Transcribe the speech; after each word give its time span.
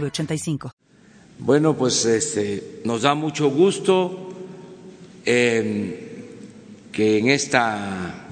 906985. 0.00 0.72
Bueno, 1.38 1.76
pues 1.76 2.04
este, 2.04 2.80
nos 2.84 3.02
da 3.02 3.14
mucho 3.14 3.50
gusto 3.50 4.30
eh, 5.26 6.38
que 6.92 7.18
en 7.18 7.28
esta 7.28 8.26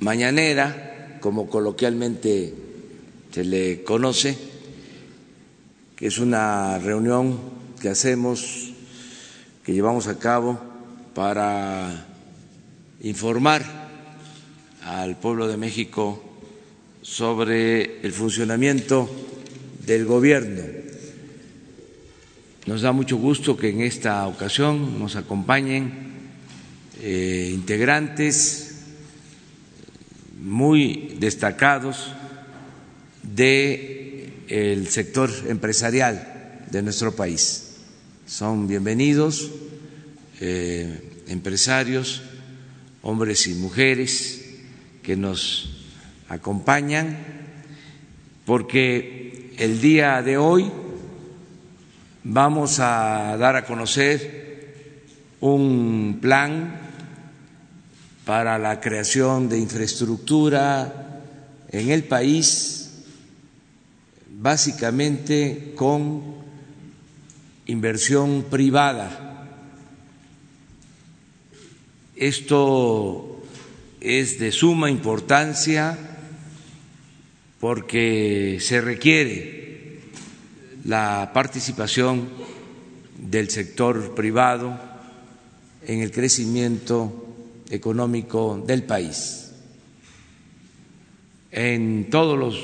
mañanera, 0.00 1.18
como 1.20 1.48
coloquialmente 1.48 2.54
se 3.30 3.44
le 3.44 3.82
conoce, 3.82 4.36
que 5.96 6.06
es 6.06 6.18
una 6.18 6.78
reunión 6.78 7.40
que 7.80 7.88
hacemos, 7.88 8.72
que 9.64 9.72
llevamos 9.72 10.06
a 10.06 10.18
cabo 10.18 10.60
para 11.14 12.06
informar 13.02 13.64
al 14.84 15.16
pueblo 15.18 15.48
de 15.48 15.56
México 15.56 16.22
sobre 17.00 18.00
el 18.02 18.12
funcionamiento 18.12 19.08
del 19.86 20.04
gobierno. 20.04 20.62
Nos 22.66 22.80
da 22.80 22.92
mucho 22.92 23.16
gusto 23.16 23.56
que 23.56 23.68
en 23.68 23.82
esta 23.82 24.26
ocasión 24.26 24.98
nos 24.98 25.16
acompañen 25.16 25.92
eh, 27.02 27.50
integrantes 27.52 28.80
muy 30.40 31.16
destacados 31.18 32.12
del 33.22 34.88
sector 34.88 35.30
empresarial 35.48 36.64
de 36.70 36.82
nuestro 36.82 37.14
país. 37.14 37.76
Son 38.26 38.66
bienvenidos 38.66 39.50
eh, 40.40 41.22
empresarios, 41.28 42.22
hombres 43.02 43.46
y 43.46 43.54
mujeres 43.54 44.40
que 45.02 45.16
nos 45.16 45.84
acompañan, 46.28 47.16
porque 48.46 49.23
el 49.58 49.80
día 49.80 50.20
de 50.22 50.36
hoy 50.36 50.70
vamos 52.24 52.80
a 52.80 53.36
dar 53.38 53.56
a 53.56 53.64
conocer 53.64 55.02
un 55.40 56.18
plan 56.20 56.80
para 58.24 58.58
la 58.58 58.80
creación 58.80 59.48
de 59.48 59.58
infraestructura 59.58 61.20
en 61.68 61.90
el 61.90 62.04
país, 62.04 63.04
básicamente 64.28 65.72
con 65.76 66.22
inversión 67.66 68.46
privada. 68.50 69.48
Esto 72.16 73.42
es 74.00 74.38
de 74.38 74.50
suma 74.52 74.90
importancia 74.90 76.13
porque 77.64 78.58
se 78.60 78.82
requiere 78.82 80.00
la 80.84 81.30
participación 81.32 82.28
del 83.18 83.48
sector 83.48 84.14
privado 84.14 84.78
en 85.86 86.00
el 86.02 86.10
crecimiento 86.10 87.26
económico 87.70 88.62
del 88.66 88.82
país. 88.82 89.52
En 91.52 92.10
todos 92.10 92.38
los 92.38 92.60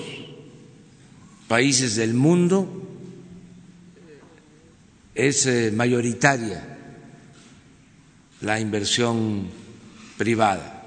países 1.49 1.97
del 1.97 2.13
mundo 2.13 2.69
es 5.15 5.47
eh, 5.47 5.73
mayoritaria 5.75 6.77
la 8.43 8.61
inversión 8.61 9.49
privada, 10.19 10.85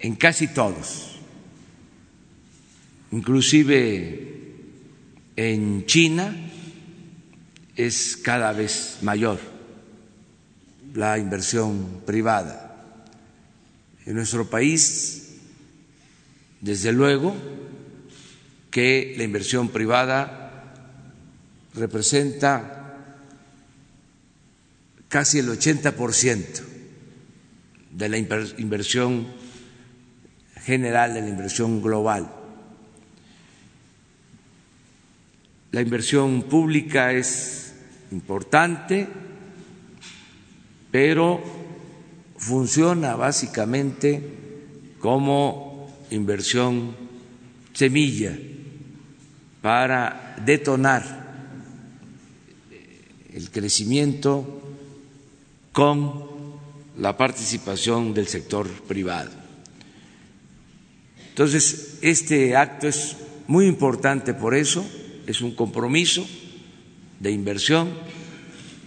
en 0.00 0.16
casi 0.16 0.48
todos, 0.48 1.13
inclusive 3.14 4.34
en 5.36 5.86
China 5.86 6.34
es 7.76 8.16
cada 8.16 8.52
vez 8.52 8.98
mayor 9.02 9.38
la 10.94 11.16
inversión 11.18 12.02
privada. 12.04 12.60
En 14.04 14.14
nuestro 14.14 14.50
país, 14.50 15.36
desde 16.60 16.92
luego, 16.92 17.34
que 18.70 19.14
la 19.16 19.22
inversión 19.22 19.68
privada 19.68 20.72
representa 21.74 22.98
casi 25.08 25.38
el 25.38 25.48
80% 25.48 26.62
de 27.92 28.08
la 28.08 28.18
inversión 28.18 29.28
general, 30.64 31.14
de 31.14 31.20
la 31.20 31.28
inversión 31.28 31.80
global. 31.80 32.43
La 35.74 35.80
inversión 35.80 36.44
pública 36.44 37.12
es 37.12 37.74
importante, 38.12 39.08
pero 40.92 41.42
funciona 42.36 43.16
básicamente 43.16 44.22
como 45.00 45.92
inversión 46.12 46.94
semilla 47.72 48.38
para 49.62 50.36
detonar 50.46 51.02
el 53.32 53.50
crecimiento 53.50 54.62
con 55.72 56.22
la 56.98 57.16
participación 57.16 58.14
del 58.14 58.28
sector 58.28 58.68
privado. 58.86 59.32
Entonces, 61.30 61.98
este 62.00 62.54
acto 62.54 62.86
es 62.86 63.16
muy 63.48 63.66
importante 63.66 64.34
por 64.34 64.54
eso, 64.54 64.88
es 65.26 65.40
un 65.40 65.54
compromiso 65.54 66.26
de 67.20 67.30
inversión 67.30 67.90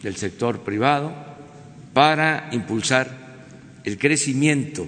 del 0.04 0.16
sector 0.16 0.62
privado 0.62 1.14
para 1.94 2.50
impulsar 2.52 3.28
el 3.84 3.98
crecimiento 3.98 4.86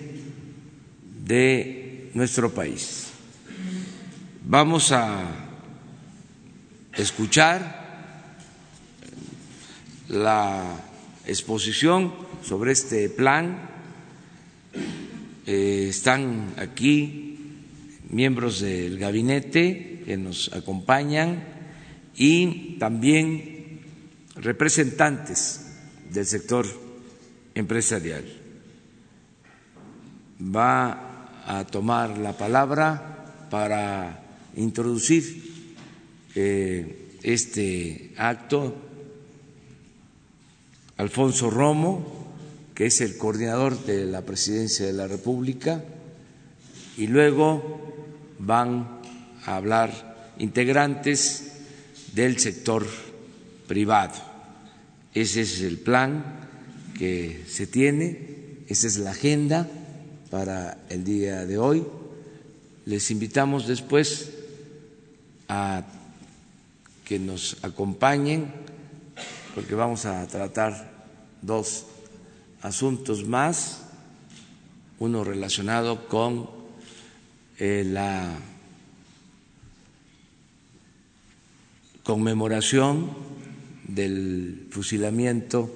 de 1.26 2.12
nuestro 2.14 2.54
país. 2.54 3.08
Vamos 4.46 4.92
a 4.92 5.26
escuchar 6.96 7.80
la 10.10 10.76
exposición 11.26 12.14
sobre 12.44 12.72
este 12.72 13.10
plan. 13.10 13.70
Eh, 15.46 15.88
están 15.90 16.54
aquí 16.58 17.38
miembros 18.10 18.60
del 18.60 18.98
gabinete 18.98 19.89
que 20.10 20.18
nos 20.18 20.50
acompañan 20.54 21.38
y 22.18 22.80
también 22.80 23.80
representantes 24.38 25.70
del 26.12 26.26
sector 26.26 26.66
empresarial. 27.54 28.26
Va 30.42 31.44
a 31.46 31.64
tomar 31.68 32.18
la 32.18 32.36
palabra 32.36 33.46
para 33.52 34.24
introducir 34.56 35.78
eh, 36.34 37.12
este 37.22 38.16
acto 38.18 38.76
Alfonso 40.98 41.52
Romo, 41.52 42.34
que 42.74 42.88
es 42.88 43.00
el 43.02 43.16
coordinador 43.16 43.86
de 43.86 44.08
la 44.08 44.26
Presidencia 44.26 44.88
de 44.88 44.94
la 44.94 45.06
República, 45.06 45.84
y 46.98 47.06
luego 47.06 47.94
van 48.40 48.99
a 49.46 49.56
hablar 49.56 50.34
integrantes 50.38 51.52
del 52.14 52.40
sector 52.40 52.86
privado. 53.68 54.14
Ese 55.14 55.42
es 55.42 55.62
el 55.62 55.78
plan 55.78 56.24
que 56.98 57.46
se 57.48 57.68
tiene, 57.68 58.64
esa 58.68 58.88
es 58.88 58.98
la 58.98 59.12
agenda 59.12 59.68
para 60.30 60.78
el 60.90 61.04
día 61.04 61.46
de 61.46 61.58
hoy. 61.58 61.86
Les 62.86 63.12
invitamos 63.12 63.68
después 63.68 64.32
a 65.48 65.84
que 67.06 67.20
nos 67.20 67.58
acompañen 67.64 68.52
porque 69.56 69.76
vamos 69.76 70.06
a 70.06 70.26
tratar 70.28 70.90
dos 71.42 71.86
asuntos 72.62 73.26
más, 73.26 73.82
uno 75.00 75.24
relacionado 75.24 76.08
con 76.08 76.50
eh, 77.58 77.84
la 77.86 78.38
conmemoración 82.10 83.12
del 83.88 84.66
fusilamiento 84.72 85.70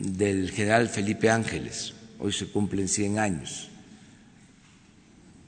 del 0.00 0.50
general 0.50 0.88
Felipe 0.88 1.30
Ángeles. 1.30 1.94
Hoy 2.18 2.32
se 2.32 2.46
cumplen 2.46 2.88
100 2.88 3.20
años. 3.20 3.68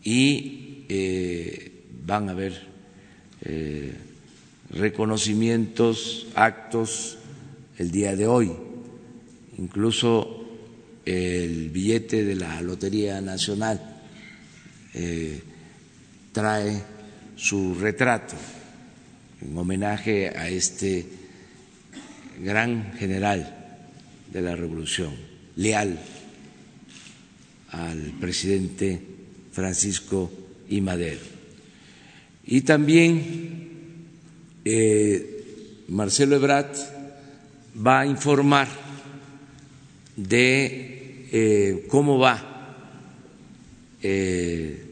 Y 0.05 0.85
eh, 0.89 1.87
van 2.05 2.29
a 2.29 2.33
haber 2.33 2.69
eh, 3.41 3.95
reconocimientos, 4.71 6.29
actos 6.37 7.19
el 7.79 7.91
día 7.91 8.15
de 8.15 8.29
hoy. 8.29 8.53
Incluso 9.59 10.47
el 11.05 11.71
billete 11.71 12.23
de 12.23 12.37
la 12.37 12.63
Lotería 12.63 13.21
Nacional 13.21 14.03
eh, 14.95 15.43
trae 16.33 16.81
su 17.35 17.75
retrato 17.75 18.37
en 19.41 19.57
homenaje 19.57 20.29
a 20.29 20.49
este 20.49 21.07
gran 22.43 22.93
general 22.95 23.55
de 24.33 24.41
la 24.43 24.57
revolución, 24.57 25.15
leal 25.57 25.99
al 27.71 27.99
presidente 28.21 29.01
Francisco 29.53 30.31
I. 30.69 30.81
Madero. 30.81 31.21
Y 32.45 32.61
también 32.63 34.07
eh, 34.65 35.85
Marcelo 35.89 36.37
Ebrard 36.37 36.75
va 37.85 38.01
a 38.01 38.07
informar 38.07 38.69
de 40.17 41.29
eh, 41.33 41.87
cómo 41.89 42.19
va 42.19 42.57
eh, 44.03 44.85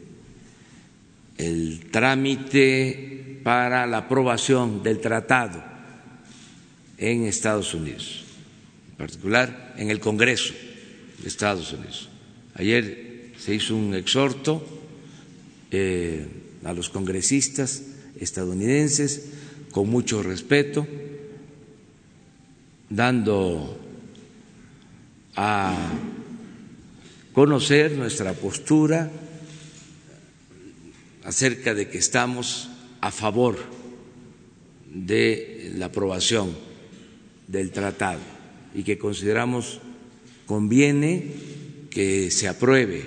el 1.37 1.79
trámite 1.91 3.14
para 3.45 3.85
la 3.85 3.99
aprobación 3.99 4.81
del 4.81 4.99
tratado 4.99 5.63
en 6.97 7.27
Estados 7.27 7.75
Unidos 7.75 8.25
particular 8.97 9.75
en 9.77 9.89
el 9.89 9.99
Congreso 9.99 10.53
de 11.21 11.27
Estados 11.27 11.73
Unidos. 11.73 12.09
Ayer 12.55 13.33
se 13.37 13.53
hizo 13.53 13.75
un 13.75 13.93
exhorto 13.93 14.65
eh, 15.71 16.27
a 16.63 16.73
los 16.73 16.89
congresistas 16.89 17.83
estadounidenses 18.19 19.25
con 19.71 19.89
mucho 19.89 20.23
respeto, 20.23 20.87
dando 22.89 23.77
a 25.35 25.75
conocer 27.33 27.91
nuestra 27.91 28.33
postura 28.33 29.11
acerca 31.25 31.73
de 31.73 31.89
que 31.89 31.97
estamos 31.97 32.69
a 33.05 33.11
favor 33.11 33.55
de 34.91 35.73
la 35.77 35.85
aprobación 35.87 36.49
del 37.47 37.69
tratado 37.69 38.19
y 38.73 38.81
que 38.81 38.97
consideramos 38.97 39.79
conviene 40.47 41.23
que 41.91 42.31
se 42.31 42.47
apruebe 42.47 43.05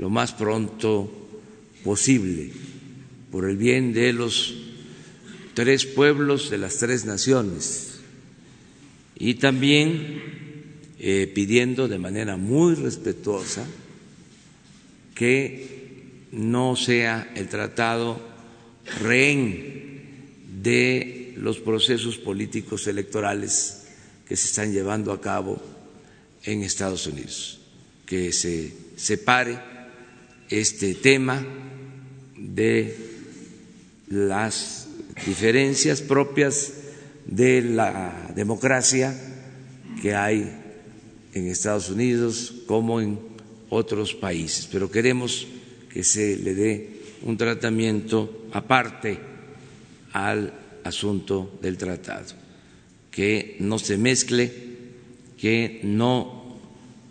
lo 0.00 0.10
más 0.10 0.32
pronto 0.32 1.08
posible 1.84 2.50
por 3.30 3.48
el 3.48 3.56
bien 3.56 3.92
de 3.92 4.12
los 4.12 4.52
tres 5.54 5.86
pueblos 5.86 6.50
de 6.50 6.58
las 6.58 6.78
tres 6.78 7.04
naciones 7.04 8.00
y 9.16 9.34
también 9.34 10.22
eh, 10.98 11.30
pidiendo 11.32 11.86
de 11.86 12.00
manera 12.00 12.36
muy 12.36 12.74
respetuosa 12.74 13.64
que 15.14 16.26
no 16.32 16.74
sea 16.74 17.30
el 17.36 17.46
tratado 17.46 18.33
rehén 19.00 20.34
de 20.62 21.34
los 21.36 21.58
procesos 21.58 22.16
políticos 22.16 22.86
electorales 22.86 23.84
que 24.28 24.36
se 24.36 24.46
están 24.46 24.72
llevando 24.72 25.12
a 25.12 25.20
cabo 25.20 25.60
en 26.44 26.62
Estados 26.62 27.06
Unidos, 27.06 27.60
que 28.06 28.32
se 28.32 28.72
separe 28.96 29.58
este 30.48 30.94
tema 30.94 31.44
de 32.36 32.96
las 34.08 34.88
diferencias 35.26 36.00
propias 36.02 36.72
de 37.26 37.62
la 37.62 38.32
democracia 38.34 39.14
que 40.02 40.14
hay 40.14 40.60
en 41.32 41.48
Estados 41.48 41.88
Unidos 41.88 42.54
como 42.66 43.00
en 43.00 43.18
otros 43.70 44.14
países, 44.14 44.68
pero 44.70 44.90
queremos 44.90 45.46
que 45.90 46.04
se 46.04 46.36
le 46.36 46.54
dé 46.54 46.93
un 47.24 47.36
tratamiento 47.36 48.46
aparte 48.52 49.18
al 50.12 50.52
asunto 50.84 51.58
del 51.60 51.76
tratado 51.76 52.44
que 53.10 53.56
no 53.60 53.78
se 53.78 53.96
mezcle, 53.96 54.52
que 55.38 55.80
no 55.84 56.58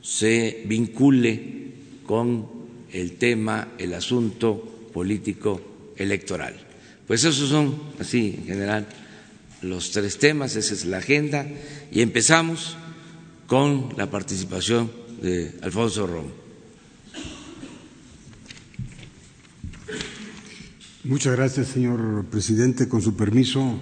se 0.01 0.63
vincule 0.65 1.71
con 2.06 2.45
el 2.92 3.13
tema, 3.13 3.69
el 3.77 3.94
asunto 3.94 4.89
político 4.94 5.94
electoral. 5.95 6.56
Pues 7.07 7.24
esos 7.24 7.48
son, 7.48 7.81
así 8.00 8.36
en 8.38 8.45
general, 8.45 8.86
los 9.62 9.92
tres 9.92 10.18
temas, 10.18 10.57
esa 10.57 10.74
es 10.74 10.83
la 10.83 10.98
agenda, 10.98 11.48
y 11.89 12.01
empezamos 12.01 12.75
con 13.48 13.94
la 13.95 14.12
participación 14.12 14.92
de 15.21 15.54
Alfonso 15.62 16.06
Romo. 16.06 16.43
Muchas 21.06 21.36
gracias, 21.36 21.68
señor 21.68 22.24
presidente. 22.32 22.88
Con 22.88 23.02
su 23.02 23.14
permiso, 23.14 23.78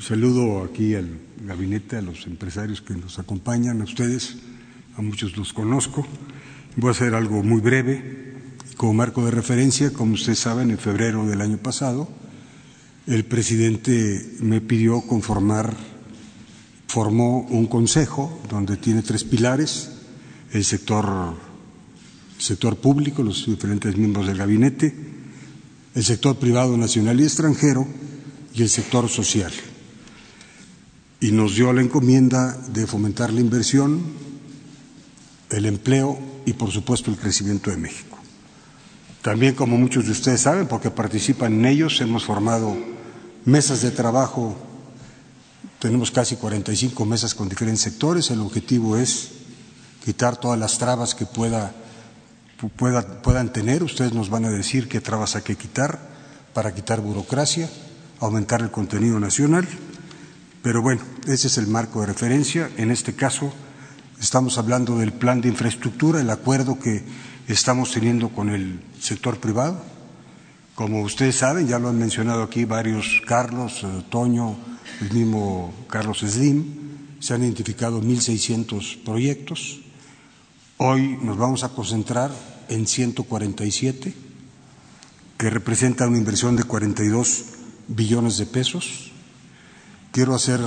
saludo 0.00 0.64
aquí 0.64 0.96
al 0.96 1.06
gabinete, 1.46 1.96
a 1.96 2.02
los 2.02 2.26
empresarios 2.26 2.80
que 2.80 2.92
nos 2.94 3.20
acompañan, 3.20 3.80
a 3.80 3.84
ustedes, 3.84 4.38
a 4.96 5.00
muchos 5.00 5.36
los 5.36 5.52
conozco. 5.52 6.04
Voy 6.74 6.88
a 6.88 6.90
hacer 6.90 7.14
algo 7.14 7.44
muy 7.44 7.60
breve. 7.60 8.34
Como 8.76 8.94
marco 8.94 9.24
de 9.24 9.30
referencia, 9.30 9.92
como 9.92 10.14
ustedes 10.14 10.40
saben, 10.40 10.72
en 10.72 10.78
febrero 10.78 11.24
del 11.24 11.40
año 11.40 11.58
pasado, 11.58 12.08
el 13.06 13.24
presidente 13.24 14.34
me 14.40 14.60
pidió 14.60 15.02
conformar, 15.02 15.76
formó 16.88 17.42
un 17.42 17.68
consejo 17.68 18.42
donde 18.50 18.76
tiene 18.76 19.02
tres 19.02 19.22
pilares, 19.22 19.92
el 20.50 20.64
sector, 20.64 21.32
sector 22.38 22.76
público, 22.76 23.22
los 23.22 23.46
diferentes 23.46 23.96
miembros 23.96 24.26
del 24.26 24.36
gabinete, 24.36 25.09
el 25.94 26.04
sector 26.04 26.36
privado 26.36 26.76
nacional 26.76 27.20
y 27.20 27.24
extranjero 27.24 27.86
y 28.54 28.62
el 28.62 28.68
sector 28.68 29.08
social. 29.08 29.52
Y 31.20 31.32
nos 31.32 31.54
dio 31.54 31.72
la 31.72 31.82
encomienda 31.82 32.56
de 32.72 32.86
fomentar 32.86 33.32
la 33.32 33.40
inversión, 33.40 34.00
el 35.50 35.66
empleo 35.66 36.18
y, 36.46 36.54
por 36.54 36.70
supuesto, 36.70 37.10
el 37.10 37.16
crecimiento 37.16 37.70
de 37.70 37.76
México. 37.76 38.16
También, 39.22 39.54
como 39.54 39.76
muchos 39.76 40.06
de 40.06 40.12
ustedes 40.12 40.40
saben, 40.40 40.66
porque 40.66 40.90
participan 40.90 41.52
en 41.52 41.66
ellos, 41.66 42.00
hemos 42.00 42.24
formado 42.24 42.74
mesas 43.44 43.82
de 43.82 43.90
trabajo, 43.90 44.56
tenemos 45.78 46.10
casi 46.10 46.36
45 46.36 47.04
mesas 47.04 47.34
con 47.34 47.48
diferentes 47.48 47.82
sectores, 47.82 48.30
el 48.30 48.40
objetivo 48.40 48.96
es 48.96 49.30
quitar 50.04 50.38
todas 50.38 50.58
las 50.58 50.78
trabas 50.78 51.14
que 51.14 51.26
pueda, 51.26 51.74
puedan 52.68 53.52
tener, 53.52 53.82
ustedes 53.82 54.12
nos 54.12 54.30
van 54.30 54.44
a 54.44 54.50
decir 54.50 54.88
qué 54.88 55.00
trabas 55.00 55.36
hay 55.36 55.42
que 55.42 55.56
quitar 55.56 55.98
para 56.52 56.74
quitar 56.74 57.00
burocracia, 57.00 57.68
aumentar 58.20 58.60
el 58.60 58.70
contenido 58.70 59.18
nacional 59.18 59.66
pero 60.62 60.82
bueno, 60.82 61.00
ese 61.26 61.46
es 61.46 61.56
el 61.56 61.66
marco 61.66 62.00
de 62.00 62.06
referencia. 62.06 62.70
En 62.76 62.90
este 62.90 63.14
caso 63.14 63.52
estamos 64.20 64.58
hablando 64.58 64.98
del 64.98 65.12
plan 65.12 65.40
de 65.40 65.48
infraestructura, 65.48 66.20
el 66.20 66.28
acuerdo 66.28 66.78
que 66.78 67.02
estamos 67.48 67.92
teniendo 67.92 68.28
con 68.28 68.50
el 68.50 68.80
sector 69.00 69.38
privado. 69.38 69.80
Como 70.74 71.02
ustedes 71.02 71.36
saben, 71.36 71.66
ya 71.66 71.78
lo 71.78 71.88
han 71.88 71.98
mencionado 71.98 72.42
aquí 72.42 72.64
varios 72.64 73.22
Carlos, 73.26 73.82
eh, 73.84 74.02
Toño, 74.10 74.56
el 75.00 75.12
mismo 75.12 75.72
Carlos 75.88 76.18
Slim, 76.18 77.18
se 77.20 77.34
han 77.34 77.42
identificado 77.42 78.02
1.600 78.02 79.02
proyectos. 79.02 79.80
Hoy 80.76 81.18
nos 81.22 81.38
vamos 81.38 81.64
a 81.64 81.70
concentrar 81.70 82.30
en 82.70 82.86
147, 82.86 84.14
que 85.36 85.50
representan 85.50 86.08
una 86.08 86.18
inversión 86.18 86.56
de 86.56 86.64
42 86.64 87.44
billones 87.88 88.38
de 88.38 88.46
pesos 88.46 89.10
Quiero, 90.12 90.34
hacer, 90.34 90.58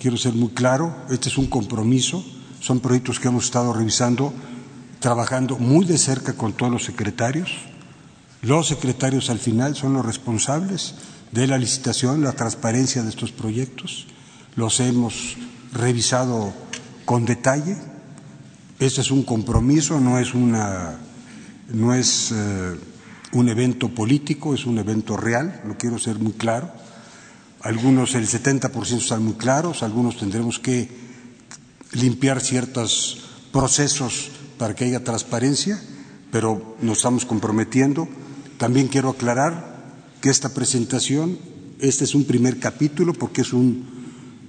quiero 0.00 0.16
ser 0.16 0.32
muy 0.32 0.48
claro, 0.48 0.96
este 1.10 1.28
es 1.28 1.36
un 1.36 1.46
compromiso, 1.46 2.24
son 2.58 2.80
proyectos 2.80 3.20
que 3.20 3.28
hemos 3.28 3.44
estado 3.44 3.74
revisando, 3.74 4.32
trabajando 4.98 5.58
muy 5.58 5.84
de 5.84 5.98
cerca 5.98 6.32
con 6.32 6.54
todos 6.54 6.72
los 6.72 6.84
secretarios. 6.84 7.50
Los 8.40 8.68
secretarios 8.68 9.28
al 9.28 9.40
final 9.40 9.76
son 9.76 9.92
los 9.92 10.06
responsables 10.06 10.94
de 11.32 11.46
la 11.46 11.58
licitación, 11.58 12.22
la 12.22 12.32
transparencia 12.32 13.02
de 13.02 13.10
estos 13.10 13.30
proyectos. 13.30 14.06
Los 14.56 14.80
hemos 14.80 15.36
revisado 15.74 16.54
con 17.04 17.26
detalle. 17.26 17.76
Este 18.78 19.02
es 19.02 19.10
un 19.10 19.22
compromiso, 19.22 20.00
no 20.00 20.18
es, 20.18 20.32
una, 20.32 20.96
no 21.68 21.94
es 21.94 22.32
eh, 22.32 22.76
un 23.32 23.48
evento 23.48 23.88
político, 23.88 24.54
es 24.54 24.66
un 24.66 24.78
evento 24.78 25.16
real, 25.16 25.62
lo 25.66 25.76
quiero 25.76 25.98
ser 25.98 26.18
muy 26.18 26.32
claro 26.32 26.72
algunos 27.60 28.14
el 28.14 28.26
70% 28.26 28.98
están 28.98 29.24
muy 29.24 29.34
claros, 29.34 29.82
algunos 29.82 30.16
tendremos 30.16 30.58
que 30.58 30.88
limpiar 31.92 32.40
ciertos 32.40 33.18
procesos 33.52 34.30
para 34.58 34.74
que 34.74 34.84
haya 34.84 35.02
transparencia, 35.04 35.80
pero 36.30 36.76
nos 36.80 36.98
estamos 36.98 37.24
comprometiendo. 37.24 38.08
También 38.58 38.88
quiero 38.88 39.10
aclarar 39.10 39.76
que 40.20 40.30
esta 40.30 40.54
presentación, 40.54 41.38
este 41.80 42.04
es 42.04 42.14
un 42.14 42.24
primer 42.24 42.58
capítulo 42.58 43.12
porque 43.12 43.42
es 43.42 43.52
un, 43.52 43.86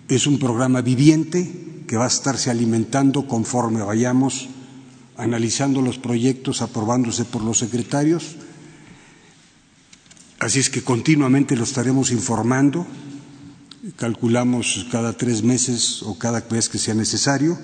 es 0.08 0.28
un 0.28 0.38
programa 0.38 0.82
viviente 0.82 1.84
que 1.88 1.98
va 1.98 2.06
a 2.06 2.10
estarse 2.10 2.52
alimentando 2.52 3.28
conforme 3.28 3.82
vayamos 3.82 4.50
analizando 5.20 5.82
los 5.82 5.98
proyectos 6.00 6.62
aprobándose 6.62 7.26
por 7.26 7.44
los 7.44 7.60
secretarios. 7.60 8.36
Así 10.40 10.60
es 10.60 10.70
que 10.70 10.82
continuamente 10.82 11.58
lo 11.58 11.66
estaremos 11.66 12.12
informando, 12.12 12.88
calculamos 13.98 14.88
cada 14.90 15.14
tres 15.14 15.44
meses 15.44 16.02
o 16.04 16.18
cada 16.18 16.40
vez 16.42 16.70
que 16.70 16.80
sea 16.80 16.94
necesario, 16.94 17.60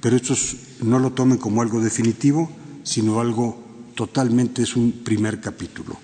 pero 0.00 0.16
esto 0.16 0.34
no 0.82 0.98
lo 0.98 1.12
tomen 1.12 1.36
como 1.36 1.60
algo 1.60 1.80
definitivo, 1.80 2.50
sino 2.82 3.20
algo 3.20 3.62
totalmente 3.94 4.62
es 4.62 4.76
un 4.76 4.92
primer 5.04 5.40
capítulo. 5.40 5.98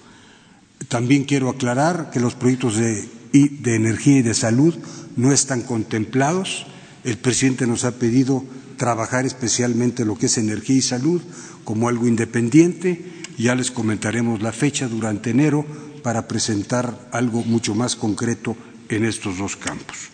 También 0.89 1.25
quiero 1.25 1.49
aclarar 1.49 2.11
que 2.11 2.21
los 2.21 2.35
proyectos 2.35 2.77
de, 2.77 3.09
de 3.33 3.75
energía 3.77 4.19
y 4.19 4.23
de 4.23 4.35
salud 4.35 4.75
no 5.17 5.33
están 5.33 5.63
contemplados. 5.63 6.67
El 7.05 7.17
presidente 7.17 7.67
nos 7.67 7.85
ha 7.85 7.93
pedido 7.93 8.45
trabajar 8.83 9.25
especialmente 9.25 10.05
lo 10.05 10.19
que 10.19 10.27
es 10.27 10.39
energía 10.39 10.75
y 10.75 10.83
salud 10.83 11.23
como 11.63 11.89
algo 11.89 12.09
independiente. 12.09 13.01
Ya 13.39 13.55
les 13.55 13.71
comentaremos 13.71 14.43
la 14.43 14.51
fecha 14.51 14.89
durante 14.89 15.31
enero 15.31 15.65
para 16.03 16.27
presentar 16.27 17.09
algo 17.13 17.45
mucho 17.45 17.77
más 17.77 17.95
concreto 17.95 18.57
en 18.89 19.05
estos 19.05 19.39
dos 19.39 19.55
campos. 19.55 20.11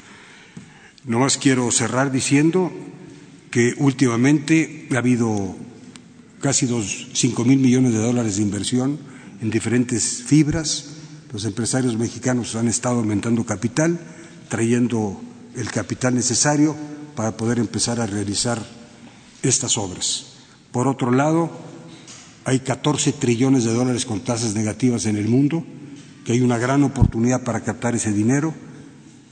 No 1.07 1.19
más 1.19 1.39
quiero 1.39 1.71
cerrar 1.71 2.13
diciendo 2.13 2.71
que 3.51 3.73
últimamente 3.79 4.87
ha 4.93 4.99
habido 4.99 5.57
casi 6.43 6.67
dos, 6.67 7.09
cinco 7.15 7.47
mil 7.47 7.61
millones 7.61 7.95
de 7.95 8.01
dólares 8.01 8.37
de 8.37 8.43
inversión 8.43 8.99
en 9.41 9.49
diferentes 9.49 10.23
fibras. 10.27 10.91
Los 11.33 11.47
empresarios 11.47 11.97
mexicanos 11.97 12.55
han 12.55 12.69
estado 12.69 12.99
aumentando 12.99 13.47
capital, 13.47 13.99
trayendo 14.51 15.19
el 15.57 15.71
capital 15.71 16.15
necesario 16.15 16.77
para 17.19 17.37
poder 17.37 17.59
empezar 17.59 18.01
a 18.01 18.07
realizar 18.07 18.65
estas 19.43 19.77
obras. 19.77 20.35
Por 20.71 20.87
otro 20.87 21.11
lado, 21.11 21.51
hay 22.45 22.61
14 22.61 23.13
trillones 23.15 23.65
de 23.65 23.75
dólares 23.75 24.07
con 24.07 24.21
tasas 24.21 24.55
negativas 24.55 25.05
en 25.05 25.17
el 25.17 25.27
mundo, 25.27 25.65
que 26.25 26.35
hay 26.35 26.43
una 26.43 26.59
gran 26.59 26.85
oportunidad 26.85 27.43
para 27.43 27.65
captar 27.65 27.97
ese 27.97 28.13
dinero 28.13 28.55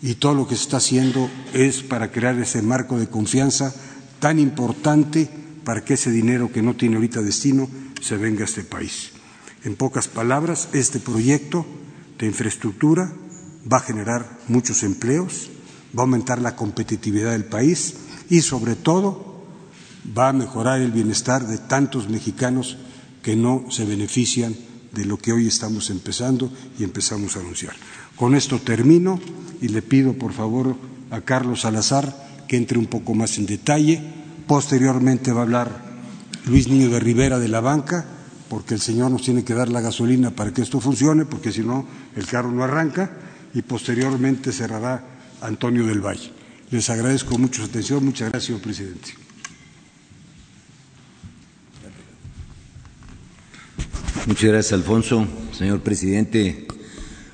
y 0.03 0.17
todo 0.17 0.35
lo 0.35 0.49
que 0.49 0.57
se 0.57 0.63
está 0.63 0.79
haciendo 0.79 1.31
es 1.55 1.85
para 1.85 2.11
crear 2.11 2.37
ese 2.41 2.61
marco 2.61 2.99
de 2.99 3.07
confianza 3.07 3.73
tan 4.19 4.41
importante 4.41 5.31
para 5.63 5.85
que 5.85 5.95
ese 5.95 6.11
dinero 6.11 6.51
que 6.51 6.63
no 6.63 6.75
tiene 6.75 6.97
ahorita 6.97 7.23
destino 7.23 7.69
se 8.03 8.17
venga 8.17 8.43
a 8.43 8.47
este 8.47 8.65
país. 8.65 9.13
En 9.63 9.77
pocas 9.77 10.09
palabras, 10.09 10.71
este 10.73 10.99
proyecto 10.99 11.65
de 12.19 12.27
infraestructura 12.27 13.13
va 13.73 13.77
a 13.77 13.87
generar 13.87 14.41
muchos 14.49 14.83
empleos, 14.83 15.51
va 15.97 16.03
a 16.03 16.07
aumentar 16.07 16.41
la 16.41 16.57
competitividad 16.57 17.33
del 17.33 17.45
país 17.45 17.95
y 18.31 18.41
sobre 18.41 18.77
todo 18.77 19.45
va 20.17 20.29
a 20.29 20.33
mejorar 20.33 20.81
el 20.81 20.93
bienestar 20.93 21.47
de 21.47 21.59
tantos 21.59 22.09
mexicanos 22.09 22.79
que 23.23 23.37
no 23.37 23.65
se 23.71 23.85
benefician 23.85 24.55
de 24.93 25.05
lo 25.05 25.19
que 25.19 25.33
hoy 25.33 25.47
estamos 25.47 25.91
empezando 25.91 26.51
y 26.79 26.85
empezamos 26.85 27.37
a 27.37 27.41
anunciar. 27.41 27.75
Con 28.17 28.35
esto 28.35 28.61
termino 28.61 29.21
y 29.61 29.69
le 29.69 29.83
pido 29.83 30.15
por 30.15 30.33
favor 30.33 30.77
a 31.11 31.21
Carlos 31.21 31.63
Salazar 31.63 32.27
que 32.47 32.57
entre 32.57 32.79
un 32.79 32.87
poco 32.87 33.15
más 33.15 33.39
en 33.39 33.47
detalle. 33.47 34.01
Posteriormente 34.47 35.33
va 35.33 35.41
a 35.41 35.43
hablar 35.43 35.87
Luis 36.47 36.69
Niño 36.69 36.89
de 36.91 37.01
Rivera 37.01 37.39
de 37.39 37.49
la 37.49 37.61
banca, 37.61 38.07
porque 38.49 38.75
el 38.75 38.81
señor 38.81 39.11
nos 39.11 39.23
tiene 39.23 39.45
que 39.45 39.55
dar 39.55 39.69
la 39.69 39.81
gasolina 39.81 40.31
para 40.31 40.53
que 40.53 40.63
esto 40.63 40.81
funcione, 40.81 41.25
porque 41.25 41.53
si 41.53 41.63
no 41.63 41.85
el 42.15 42.27
carro 42.27 42.53
no 42.53 42.63
arranca, 42.63 43.11
y 43.55 43.63
posteriormente 43.63 44.53
cerrará 44.53 45.16
Antonio 45.41 45.87
del 45.87 46.01
Valle. 46.01 46.31
Les 46.71 46.91
agradezco 46.91 47.39
mucho 47.39 47.63
su 47.63 47.69
atención. 47.69 48.05
Muchas 48.05 48.31
gracias, 48.31 48.45
señor 48.47 48.61
presidente. 48.61 49.15
Muchas 54.27 54.51
gracias, 54.51 54.73
Alfonso. 54.73 55.29
Señor 55.53 55.81
presidente, 55.83 56.67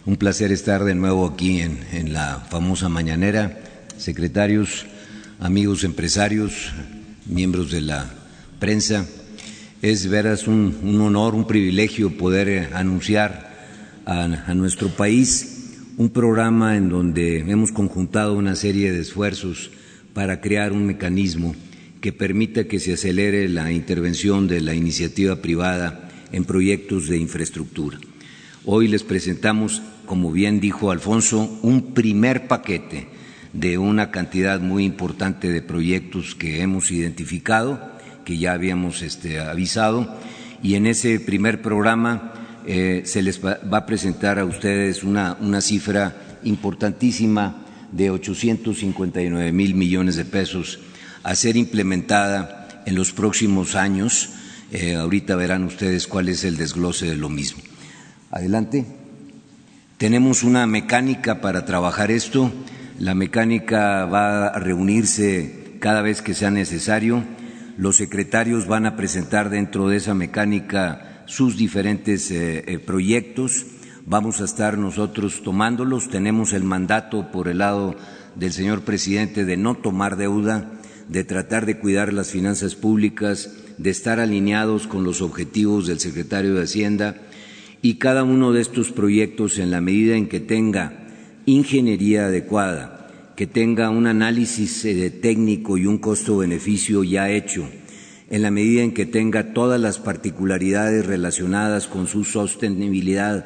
un 0.05 0.17
placer 0.17 0.53
estar 0.53 0.85
de 0.85 0.95
nuevo 0.95 1.27
aquí 1.27 1.61
en, 1.61 2.13
la 2.13 2.47
famosa 2.51 2.91
mañanera. 2.91 3.63
Secretarios, 3.97 4.85
amigos 5.41 5.85
empresarios, 5.85 6.73
miembros 7.25 7.71
de 7.71 7.81
la 7.81 8.13
prensa, 8.59 9.07
es 9.81 10.07
veras 10.09 10.47
un, 10.47 10.79
un 10.83 11.01
honor, 11.01 11.35
un 11.35 11.47
privilegio 11.47 12.17
poder 12.19 12.75
anunciar 12.75 13.51
a, 14.05 14.25
a 14.25 14.55
nuestro 14.55 14.89
país 14.89 15.52
un 15.97 16.11
programa 16.11 16.77
en 16.77 16.89
donde 16.89 17.41
hemos 17.41 17.73
conjuntado 17.73 18.35
una 18.35 18.57
serie 18.57 18.93
de 18.93 19.01
esfuerzos 19.01 19.71
para 20.15 20.41
crear 20.41 20.73
un 20.73 20.87
mecanismo 20.87 21.55
que 22.01 22.13
permita 22.13 22.65
que 22.65 22.81
se 22.81 22.95
acelere 22.95 23.49
la 23.49 23.73
intervención 23.73 24.49
de 24.49 24.61
la 24.61 24.75
iniciativa 24.75 25.37
privada 25.37 26.09
en 26.33 26.45
proyectos 26.45 27.09
de 27.09 27.19
infraestructura. 27.19 27.99
Hoy 28.65 28.89
les 28.89 29.03
presentamos, 29.03 29.83
como 30.07 30.33
bien 30.33 30.61
dijo 30.61 30.91
Alfonso, 30.91 31.59
un 31.63 31.93
primer 31.95 32.49
paquete 32.49 33.09
de 33.53 33.77
una 33.77 34.11
cantidad 34.11 34.61
muy 34.61 34.85
importante 34.85 35.53
de 35.53 35.63
proyectos 35.63 36.35
que 36.35 36.63
hemos 36.63 36.91
identificado, 36.91 37.93
que 38.25 38.39
ya 38.39 38.53
habíamos 38.53 39.03
este, 39.03 39.41
avisado, 39.41 40.17
y 40.63 40.75
en 40.75 40.87
ese 40.87 41.21
primer 41.21 41.61
programa 41.61 42.33
eh, 42.67 43.03
se 43.05 43.23
les 43.23 43.45
va, 43.45 43.59
a 43.71 43.87
presentar 43.87 44.39
a 44.39 44.45
ustedes 44.45 45.03
una, 45.03 45.37
una 45.41 45.61
cifra 45.61 46.39
importantísima 46.45 47.57
de 47.93 48.11
859 48.11 49.53
mil 49.53 49.75
millones 49.75 50.17
de 50.17 50.25
pesos 50.25 50.81
a 51.23 51.35
ser 51.35 51.57
implementada 51.57 52.83
en 52.87 52.95
los 52.95 53.13
próximos 53.13 53.75
años. 53.75 54.31
Eh, 54.73 54.95
ahorita 54.95 55.37
verán 55.37 55.65
ustedes 55.65 56.07
cuál 56.07 56.29
es 56.29 56.45
el 56.45 56.57
desglose 56.57 57.07
de 57.07 57.17
lo 57.17 57.29
mismo. 57.29 57.63
Adelante. 58.31 58.87
Tenemos 59.99 60.43
una 60.43 60.67
mecánica 60.67 61.41
para 61.41 61.65
trabajar 61.65 62.11
esto. 62.11 62.51
La 62.99 63.15
mecánica 63.15 64.05
va 64.07 64.49
a 64.49 64.59
reunirse 64.59 65.77
cada 65.79 66.03
vez 66.03 66.23
que 66.23 66.35
sea 66.35 66.51
necesario. 66.51 67.23
Los 67.77 67.97
secretarios 67.97 68.67
van 68.67 68.87
a 68.87 68.97
presentar 68.97 69.51
dentro 69.51 69.89
de 69.89 69.99
esa 69.99 70.15
mecánica 70.15 71.12
sus 71.27 71.57
diferentes 71.57 72.31
eh, 72.31 72.65
eh, 72.67 72.79
proyectos. 72.79 73.67
Vamos 74.07 74.41
a 74.41 74.45
estar 74.45 74.79
nosotros 74.79 75.43
tomándolos. 75.43 76.09
Tenemos 76.09 76.53
el 76.53 76.65
mandato 76.65 77.31
por 77.31 77.49
el 77.49 77.59
lado 77.59 77.97
del 78.35 78.53
señor 78.53 78.83
presidente 78.83 79.45
de 79.45 79.57
no 79.57 79.75
tomar 79.75 80.17
deuda, 80.17 80.73
de 81.09 81.25
tratar 81.25 81.67
de 81.67 81.79
cuidar 81.79 82.13
las 82.13 82.31
finanzas 82.31 82.75
públicas, 82.75 83.51
de 83.79 83.91
estar 83.91 84.21
alineados 84.21 84.87
con 84.87 85.05
los 85.05 85.23
objetivos 85.23 85.87
del 85.87 86.01
secretario 86.01 86.55
de 86.55 86.63
Hacienda 86.63 87.17
y 87.83 87.95
cada 87.95 88.23
uno 88.25 88.53
de 88.53 88.61
estos 88.61 88.93
proyectos 88.93 89.59
en 89.59 89.71
la 89.71 89.81
medida 89.81 90.17
en 90.17 90.29
que 90.29 90.41
tenga 90.41 91.07
ingeniería 91.47 92.27
adecuada, 92.27 93.09
que 93.37 93.47
tenga 93.47 93.91
un 93.91 94.07
análisis 94.07 94.85
eh, 94.85 95.11
técnico 95.11 95.77
y 95.77 95.87
un 95.87 95.99
costo-beneficio 95.99 97.03
ya 97.03 97.31
hecho, 97.31 97.69
en 98.33 98.41
la 98.41 98.51
medida 98.51 98.83
en 98.83 98.95
que 98.95 99.05
tenga 99.05 99.53
todas 99.53 99.79
las 99.79 99.99
particularidades 99.99 101.05
relacionadas 101.05 101.87
con 101.87 102.07
su 102.07 102.25
sostenibilidad 102.25 103.45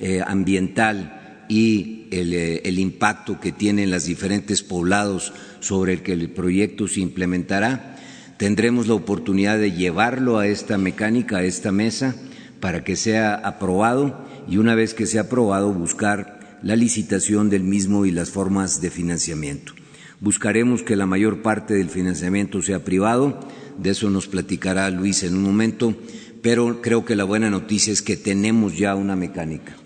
eh, 0.00 0.22
ambiental 0.26 1.44
y 1.48 2.08
eh, 2.10 2.60
el, 2.64 2.80
impacto 2.80 3.38
que 3.38 3.52
tienen 3.52 3.92
los 3.92 4.06
diferentes 4.06 4.64
poblados 4.64 5.32
sobre 5.60 5.92
el 5.92 6.02
que 6.02 6.14
el 6.14 6.30
proyecto 6.30 6.88
se 6.88 6.98
implementará, 7.00 7.96
tendremos 8.36 8.88
la 8.88 8.94
oportunidad 8.94 9.56
de 9.56 9.70
llevarlo 9.70 10.40
a 10.40 10.48
esta 10.48 10.78
mecánica, 10.78 11.36
a 11.36 11.44
esta 11.44 11.70
mesa, 11.70 12.16
para 12.58 12.82
que 12.82 12.96
sea 12.96 13.36
aprobado 13.36 14.26
y 14.48 14.56
una 14.56 14.74
vez 14.74 14.94
que 14.94 15.06
sea 15.06 15.22
aprobado 15.22 15.72
buscar 15.72 16.58
la 16.60 16.74
licitación 16.74 17.50
del 17.50 17.62
mismo 17.62 18.04
y 18.04 18.10
las 18.10 18.30
formas 18.30 18.80
de 18.80 18.90
financiamiento. 18.90 19.74
Buscaremos 20.20 20.82
que 20.82 20.96
la 20.96 21.06
mayor 21.06 21.42
parte 21.42 21.74
del 21.74 21.90
financiamiento 21.90 22.62
sea 22.62 22.82
privado, 22.82 23.40
de 23.78 23.90
eso 23.90 24.10
nos 24.10 24.26
platicará 24.26 24.90
Luis 24.90 25.22
en 25.22 25.36
un 25.36 25.42
momento, 25.42 25.94
pero 26.42 26.80
creo 26.80 27.04
que 27.04 27.16
la 27.16 27.24
buena 27.24 27.50
noticia 27.50 27.92
es 27.92 28.02
que 28.02 28.16
tenemos 28.16 28.76
ya 28.76 28.94
una 28.94 29.16
mecánica. 29.16 29.76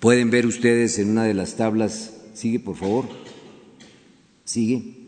Pueden 0.00 0.30
ver 0.30 0.46
ustedes 0.46 0.98
en 0.98 1.10
una 1.10 1.24
de 1.24 1.34
las 1.34 1.56
tablas, 1.56 2.12
sigue 2.34 2.60
por 2.60 2.76
favor, 2.76 3.08
sigue. 4.44 5.02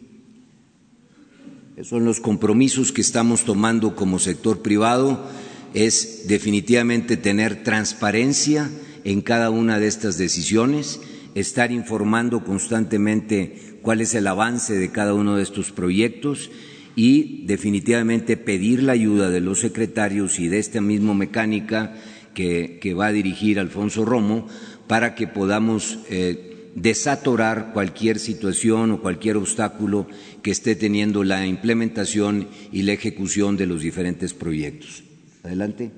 Son 1.82 2.04
los 2.04 2.20
compromisos 2.20 2.92
que 2.92 3.00
estamos 3.00 3.44
tomando 3.44 3.96
como 3.96 4.18
sector 4.18 4.62
privado, 4.62 5.28
es 5.74 6.28
definitivamente 6.28 7.16
tener 7.16 7.64
transparencia 7.64 8.70
en 9.02 9.20
cada 9.20 9.50
una 9.50 9.80
de 9.80 9.88
estas 9.88 10.16
decisiones, 10.16 11.00
estar 11.34 11.72
informando 11.72 12.44
constantemente 12.44 13.78
cuál 13.82 14.00
es 14.00 14.14
el 14.14 14.26
avance 14.28 14.74
de 14.74 14.90
cada 14.90 15.14
uno 15.14 15.36
de 15.36 15.42
estos 15.42 15.72
proyectos 15.72 16.50
y 16.96 17.44
definitivamente 17.46 18.36
pedir 18.36 18.82
la 18.82 18.92
ayuda 18.92 19.30
de 19.30 19.40
los 19.40 19.60
secretarios 19.60 20.38
y 20.38 20.48
de 20.48 20.58
esta 20.58 20.80
misma 20.80 21.14
mecánica 21.14 21.94
que, 22.34 22.94
va 22.98 23.06
a 23.06 23.12
dirigir 23.12 23.58
Alfonso 23.58 24.04
Romo 24.04 24.48
para 24.86 25.14
que 25.14 25.26
podamos 25.26 25.98
eh, 26.10 26.70
desatorar 26.74 27.72
cualquier 27.72 28.18
situación 28.18 28.90
o 28.92 29.00
cualquier 29.00 29.36
obstáculo 29.36 30.06
que 30.42 30.50
esté 30.50 30.74
teniendo 30.74 31.24
la 31.24 31.46
implementación 31.46 32.48
y 32.72 32.82
la 32.82 32.92
ejecución 32.92 33.56
de 33.56 33.66
los 33.66 33.82
diferentes 33.82 34.34
proyectos. 34.34 35.04
Adelante. 35.42 35.90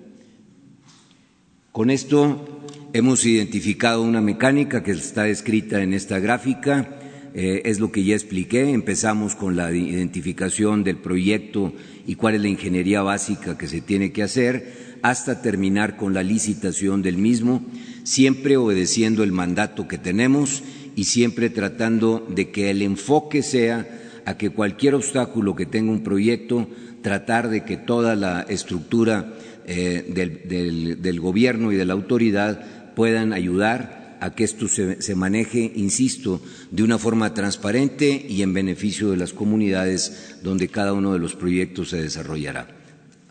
Con 1.72 1.90
esto 1.90 2.62
hemos 2.92 3.24
identificado 3.26 4.02
una 4.02 4.20
mecánica 4.20 4.82
que 4.82 4.92
está 4.92 5.24
descrita 5.24 5.82
en 5.82 5.92
esta 5.92 6.18
gráfica 6.20 6.98
eh, 7.38 7.68
es 7.68 7.80
lo 7.80 7.92
que 7.92 8.02
ya 8.02 8.14
expliqué. 8.14 8.70
Empezamos 8.70 9.36
con 9.36 9.56
la 9.56 9.70
identificación 9.70 10.84
del 10.84 10.96
proyecto 10.96 11.74
y 12.06 12.14
cuál 12.14 12.34
es 12.34 12.40
la 12.40 12.48
ingeniería 12.48 13.02
básica 13.02 13.58
que 13.58 13.68
se 13.68 13.82
tiene 13.82 14.10
que 14.10 14.22
hacer, 14.22 14.96
hasta 15.02 15.42
terminar 15.42 15.98
con 15.98 16.14
la 16.14 16.22
licitación 16.22 17.02
del 17.02 17.18
mismo, 17.18 17.62
siempre 18.04 18.56
obedeciendo 18.56 19.22
el 19.22 19.32
mandato 19.32 19.86
que 19.86 19.98
tenemos 19.98 20.62
y 20.96 21.04
siempre 21.04 21.50
tratando 21.50 22.26
de 22.34 22.50
que 22.50 22.70
el 22.70 22.80
enfoque 22.80 23.42
sea 23.42 23.86
a 24.24 24.38
que 24.38 24.48
cualquier 24.48 24.94
obstáculo 24.94 25.54
que 25.54 25.66
tenga 25.66 25.92
un 25.92 26.02
proyecto, 26.02 26.70
tratar 27.02 27.50
de 27.50 27.64
que 27.64 27.76
toda 27.76 28.16
la 28.16 28.46
estructura 28.48 29.34
eh, 29.66 30.40
del 30.48 31.20
gobierno 31.20 31.70
y 31.70 31.76
de 31.76 31.84
la 31.84 31.92
autoridad 31.92 32.94
puedan 32.94 33.34
ayudar 33.34 34.05
a 34.20 34.34
que 34.34 34.44
esto 34.44 34.68
se, 34.68 35.14
maneje, 35.14 35.72
insisto, 35.74 36.40
de 36.70 36.82
una 36.82 36.98
forma 36.98 37.34
transparente 37.34 38.26
y 38.28 38.42
en 38.42 38.52
beneficio 38.52 39.10
de 39.10 39.16
las 39.16 39.32
comunidades 39.32 40.36
donde 40.42 40.68
cada 40.68 40.92
uno 40.92 41.12
de 41.12 41.18
los 41.18 41.34
proyectos 41.34 41.90
se 41.90 42.02
desarrollará. 42.02 42.68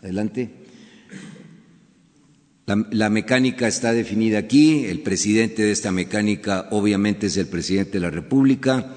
Adelante. 0.02 0.50
La, 2.66 3.10
mecánica 3.10 3.68
está 3.68 3.92
definida 3.92 4.38
aquí. 4.38 4.86
El 4.86 5.00
presidente 5.00 5.62
de 5.62 5.70
esta 5.70 5.92
mecánica 5.92 6.68
obviamente 6.70 7.28
es 7.28 7.36
el 7.36 7.46
presidente 7.46 7.92
de 7.92 8.00
la 8.00 8.10
República. 8.10 8.94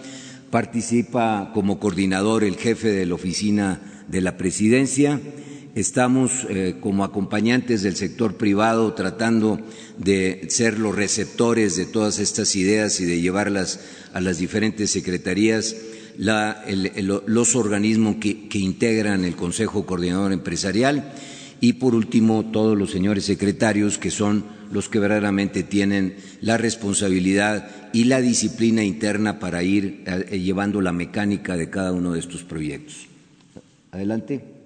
Participa 0.50 1.52
como 1.54 1.80
coordinador 1.80 2.44
el 2.44 2.56
jefe 2.56 2.90
de 2.90 3.06
la 3.06 3.14
oficina 3.14 4.04
de 4.08 4.22
la 4.22 4.38
presidencia 4.38 5.22
Estamos 5.80 6.46
eh, 6.50 6.76
como 6.82 7.06
acompañantes 7.06 7.84
del 7.84 7.96
sector 7.96 8.36
privado 8.36 8.94
tratando 8.96 9.62
de 9.98 10.46
ser 10.50 10.78
los 10.78 10.94
receptores 10.94 11.78
de 11.78 11.86
todas 11.86 12.20
estas 12.20 12.54
ideas 12.58 13.00
y 13.00 13.06
de 13.06 13.22
llevarlas 13.22 13.80
a 14.12 14.20
las 14.20 14.40
diferentes 14.40 14.92
secretarías, 14.92 15.78
los 16.18 17.56
organismos 17.56 18.18
que, 18.18 18.50
integran 18.56 19.24
el 19.24 19.38
Consejo 19.38 19.86
Coordinador 19.86 20.34
Empresarial 20.34 21.14
y, 21.62 21.74
por 21.74 21.96
último, 21.96 22.52
todos 22.52 22.78
los 22.78 22.92
señores 22.92 23.24
secretarios 23.24 23.98
que 23.98 24.12
son 24.12 24.44
los 24.74 24.90
que 24.90 25.00
verdaderamente 25.00 25.64
tienen 25.64 26.18
la 26.42 26.58
responsabilidad 26.58 27.90
y 27.94 28.04
la 28.04 28.20
disciplina 28.20 28.84
interna 28.84 29.40
para 29.40 29.64
ir 29.64 30.04
eh, 30.06 30.40
llevando 30.40 30.82
la 30.82 30.92
mecánica 30.92 31.56
de 31.56 31.70
cada 31.70 31.94
uno 31.94 32.12
de 32.12 32.20
estos 32.20 32.44
proyectos. 32.44 33.08
Adelante. 33.92 34.59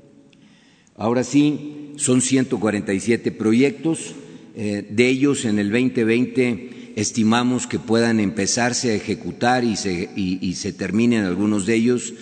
Ahora 0.95 1.23
sí, 1.23 1.93
son 1.95 2.21
147 2.21 3.31
proyectos, 3.31 4.13
eh, 4.55 4.85
de 4.87 5.09
ellos 5.09 5.45
en 5.45 5.57
el 5.57 5.71
2020 5.71 6.93
estimamos 6.95 7.65
que 7.65 7.79
puedan 7.79 8.19
empezarse 8.19 8.91
a 8.91 8.95
ejecutar 8.95 9.63
y 9.63 9.75
se, 9.75 10.09
y, 10.15 10.53
se 10.53 10.73
terminen 10.73 11.23
algunos 11.23 11.65
de 11.65 11.73
ellos, 11.73 12.13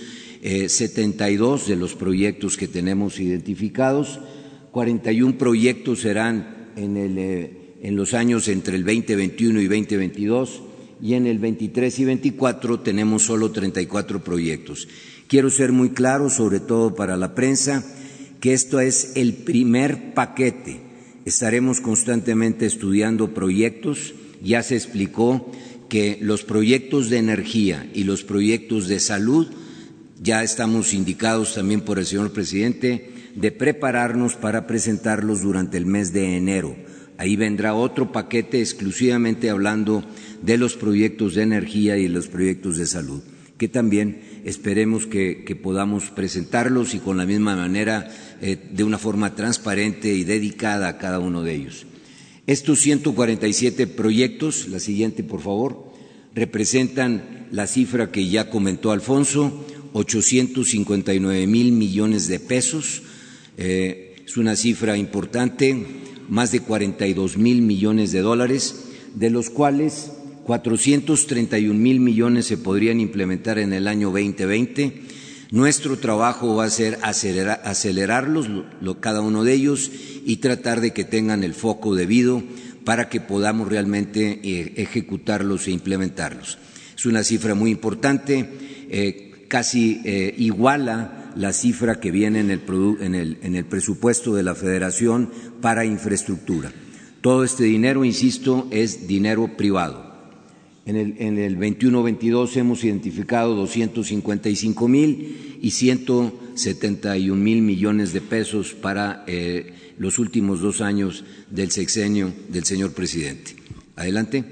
72 0.41 1.63
eh, 1.67 1.71
de 1.71 1.75
los 1.75 1.95
proyectos 1.95 2.55
que 2.55 2.69
tenemos 2.69 3.19
identificados, 3.19 4.21
41 4.71 5.37
proyectos 5.37 5.99
serán 5.99 6.71
en, 6.77 6.95
eh, 6.97 7.73
en 7.81 7.95
los 7.97 8.13
años 8.13 8.47
entre 8.47 8.77
el 8.77 8.85
2021 8.85 9.59
y 9.59 9.65
2022 9.65 10.61
y 11.01 11.15
en 11.15 11.27
el 11.27 11.39
23 11.39 11.99
y 11.99 12.05
24 12.05 12.79
tenemos 12.79 13.23
solo 13.23 13.51
34 13.51 14.23
proyectos. 14.23 14.87
Quiero 15.27 15.49
ser 15.49 15.73
muy 15.73 15.89
claro, 15.89 16.29
sobre 16.29 16.61
todo 16.61 16.95
para 16.95 17.17
la 17.17 17.35
prensa, 17.35 17.83
que 18.41 18.53
esto 18.53 18.81
es 18.81 19.13
el 19.15 19.33
primer 19.35 20.13
paquete. 20.13 20.81
Estaremos 21.25 21.79
constantemente 21.79 22.65
estudiando 22.65 23.33
proyectos. 23.33 24.15
Ya 24.43 24.63
se 24.63 24.75
explicó 24.75 25.49
que 25.87 26.17
los 26.21 26.43
proyectos 26.43 27.09
de 27.09 27.17
energía 27.17 27.89
y 27.93 28.03
los 28.03 28.23
proyectos 28.23 28.87
de 28.87 28.99
salud 28.99 29.47
ya 30.19 30.43
estamos 30.43 30.93
indicados 30.93 31.53
también 31.53 31.81
por 31.81 31.99
el 31.99 32.05
señor 32.05 32.33
presidente 32.33 33.11
de 33.35 33.51
prepararnos 33.51 34.35
para 34.35 34.67
presentarlos 34.67 35.41
durante 35.41 35.77
el 35.77 35.85
mes 35.85 36.11
de 36.11 36.35
enero. 36.35 36.75
Ahí 37.17 37.35
vendrá 37.35 37.75
otro 37.75 38.11
paquete 38.11 38.59
exclusivamente 38.59 39.51
hablando 39.51 40.03
de 40.41 40.57
los 40.57 40.75
proyectos 40.75 41.35
de 41.35 41.43
energía 41.43 41.97
y 41.97 42.07
los 42.07 42.27
proyectos 42.27 42.77
de 42.77 42.87
salud, 42.87 43.21
que 43.59 43.67
también 43.67 44.21
esperemos 44.45 45.05
que, 45.05 45.59
podamos 45.61 46.09
presentarlos 46.09 46.93
y 46.93 46.99
con 46.99 47.17
la 47.17 47.25
misma 47.25 47.55
manera, 47.55 48.09
eh, 48.41 48.57
de 48.71 48.83
una 48.83 48.97
forma 48.97 49.35
transparente 49.35 50.13
y 50.13 50.23
dedicada 50.23 50.87
a 50.87 50.97
cada 50.97 51.19
uno 51.19 51.43
de 51.43 51.53
ellos. 51.53 51.85
Estos 52.47 52.79
147 52.79 53.87
proyectos, 53.87 54.67
la 54.67 54.79
siguiente 54.79 55.23
por 55.23 55.41
favor, 55.41 55.91
representan 56.33 57.47
la 57.51 57.67
cifra 57.67 58.11
que 58.11 58.27
ya 58.27 58.49
comentó 58.49 58.91
Alfonso, 58.91 59.65
859 59.93 61.47
mil 61.47 61.71
millones 61.71 62.27
de 62.27 62.39
pesos. 62.39 63.03
Eh, 63.57 64.15
es 64.25 64.37
una 64.37 64.55
cifra 64.55 64.97
importante, 64.97 65.85
más 66.29 66.51
de 66.51 66.61
42 66.61 67.37
mil 67.37 67.61
millones 67.61 68.11
de 68.11 68.21
dólares, 68.21 68.85
de 69.15 69.29
los 69.29 69.49
cuales 69.49 70.11
431 70.43 71.79
mil 71.79 71.99
millones 71.99 72.47
se 72.47 72.57
podrían 72.57 72.99
implementar 72.99 73.59
en 73.59 73.73
el 73.73 73.87
año 73.87 74.09
2020. 74.09 75.03
Nuestro 75.51 75.97
trabajo 75.97 76.55
va 76.55 76.65
a 76.65 76.69
ser 76.69 76.97
acelerarlos, 77.03 78.49
cada 78.99 79.21
uno 79.21 79.43
de 79.43 79.53
ellos, 79.53 79.91
y 80.25 80.37
tratar 80.37 80.81
de 80.81 80.91
que 80.91 81.03
tengan 81.03 81.43
el 81.43 81.53
foco 81.53 81.93
debido 81.93 82.41
para 82.85 83.09
que 83.09 83.21
podamos 83.21 83.67
realmente 83.67 84.39
eh, 84.43 84.73
ejecutarlos 84.77 85.67
e 85.67 85.71
implementarlos. 85.71 86.57
Es 86.95 87.05
una 87.05 87.23
cifra 87.23 87.53
muy 87.53 87.69
importante, 87.69 88.49
eh, 88.89 89.45
casi 89.47 90.01
eh, 90.05 90.33
iguala 90.37 91.31
la 91.35 91.53
cifra 91.53 91.99
que 91.99 92.11
viene 92.11 92.39
en 92.39 93.55
el 93.55 93.65
presupuesto 93.65 94.33
de 94.35 94.43
la 94.43 94.55
Federación 94.55 95.29
para 95.61 95.85
infraestructura. 95.85 96.71
Todo 97.21 97.43
este 97.43 97.65
dinero, 97.65 98.03
insisto, 98.03 98.67
es 98.71 99.07
dinero 99.07 99.55
privado. 99.55 100.10
En 100.85 100.95
el, 100.95 101.15
en 101.19 101.37
el 101.37 101.59
21-22 101.59 102.57
hemos 102.57 102.83
identificado 102.83 103.55
255 103.55 104.87
mil 104.87 105.59
y 105.61 105.71
171 105.71 107.41
mil 107.41 107.61
millones 107.61 108.13
de 108.13 108.21
pesos 108.21 108.73
para 108.73 109.23
eh, 109.27 109.73
los 109.99 110.17
últimos 110.17 110.59
dos 110.59 110.81
años 110.81 111.23
del 111.51 111.69
sexenio 111.69 112.33
del 112.49 112.65
señor 112.65 112.93
presidente. 112.93 113.55
Adelante. 113.95 114.43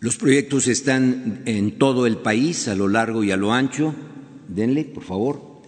Los 0.00 0.16
proyectos 0.16 0.66
están 0.66 1.42
en 1.46 1.78
todo 1.78 2.06
el 2.06 2.16
país, 2.16 2.66
a 2.66 2.74
lo 2.74 2.88
largo 2.88 3.22
y 3.22 3.30
a 3.30 3.36
lo 3.36 3.52
ancho. 3.52 3.94
Denle, 4.48 4.84
por 4.84 5.04
favor. 5.04 5.62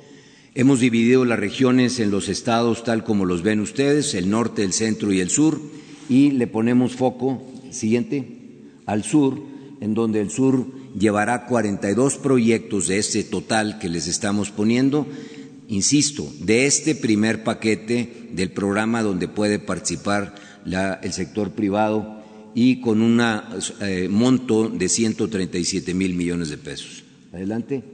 Hemos 0.54 0.80
dividido 0.80 1.24
las 1.24 1.38
regiones 1.38 2.00
en 2.00 2.10
los 2.10 2.28
estados 2.28 2.82
tal 2.82 3.04
como 3.04 3.24
los 3.26 3.42
ven 3.42 3.60
ustedes, 3.60 4.14
el 4.14 4.28
norte, 4.28 4.64
el 4.64 4.72
centro 4.72 5.12
y 5.12 5.20
el 5.20 5.30
sur, 5.30 5.60
y 6.08 6.32
le 6.32 6.48
ponemos 6.48 6.96
foco. 6.96 7.40
Siguiente 7.70 8.37
al 8.88 9.04
sur, 9.04 9.38
en 9.80 9.92
donde 9.92 10.20
el 10.20 10.30
sur 10.30 10.66
llevará 10.98 11.44
42 11.46 12.16
proyectos 12.16 12.88
de 12.88 12.98
este 12.98 13.22
total 13.22 13.78
que 13.78 13.90
les 13.90 14.08
estamos 14.08 14.50
poniendo, 14.50 15.06
insisto, 15.68 16.26
de 16.40 16.64
este 16.66 16.94
primer 16.94 17.44
paquete 17.44 18.30
del 18.32 18.50
programa 18.50 19.02
donde 19.02 19.28
puede 19.28 19.58
participar 19.58 20.34
el 21.02 21.12
sector 21.12 21.52
privado 21.52 22.22
y 22.54 22.80
con 22.80 23.02
un 23.02 23.20
eh, 23.20 24.08
monto 24.10 24.70
de 24.70 24.88
137 24.88 25.92
mil 25.92 26.14
millones 26.14 26.48
de 26.48 26.56
pesos. 26.56 27.04
Adelante. 27.32 27.84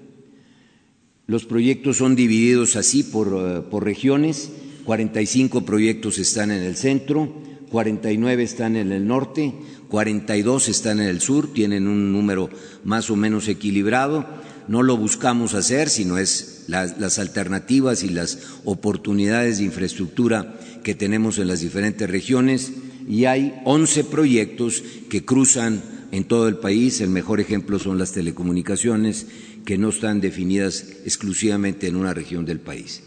Los 1.27 1.45
proyectos 1.45 1.97
son 1.97 2.15
divididos 2.15 2.77
así 2.77 3.03
por, 3.03 3.35
eh, 3.37 3.63
por 3.69 3.83
regiones. 3.83 4.49
45 4.85 5.65
proyectos 5.65 6.19
están 6.19 6.53
en 6.53 6.63
el 6.63 6.77
centro, 6.77 7.35
49 7.71 8.43
están 8.43 8.77
en 8.77 8.93
el 8.93 9.07
norte, 9.07 9.55
42 9.89 10.69
están 10.69 11.01
en 11.01 11.09
el 11.09 11.21
sur, 11.21 11.53
tienen 11.53 11.87
un 11.87 12.13
número 12.13 12.51
más 12.85 13.11
o 13.11 13.17
menos 13.17 13.49
equilibrado. 13.49 14.27
No 14.67 14.83
lo 14.83 14.97
buscamos 14.97 15.55
hacer, 15.55 15.89
sino 15.89 16.19
es 16.19 16.65
las, 16.69 17.19
alternativas 17.19 18.03
y 18.03 18.09
las 18.09 18.39
oportunidades 18.65 19.59
de 19.59 19.65
infraestructura 19.65 20.59
que 20.83 20.95
tenemos 20.95 21.39
en 21.39 21.49
las 21.49 21.61
diferentes 21.61 22.09
regiones. 22.09 22.73
Y 23.07 23.27
hay 23.27 23.61
11 23.65 24.05
proyectos 24.05 24.83
que 25.11 25.25
cruzan 25.25 25.83
en 26.13 26.25
todo 26.25 26.49
el 26.49 26.57
país. 26.57 27.01
El 27.01 27.11
mejor 27.11 27.41
ejemplo 27.41 27.79
son 27.79 27.99
las 27.99 28.13
telecomunicaciones, 28.13 29.27
que 29.65 29.79
no 29.79 29.91
están 29.91 30.21
definidas 30.21 30.87
exclusivamente 31.05 31.87
en 31.87 31.97
una 31.97 32.15
región 32.15 32.45
del 32.45 32.61
país. 32.61 33.03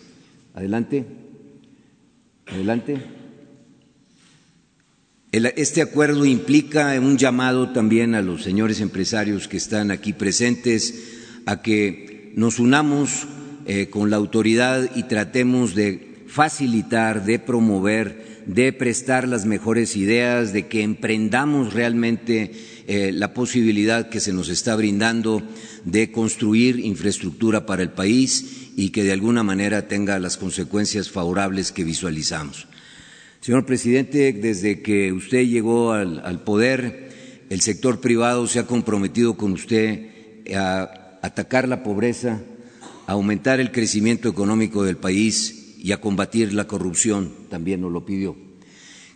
Adelante. 0.54 1.06
Adelante. 2.46 3.16
Este 5.32 5.82
acuerdo 5.82 6.26
implica 6.26 6.98
un 7.02 7.18
llamado 7.18 7.72
también 7.74 8.16
a 8.16 8.22
los 8.22 8.44
señores 8.44 8.80
empresarios 8.80 9.50
que 9.50 9.58
están 9.58 9.92
aquí 9.92 10.13
presentes 10.13 10.94
a 11.46 11.62
que 11.62 12.32
nos 12.36 12.60
unamos 12.60 13.28
eh, 13.66 13.90
con 13.90 14.10
la 14.10 14.16
autoridad 14.16 14.90
y 14.96 15.04
tratemos 15.04 15.76
de 15.76 16.24
facilitar, 16.28 17.26
de 17.26 17.40
promover, 17.40 18.44
de 18.46 18.72
prestar 18.72 19.28
las 19.28 19.46
mejores 19.46 19.98
ideas, 19.98 20.54
de 20.54 20.68
que 20.68 20.82
emprendamos 20.82 21.74
realmente 21.74 22.54
eh, 22.88 23.12
la 23.13 23.34
posibilidad 23.34 24.08
que 24.08 24.22
se 24.22 24.32
nos 24.32 24.48
está 24.48 24.78
brindando 24.78 25.44
de 25.84 26.10
construir 26.10 26.80
infraestructura 26.80 27.66
para 27.66 27.84
el 27.84 27.90
país 27.90 28.70
y 28.78 28.92
que 28.92 29.04
de 29.04 29.12
alguna 29.12 29.44
manera 29.44 29.90
tenga 29.90 30.20
las 30.20 30.38
consecuencias 30.38 31.10
favorables 31.10 31.74
que 31.74 31.84
visualizamos. 31.84 32.68
Señor 33.41 33.65
presidente, 33.65 34.34
desde 34.34 34.82
que 34.82 35.13
usted 35.13 35.45
llegó 35.45 35.93
al, 35.93 36.43
poder, 36.43 37.12
el 37.50 37.62
sector 37.62 38.02
privado 38.02 38.47
se 38.47 38.60
ha 38.60 38.65
comprometido 38.65 39.38
con 39.38 39.54
usted 39.54 40.10
a 40.56 41.19
atacar 41.21 41.67
la 41.67 41.84
pobreza, 41.84 42.41
a 43.06 43.13
aumentar 43.13 43.60
el 43.60 43.71
crecimiento 43.71 44.28
económico 44.28 44.84
del 44.84 44.97
país 44.97 45.76
y 45.78 45.91
a 45.91 46.02
combatir 46.02 46.54
la 46.54 46.65
corrupción, 46.67 47.32
también 47.50 47.82
nos 47.82 47.91
lo 47.91 48.06
pidió. 48.06 48.36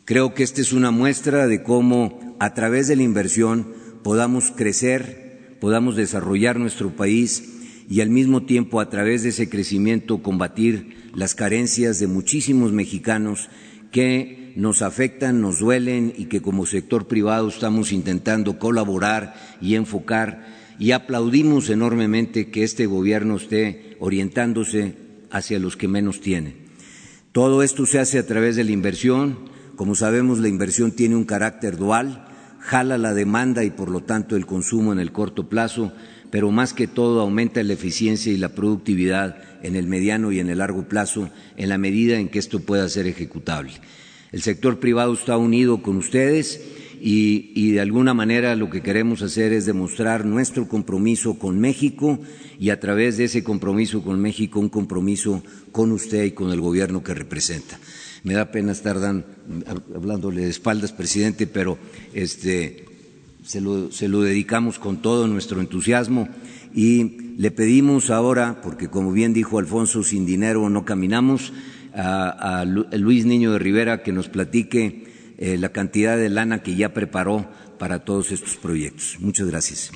Creo 0.05 0.33
que 0.33 0.43
esta 0.43 0.61
es 0.61 0.71
una 0.71 0.91
muestra 0.91 1.47
de 1.47 1.63
cómo 1.63 2.35
a 2.39 2.53
través 2.53 2.87
de 2.87 2.95
la 2.95 3.03
inversión 3.03 3.73
podamos 4.03 4.51
crecer, 4.51 5.57
podamos 5.59 5.95
desarrollar 5.95 6.59
nuestro 6.59 6.95
país 6.95 7.43
y 7.89 8.01
al 8.01 8.09
mismo 8.09 8.43
tiempo 8.43 8.79
a 8.79 8.89
través 8.89 9.23
de 9.23 9.29
ese 9.29 9.49
crecimiento 9.49 10.23
combatir 10.23 11.11
las 11.13 11.35
carencias 11.35 11.99
de 11.99 12.07
muchísimos 12.07 12.71
mexicanos 12.71 13.49
que 13.91 14.53
nos 14.55 14.81
afectan, 14.81 15.41
nos 15.41 15.59
duelen 15.59 16.13
y 16.17 16.25
que 16.25 16.41
como 16.41 16.65
sector 16.65 17.07
privado 17.07 17.47
estamos 17.47 17.91
intentando 17.91 18.59
colaborar 18.59 19.35
y 19.61 19.75
enfocar 19.75 20.45
y 20.79 20.91
aplaudimos 20.91 21.69
enormemente 21.69 22.49
que 22.49 22.63
este 22.63 22.87
gobierno 22.87 23.35
esté 23.35 23.97
orientándose 23.99 24.95
hacia 25.29 25.59
los 25.59 25.77
que 25.77 25.87
menos 25.87 26.21
tienen. 26.21 26.55
Todo 27.31 27.63
esto 27.63 27.85
se 27.85 27.99
hace 27.99 28.17
a 28.19 28.25
través 28.25 28.55
de 28.55 28.63
la 28.63 28.71
inversión. 28.71 29.37
Como 29.75 29.95
sabemos, 29.95 30.39
la 30.39 30.47
inversión 30.47 30.91
tiene 30.91 31.15
un 31.15 31.23
carácter 31.23 31.77
dual, 31.77 32.27
jala 32.59 32.97
la 32.97 33.13
demanda 33.13 33.63
y 33.63 33.69
por 33.69 33.89
lo 33.89 34.01
tanto 34.01 34.35
el 34.35 34.45
consumo 34.45 34.91
en 34.91 34.99
el 34.99 35.11
corto 35.11 35.47
plazo, 35.47 35.93
pero 36.31 36.49
más 36.49 36.73
que 36.73 36.87
todo 36.87 37.21
aumenta 37.21 37.61
la 37.61 37.73
eficiencia 37.73 38.31
y 38.31 38.37
la 38.37 38.49
productividad 38.49 39.37
en 39.63 39.75
el 39.75 39.87
mediano 39.87 40.31
y 40.31 40.39
en 40.39 40.49
el 40.49 40.59
largo 40.59 40.87
plazo 40.87 41.29
en 41.57 41.69
la 41.69 41.77
medida 41.77 42.17
en 42.17 42.29
que 42.29 42.39
esto 42.39 42.61
pueda 42.61 42.87
ser 42.89 43.05
ejecutable. 43.05 43.73
El 44.31 44.41
sector 44.41 44.79
privado 44.79 45.13
está 45.13 45.37
unido 45.37 45.83
con 45.83 45.97
ustedes 45.97 46.61
y, 47.01 47.71
de 47.71 47.81
alguna 47.81 48.13
manera 48.13 48.55
lo 48.55 48.69
que 48.69 48.81
queremos 48.81 49.21
hacer 49.23 49.53
es 49.53 49.65
demostrar 49.65 50.25
nuestro 50.25 50.67
compromiso 50.67 51.37
con 51.37 51.59
México 51.59 52.19
y 52.59 52.69
a 52.69 52.79
través 52.79 53.17
de 53.17 53.25
ese 53.25 53.43
compromiso 53.43 54.03
con 54.03 54.21
México 54.21 54.59
un 54.59 54.69
compromiso 54.69 55.43
con 55.71 55.91
usted 55.91 56.23
y 56.25 56.31
con 56.31 56.51
el 56.51 56.61
gobierno 56.61 57.03
que 57.03 57.13
representa. 57.13 57.79
Me 58.23 58.35
da 58.35 58.51
pena 58.51 58.71
estar 58.71 58.97
hablándole 59.95 60.41
de 60.41 60.49
espaldas, 60.49 60.93
presidente, 60.93 61.47
pero 61.47 61.79
este, 62.13 62.85
se, 63.43 63.61
lo, 63.61 63.91
se 63.91 64.07
lo 64.07 64.21
dedicamos 64.21 64.79
con 64.79 65.01
todo 65.01 65.27
nuestro 65.27 65.61
entusiasmo 65.61 66.29
y 66.73 67.35
le 67.37 67.51
pedimos 67.51 68.09
ahora, 68.09 68.61
porque 68.61 68.87
como 68.87 69.11
bien 69.11 69.33
dijo 69.33 69.59
Alfonso, 69.59 70.03
sin 70.03 70.25
dinero 70.25 70.69
no 70.69 70.85
caminamos, 70.85 71.53
a, 71.93 72.63
Luis 72.65 73.25
Niño 73.25 73.51
de 73.51 73.59
Rivera 73.59 74.03
que 74.03 74.11
nos 74.11 74.29
platique 74.29 75.03
eh, 75.37 75.57
la 75.57 75.69
cantidad 75.69 76.17
de 76.17 76.29
lana 76.29 76.63
que 76.63 76.75
ya 76.75 76.93
preparó 76.93 77.49
para 77.77 78.05
todos 78.05 78.31
estos 78.31 78.55
proyectos. 78.55 79.17
Muchas 79.19 79.47
gracias. 79.47 79.91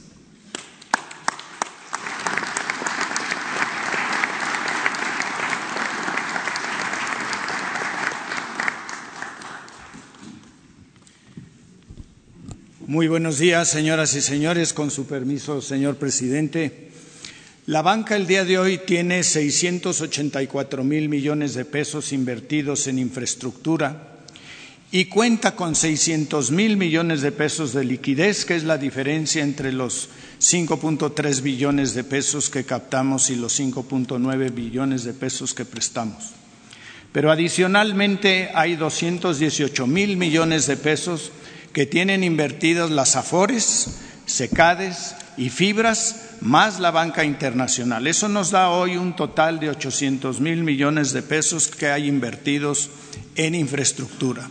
Muy 12.87 13.07
buenos 13.07 13.39
días, 13.39 13.67
señoras 13.67 14.13
y 14.13 14.21
señores. 14.21 14.71
Con 14.71 14.91
su 14.91 15.07
permiso, 15.07 15.59
señor 15.59 15.95
presidente. 15.95 16.91
La 17.65 17.81
banca 17.81 18.15
el 18.15 18.27
día 18.27 18.45
de 18.45 18.59
hoy 18.59 18.77
tiene 18.77 19.23
684 19.23 20.83
mil 20.83 21.09
millones 21.09 21.55
de 21.55 21.65
pesos 21.65 22.13
invertidos 22.13 22.85
en 22.85 22.99
infraestructura 22.99 24.19
y 24.91 25.05
cuenta 25.05 25.55
con 25.55 25.73
600 25.73 26.51
mil 26.51 26.77
millones 26.77 27.23
de 27.23 27.31
pesos 27.31 27.73
de 27.73 27.85
liquidez, 27.85 28.45
que 28.45 28.55
es 28.55 28.63
la 28.63 28.77
diferencia 28.77 29.41
entre 29.41 29.71
los 29.73 30.09
5.3 30.39 31.41
billones 31.41 31.95
de 31.95 32.03
pesos 32.03 32.51
que 32.51 32.65
captamos 32.65 33.31
y 33.31 33.35
los 33.35 33.59
5.9 33.59 34.53
billones 34.53 35.03
de 35.05 35.13
pesos 35.13 35.55
que 35.55 35.65
prestamos. 35.65 36.33
Pero 37.11 37.31
adicionalmente 37.31 38.51
hay 38.53 38.75
218 38.75 39.87
mil 39.87 40.17
millones 40.17 40.67
de 40.67 40.77
pesos 40.77 41.31
que 41.75 41.85
tienen 41.85 42.23
invertidas 42.23 42.89
las 42.89 43.17
AFORES, 43.17 43.97
SECADES 44.25 45.15
y 45.35 45.49
Fibras, 45.49 46.37
más 46.39 46.79
la 46.79 46.89
banca 46.89 47.25
internacional. 47.25 48.07
Eso 48.07 48.29
nos 48.29 48.51
da 48.51 48.69
hoy 48.69 48.95
un 48.95 49.13
total 49.13 49.59
de 49.59 49.71
800 49.71 50.39
mil 50.39 50.63
millones 50.63 51.11
de 51.11 51.21
pesos 51.21 51.67
que 51.67 51.87
hay 51.87 52.07
invertidos 52.07 52.91
en 53.35 53.55
infraestructura. 53.55 54.49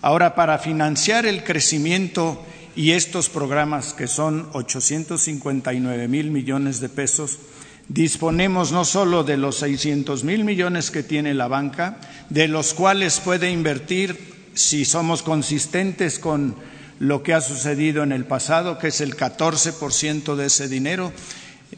Ahora, 0.00 0.34
para 0.34 0.58
financiar 0.58 1.26
el 1.26 1.44
crecimiento 1.44 2.42
y 2.74 2.92
estos 2.92 3.28
programas, 3.28 3.92
que 3.92 4.06
son 4.06 4.48
859 4.54 6.08
mil 6.08 6.30
millones 6.30 6.80
de 6.80 6.88
pesos, 6.88 7.40
disponemos 7.88 8.72
no 8.72 8.86
solo 8.86 9.22
de 9.22 9.36
los 9.36 9.56
600 9.56 10.24
mil 10.24 10.44
millones 10.44 10.90
que 10.90 11.02
tiene 11.02 11.34
la 11.34 11.46
banca, 11.46 11.98
de 12.30 12.48
los 12.48 12.72
cuales 12.72 13.20
puede 13.20 13.50
invertir, 13.50 14.33
si 14.54 14.84
somos 14.84 15.22
consistentes 15.22 16.18
con 16.18 16.56
lo 16.98 17.22
que 17.22 17.34
ha 17.34 17.40
sucedido 17.40 18.02
en 18.02 18.12
el 18.12 18.24
pasado, 18.24 18.78
que 18.78 18.88
es 18.88 19.00
el 19.00 19.16
14% 19.16 20.36
de 20.36 20.46
ese 20.46 20.68
dinero, 20.68 21.12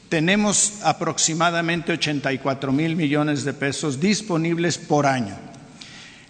tenemos 0.08 0.74
aproximadamente 0.82 1.92
84 1.92 2.72
mil 2.72 2.96
millones 2.96 3.44
de 3.44 3.54
pesos 3.54 4.00
disponibles 4.00 4.78
por 4.78 5.06
año. 5.06 5.36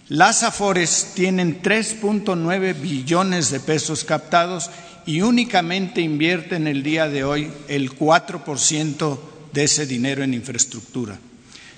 Las 0.09 0.43
Afores 0.43 1.11
tienen 1.15 1.61
3.9 1.61 2.79
billones 2.79 3.51
de 3.51 3.59
pesos 3.59 4.05
captados 4.05 4.71
y 5.05 5.21
únicamente 5.21 6.01
invierten 6.01 6.65
el 6.67 6.81
día 6.81 7.09
de 7.09 7.25
hoy 7.25 7.51
el 7.67 7.91
4% 7.97 9.19
de 9.51 9.63
ese 9.63 9.85
dinero 9.85 10.23
en 10.23 10.33
infraestructura. 10.33 11.19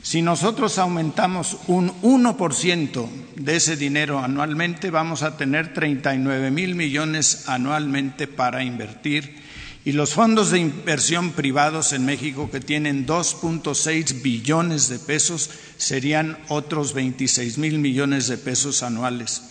Si 0.01 0.21
nosotros 0.21 0.77
aumentamos 0.77 1.57
un 1.67 1.91
1% 2.01 3.09
de 3.35 3.55
ese 3.55 3.75
dinero 3.75 4.19
anualmente, 4.19 4.91
vamos 4.91 5.23
a 5.23 5.37
tener 5.37 5.73
39 5.73 6.51
mil 6.51 6.75
millones 6.75 7.43
anualmente 7.47 8.27
para 8.27 8.63
invertir 8.63 9.39
y 9.85 9.93
los 9.93 10.13
fondos 10.13 10.51
de 10.51 10.59
inversión 10.59 11.31
privados 11.31 11.93
en 11.93 12.05
México, 12.05 12.51
que 12.51 12.59
tienen 12.59 13.07
2.6 13.07 14.21
billones 14.21 14.89
de 14.89 14.99
pesos, 14.99 15.49
serían 15.77 16.37
otros 16.49 16.93
26 16.93 17.57
mil 17.57 17.79
millones 17.79 18.27
de 18.27 18.37
pesos 18.37 18.83
anuales. 18.83 19.41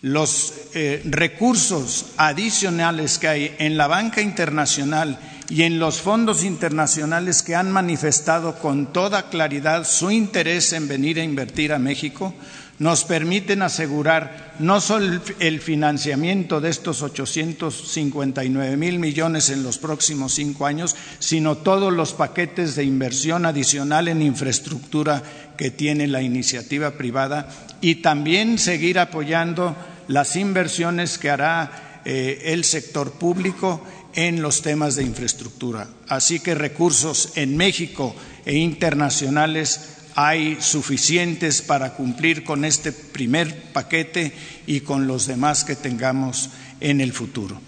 Los 0.00 0.54
eh, 0.74 1.02
recursos 1.04 2.06
adicionales 2.16 3.18
que 3.18 3.28
hay 3.28 3.56
en 3.58 3.76
la 3.76 3.86
banca 3.86 4.22
internacional 4.22 5.20
y 5.50 5.64
en 5.64 5.80
los 5.80 6.00
fondos 6.00 6.44
internacionales 6.44 7.42
que 7.42 7.56
han 7.56 7.72
manifestado 7.72 8.54
con 8.54 8.92
toda 8.92 9.28
claridad 9.28 9.84
su 9.84 10.12
interés 10.12 10.72
en 10.72 10.86
venir 10.86 11.18
a 11.18 11.24
invertir 11.24 11.72
a 11.72 11.78
México 11.80 12.32
nos 12.78 13.04
permiten 13.04 13.60
asegurar 13.60 14.54
no 14.58 14.80
solo 14.80 15.20
el 15.38 15.60
financiamiento 15.60 16.62
de 16.62 16.70
estos 16.70 17.02
859 17.02 18.76
mil 18.78 18.98
millones 18.98 19.50
en 19.50 19.62
los 19.62 19.76
próximos 19.76 20.32
cinco 20.32 20.64
años, 20.64 20.96
sino 21.18 21.58
todos 21.58 21.92
los 21.92 22.14
paquetes 22.14 22.76
de 22.76 22.84
inversión 22.84 23.44
adicional 23.44 24.08
en 24.08 24.22
infraestructura 24.22 25.22
que 25.58 25.70
tiene 25.70 26.06
la 26.06 26.22
iniciativa 26.22 26.92
privada 26.92 27.50
y 27.82 27.96
también 27.96 28.58
seguir 28.58 28.98
apoyando 28.98 29.76
las 30.08 30.36
inversiones 30.36 31.18
que 31.18 31.28
hará 31.28 32.00
eh, 32.06 32.44
el 32.46 32.64
sector 32.64 33.12
público 33.12 33.84
en 34.14 34.42
los 34.42 34.62
temas 34.62 34.96
de 34.96 35.04
infraestructura. 35.04 35.88
Así 36.08 36.40
que 36.40 36.54
recursos 36.54 37.32
en 37.36 37.56
México 37.56 38.14
e 38.44 38.56
internacionales 38.56 39.80
hay 40.14 40.58
suficientes 40.60 41.62
para 41.62 41.94
cumplir 41.94 42.44
con 42.44 42.64
este 42.64 42.92
primer 42.92 43.72
paquete 43.72 44.32
y 44.66 44.80
con 44.80 45.06
los 45.06 45.26
demás 45.26 45.64
que 45.64 45.76
tengamos 45.76 46.50
en 46.80 47.00
el 47.00 47.12
futuro. 47.12 47.60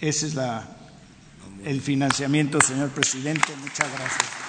Ese 0.00 0.26
es 0.26 0.34
la, 0.34 0.68
el 1.64 1.80
financiamiento, 1.80 2.60
señor 2.60 2.90
presidente. 2.90 3.52
Muchas 3.60 3.88
gracias. 3.92 4.45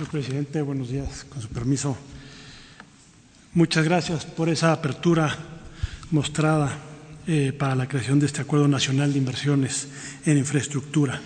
Señor 0.00 0.12
presidente, 0.12 0.62
buenos 0.62 0.88
días. 0.88 1.26
Con 1.28 1.42
su 1.42 1.48
permiso, 1.48 1.94
muchas 3.52 3.84
gracias 3.84 4.24
por 4.24 4.48
esa 4.48 4.72
apertura 4.72 5.36
mostrada 6.10 6.72
eh, 7.26 7.52
para 7.52 7.74
la 7.74 7.86
creación 7.86 8.18
de 8.18 8.24
este 8.24 8.40
Acuerdo 8.40 8.66
Nacional 8.66 9.12
de 9.12 9.18
Inversiones 9.18 9.88
en 10.24 10.38
Infraestructura. 10.38 11.20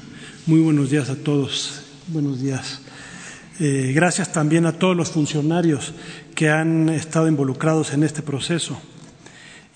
Muy 0.47 0.59
buenos 0.59 0.91
días 0.91 1.09
a 1.09 1.15
todos. 1.15 1.85
Buenos 2.09 2.43
días. 2.43 2.81
Eh, 3.61 3.93
gracias 3.95 4.33
también 4.33 4.67
a 4.67 4.73
todos 4.73 4.97
los 4.97 5.13
funcionarios 5.13 5.95
que 6.35 6.51
han 6.51 6.89
estado 6.89 7.29
involucrados 7.29 7.93
en 7.93 8.03
este 8.03 8.23
proceso. 8.23 8.77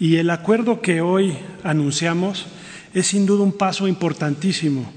Y 0.00 0.16
el 0.16 0.28
acuerdo 0.28 0.80
que 0.80 1.02
hoy 1.02 1.38
anunciamos 1.62 2.46
es 2.94 3.06
sin 3.06 3.26
duda 3.26 3.44
un 3.44 3.52
paso 3.52 3.86
importantísimo. 3.86 4.92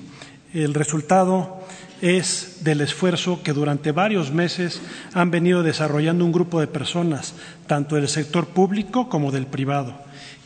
El 0.55 0.73
resultado 0.73 1.60
es 2.01 2.63
del 2.63 2.81
esfuerzo 2.81 3.41
que 3.43 3.53
durante 3.53 3.91
varios 3.91 4.31
meses 4.31 4.81
han 5.13 5.31
venido 5.31 5.63
desarrollando 5.63 6.25
un 6.25 6.31
grupo 6.31 6.59
de 6.59 6.67
personas, 6.67 7.33
tanto 7.67 7.95
del 7.95 8.09
sector 8.09 8.47
público 8.47 9.07
como 9.07 9.31
del 9.31 9.45
privado. 9.45 9.93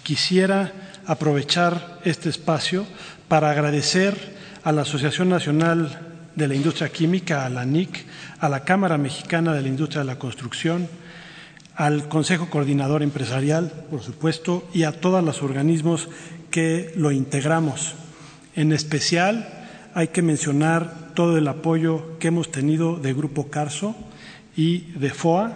Quisiera 0.04 0.74
aprovechar 1.08 2.00
este 2.04 2.30
espacio 2.30 2.86
para 3.28 3.50
agradecer 3.50 4.36
a 4.64 4.72
la 4.72 4.82
Asociación 4.82 5.30
Nacional 5.30 6.00
de 6.36 6.48
la 6.48 6.56
Industria 6.56 6.90
Química, 6.90 7.46
a 7.46 7.50
la 7.50 7.66
NIC, 7.66 8.06
a 8.40 8.50
la 8.50 8.64
Cámara 8.66 8.98
Mexicana 8.98 9.54
de 9.54 9.62
la 9.62 9.68
Industria 9.68 10.02
de 10.02 10.08
la 10.08 10.20
Construcción, 10.20 10.88
al 11.76 12.08
Consejo 12.08 12.50
Coordinador 12.50 13.04
Empresarial, 13.04 13.72
por 13.90 14.02
supuesto, 14.02 14.68
y 14.74 14.84
a 14.84 14.92
todos 14.92 15.24
los 15.24 15.42
organismos 15.42 16.10
que 16.52 16.94
lo 16.96 17.12
integramos. 17.12 17.96
En 18.56 18.72
especial, 18.72 19.48
hay 19.94 20.10
que 20.10 20.22
mencionar 20.22 21.05
todo 21.16 21.38
el 21.38 21.48
apoyo 21.48 22.20
que 22.20 22.28
hemos 22.28 22.52
tenido 22.52 22.98
de 22.98 23.14
Grupo 23.14 23.50
Carso 23.50 23.96
y 24.56 24.92
de 24.92 25.10
FOA, 25.10 25.54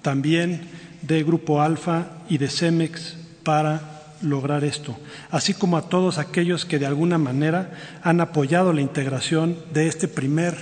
también 0.00 0.62
de 1.02 1.22
Grupo 1.22 1.60
Alfa 1.60 2.06
y 2.28 2.38
de 2.38 2.48
CEMEX 2.48 3.16
para 3.42 3.94
lograr 4.22 4.64
esto, 4.64 4.96
así 5.30 5.52
como 5.52 5.76
a 5.76 5.88
todos 5.88 6.18
aquellos 6.18 6.64
que 6.64 6.78
de 6.78 6.86
alguna 6.86 7.18
manera 7.18 7.72
han 8.02 8.20
apoyado 8.20 8.72
la 8.72 8.80
integración 8.80 9.58
de 9.74 9.86
este 9.86 10.08
primer 10.08 10.56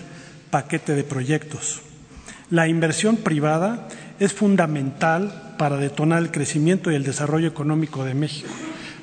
paquete 0.50 0.94
de 0.94 1.04
proyectos. 1.04 1.80
La 2.50 2.68
inversión 2.68 3.16
privada 3.16 3.88
es 4.18 4.32
fundamental 4.32 5.54
para 5.58 5.76
detonar 5.76 6.22
el 6.22 6.30
crecimiento 6.30 6.90
y 6.90 6.96
el 6.96 7.04
desarrollo 7.04 7.48
económico 7.48 8.04
de 8.04 8.14
México. 8.14 8.48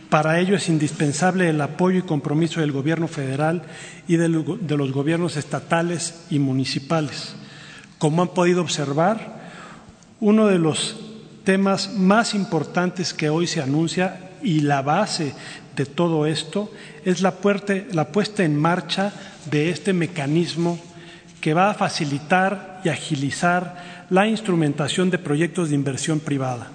Para 0.09 0.39
ello 0.39 0.55
es 0.55 0.69
indispensable 0.69 1.49
el 1.49 1.61
apoyo 1.61 1.99
y 1.99 2.03
compromiso 2.03 2.61
del 2.61 2.71
Gobierno 2.71 3.07
federal 3.07 3.61
y 4.07 4.17
de 4.17 4.27
los 4.29 4.91
gobiernos 4.91 5.37
estatales 5.37 6.25
y 6.31 6.39
municipales. 6.39 7.35
Como 7.99 8.23
han 8.23 8.29
podido 8.29 8.61
observar, 8.61 9.39
uno 10.19 10.47
de 10.47 10.57
los 10.57 10.99
temas 11.43 11.93
más 11.93 12.33
importantes 12.33 13.13
que 13.13 13.29
hoy 13.29 13.45
se 13.45 13.61
anuncia 13.61 14.31
y 14.41 14.61
la 14.61 14.81
base 14.81 15.33
de 15.75 15.85
todo 15.85 16.25
esto 16.25 16.71
es 17.05 17.21
la, 17.21 17.31
puesta 17.31 18.43
en 18.43 18.55
marcha 18.59 19.13
de 19.49 19.69
este 19.69 19.93
mecanismo 19.93 20.79
que 21.39 21.53
va 21.53 21.69
a 21.69 21.73
facilitar 21.73 22.81
y 22.83 22.89
agilizar 22.89 24.05
la 24.09 24.27
instrumentación 24.27 25.09
de 25.09 25.19
proyectos 25.19 25.69
de 25.69 25.75
inversión 25.75 26.19
privada. 26.19 26.67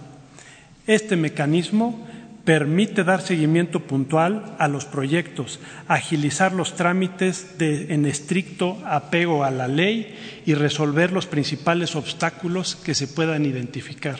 Este 0.86 1.16
mecanismo 1.16 2.03
permite 2.44 3.04
dar 3.04 3.22
seguimiento 3.22 3.80
puntual 3.80 4.54
a 4.58 4.68
los 4.68 4.84
proyectos, 4.84 5.60
agilizar 5.88 6.52
los 6.52 6.76
trámites 6.76 7.54
en 7.58 8.04
estricto 8.04 8.78
apego 8.84 9.44
a 9.44 9.50
la 9.50 9.66
ley 9.66 10.14
y 10.44 10.54
resolver 10.54 11.10
los 11.10 11.26
principales 11.26 11.96
obstáculos 11.96 12.76
que 12.76 12.94
se 12.94 13.08
puedan 13.08 13.46
identificar. 13.46 14.18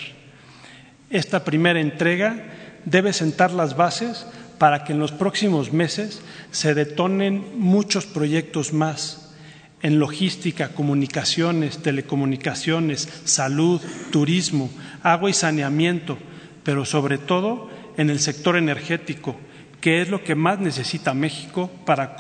Esta 1.11 1.45
primera 1.45 1.81
entrega 1.81 2.45
debe 2.87 3.13
sentar 3.13 3.53
las 3.53 3.77
bases 3.77 4.27
para 4.59 4.85
que 4.85 4.93
en 4.95 4.99
los 4.99 5.13
próximos 5.13 5.73
meses 5.73 6.23
se 6.51 6.75
detonen 6.75 7.45
muchos 7.59 8.07
proyectos 8.07 8.73
más 8.73 9.35
en 9.83 9.99
logística, 9.99 10.71
comunicaciones, 10.71 11.83
telecomunicaciones, 11.83 13.07
salud, 13.25 13.83
turismo, 14.11 14.71
agua 15.03 15.29
y 15.29 15.35
saneamiento, 15.35 16.17
pero 16.63 16.87
sobre 16.87 17.19
todo 17.19 17.69
en 17.97 18.11
el 18.11 18.21
sector 18.21 18.57
energético, 18.57 19.37
que 19.81 20.01
es 20.01 20.09
lo 20.09 20.25
que 20.25 20.35
más 20.35 20.59
necesita 20.59 21.15
México 21.15 21.71
para, 21.85 22.17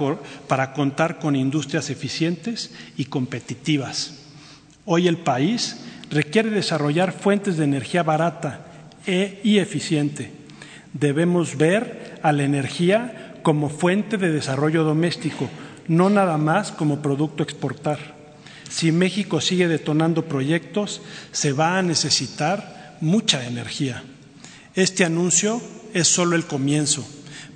para 0.49 0.73
contar 0.73 1.19
con 1.19 1.37
industrias 1.37 1.91
eficientes 1.91 2.75
y 2.97 3.07
competitivas. 3.07 4.23
Hoy 4.85 5.09
el 5.09 5.17
país 5.17 5.81
requiere 6.11 6.51
desarrollar 6.51 7.13
fuentes 7.13 7.57
de 7.57 7.65
energía 7.65 8.03
barata 8.03 8.67
e, 9.07 9.41
y 9.43 9.59
eficiente 9.59 10.45
Debemos 10.95 11.59
ver 11.59 12.21
a 12.23 12.31
la 12.31 12.45
energía 12.45 13.35
como 13.43 13.69
fuente 13.69 14.17
de 14.17 14.31
desarrollo 14.31 14.85
doméstico, 14.85 15.51
no 15.89 16.09
nada 16.09 16.39
más 16.39 16.71
como 16.71 17.03
producto 17.03 17.43
a 17.43 17.45
exportar. 17.45 17.99
Si 18.71 18.93
México 18.93 19.41
sigue 19.41 19.67
detonando 19.67 20.27
proyectos, 20.27 21.03
se 21.33 21.53
va 21.53 21.79
a 21.79 21.83
necesitar 21.83 22.97
mucha 23.01 23.45
energía. 23.45 24.05
Este 24.77 25.05
anuncio 25.05 25.63
es 25.93 26.09
solo 26.09 26.35
el 26.35 26.47
comienzo, 26.47 27.07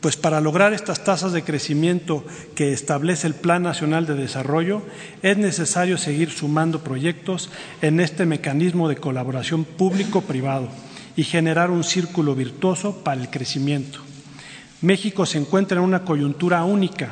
pues 0.00 0.16
para 0.16 0.40
lograr 0.40 0.72
estas 0.72 1.02
tasas 1.02 1.32
de 1.32 1.42
crecimiento 1.42 2.24
que 2.54 2.72
establece 2.72 3.26
el 3.26 3.34
Plan 3.34 3.64
Nacional 3.64 4.06
de 4.06 4.14
Desarrollo, 4.14 4.82
es 5.22 5.36
necesario 5.36 5.98
seguir 5.98 6.30
sumando 6.30 6.84
proyectos 6.84 7.50
en 7.82 7.98
este 7.98 8.24
mecanismo 8.24 8.88
de 8.88 8.98
colaboración 8.98 9.64
público-privado 9.64 10.68
y 11.16 11.24
generar 11.24 11.72
un 11.72 11.82
círculo 11.82 12.36
virtuoso 12.36 12.98
para 13.02 13.20
el 13.20 13.30
crecimiento. 13.30 13.98
México 14.80 15.26
se 15.26 15.38
encuentra 15.38 15.78
en 15.78 15.84
una 15.84 16.04
coyuntura 16.04 16.62
única, 16.62 17.08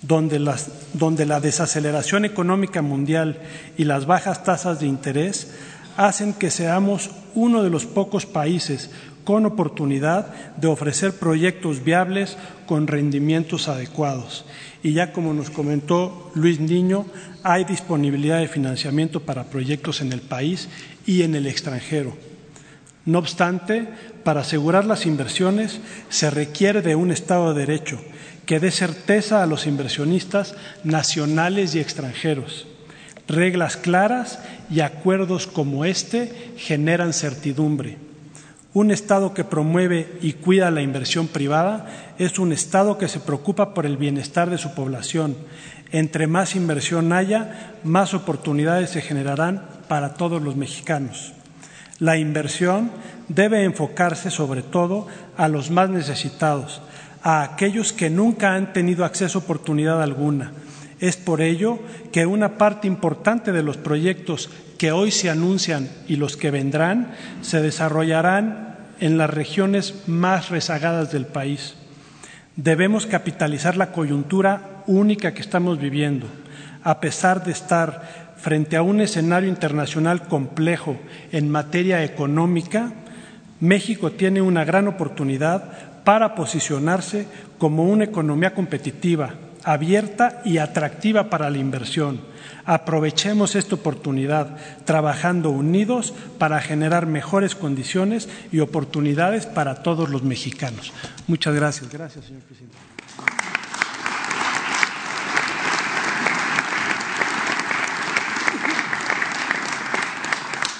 donde, 0.00 0.42
donde 0.94 1.26
la 1.26 1.40
desaceleración 1.40 2.24
económica 2.24 2.80
mundial 2.80 3.38
y 3.76 3.84
las 3.84 4.06
bajas 4.06 4.44
tasas 4.44 4.80
de 4.80 4.86
interés 4.86 5.48
hacen 5.98 6.32
que 6.32 6.50
seamos 6.50 7.10
uno 7.34 7.62
de 7.62 7.70
los 7.70 7.84
pocos 7.84 8.24
países 8.24 8.90
con 9.24 9.46
oportunidad 9.46 10.56
de 10.56 10.68
ofrecer 10.68 11.12
proyectos 11.12 11.84
viables 11.84 12.36
con 12.66 12.86
rendimientos 12.86 13.68
adecuados. 13.68 14.44
Y 14.82 14.92
ya 14.92 15.12
como 15.12 15.34
nos 15.34 15.50
comentó 15.50 16.30
Luis 16.34 16.60
Niño, 16.60 17.06
hay 17.42 17.64
disponibilidad 17.64 18.38
de 18.38 18.48
financiamiento 18.48 19.20
para 19.20 19.44
proyectos 19.44 20.00
en 20.00 20.12
el 20.12 20.20
país 20.20 20.68
y 21.06 21.22
en 21.22 21.34
el 21.34 21.46
extranjero. 21.46 22.16
No 23.04 23.18
obstante, 23.18 23.88
para 24.24 24.40
asegurar 24.40 24.84
las 24.84 25.06
inversiones 25.06 25.80
se 26.08 26.30
requiere 26.30 26.82
de 26.82 26.94
un 26.94 27.10
Estado 27.10 27.54
de 27.54 27.66
Derecho 27.66 28.00
que 28.46 28.60
dé 28.60 28.70
certeza 28.70 29.42
a 29.42 29.46
los 29.46 29.66
inversionistas 29.66 30.54
nacionales 30.84 31.74
y 31.74 31.80
extranjeros. 31.80 32.66
Reglas 33.28 33.76
claras 33.76 34.40
y 34.70 34.80
acuerdos 34.80 35.46
como 35.46 35.84
este 35.84 36.52
generan 36.56 37.12
certidumbre. 37.12 38.09
Un 38.72 38.92
Estado 38.92 39.34
que 39.34 39.42
promueve 39.42 40.16
y 40.22 40.34
cuida 40.34 40.70
la 40.70 40.80
inversión 40.80 41.26
privada 41.26 42.14
es 42.18 42.38
un 42.38 42.52
Estado 42.52 42.98
que 42.98 43.08
se 43.08 43.18
preocupa 43.18 43.74
por 43.74 43.84
el 43.84 43.96
bienestar 43.96 44.48
de 44.48 44.58
su 44.58 44.74
población. 44.74 45.36
Entre 45.90 46.28
más 46.28 46.54
inversión 46.54 47.12
haya, 47.12 47.74
más 47.82 48.14
oportunidades 48.14 48.90
se 48.90 49.02
generarán 49.02 49.66
para 49.88 50.14
todos 50.14 50.40
los 50.40 50.54
mexicanos. 50.54 51.32
La 51.98 52.16
inversión 52.16 52.92
debe 53.26 53.64
enfocarse 53.64 54.30
sobre 54.30 54.62
todo 54.62 55.08
a 55.36 55.48
los 55.48 55.72
más 55.72 55.90
necesitados, 55.90 56.80
a 57.24 57.42
aquellos 57.42 57.92
que 57.92 58.08
nunca 58.08 58.54
han 58.54 58.72
tenido 58.72 59.04
acceso 59.04 59.38
a 59.38 59.42
oportunidad 59.42 60.00
alguna. 60.00 60.52
Es 61.00 61.16
por 61.16 61.40
ello 61.40 61.80
que 62.12 62.24
una 62.24 62.56
parte 62.56 62.86
importante 62.86 63.50
de 63.50 63.64
los 63.64 63.78
proyectos 63.78 64.48
que 64.80 64.92
hoy 64.92 65.10
se 65.10 65.28
anuncian 65.28 65.90
y 66.08 66.16
los 66.16 66.38
que 66.38 66.50
vendrán 66.50 67.08
se 67.42 67.60
desarrollarán 67.60 68.78
en 68.98 69.18
las 69.18 69.28
regiones 69.28 70.04
más 70.06 70.48
rezagadas 70.48 71.12
del 71.12 71.26
país. 71.26 71.74
Debemos 72.56 73.04
capitalizar 73.04 73.76
la 73.76 73.92
coyuntura 73.92 74.82
única 74.86 75.34
que 75.34 75.42
estamos 75.42 75.78
viviendo, 75.78 76.28
a 76.82 76.98
pesar 76.98 77.44
de 77.44 77.52
estar 77.52 78.32
frente 78.38 78.78
a 78.78 78.82
un 78.82 79.02
escenario 79.02 79.50
internacional 79.50 80.26
complejo 80.28 80.96
en 81.30 81.50
materia 81.50 82.02
económica, 82.02 82.90
México 83.60 84.12
tiene 84.12 84.40
una 84.40 84.64
gran 84.64 84.88
oportunidad 84.88 86.02
para 86.04 86.34
posicionarse 86.34 87.26
como 87.58 87.84
una 87.84 88.04
economía 88.04 88.54
competitiva, 88.54 89.34
abierta 89.62 90.40
y 90.46 90.56
atractiva 90.56 91.28
para 91.28 91.50
la 91.50 91.58
inversión. 91.58 92.29
Aprovechemos 92.70 93.56
esta 93.56 93.74
oportunidad 93.74 94.56
trabajando 94.84 95.50
unidos 95.50 96.14
para 96.38 96.60
generar 96.60 97.04
mejores 97.04 97.56
condiciones 97.56 98.28
y 98.52 98.60
oportunidades 98.60 99.44
para 99.44 99.82
todos 99.82 100.08
los 100.08 100.22
mexicanos. 100.22 100.92
Muchas 101.26 101.52
gracias. 101.56 101.90
Gracias, 101.90 102.26
señor 102.26 102.42
presidente. 102.42 102.76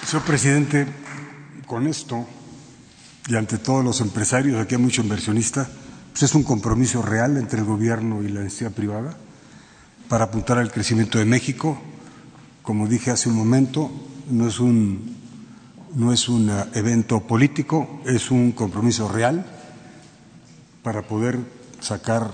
Señor 0.05 0.23
presidente, 0.23 0.87
con 1.65 1.87
esto 1.87 2.25
y 3.27 3.35
ante 3.35 3.57
todos 3.57 3.83
los 3.83 3.99
empresarios, 3.99 4.61
aquí 4.61 4.75
hay 4.75 4.81
mucho 4.81 5.01
inversionista, 5.01 5.67
pues 6.11 6.23
es 6.23 6.35
un 6.35 6.43
compromiso 6.43 7.01
real 7.01 7.35
entre 7.35 7.59
el 7.59 7.65
gobierno 7.65 8.23
y 8.23 8.29
la 8.29 8.39
entidad 8.39 8.71
privada 8.71 9.17
para 10.11 10.25
apuntar 10.25 10.57
al 10.57 10.73
crecimiento 10.73 11.19
de 11.19 11.23
México. 11.23 11.79
Como 12.63 12.89
dije 12.89 13.11
hace 13.11 13.29
un 13.29 13.35
momento, 13.37 13.89
no 14.29 14.45
es 14.45 14.59
un, 14.59 15.15
no 15.95 16.11
es 16.11 16.27
un 16.27 16.51
evento 16.73 17.21
político, 17.21 18.01
es 18.05 18.29
un 18.29 18.51
compromiso 18.51 19.07
real 19.07 19.45
para 20.83 21.03
poder 21.03 21.39
sacar 21.79 22.29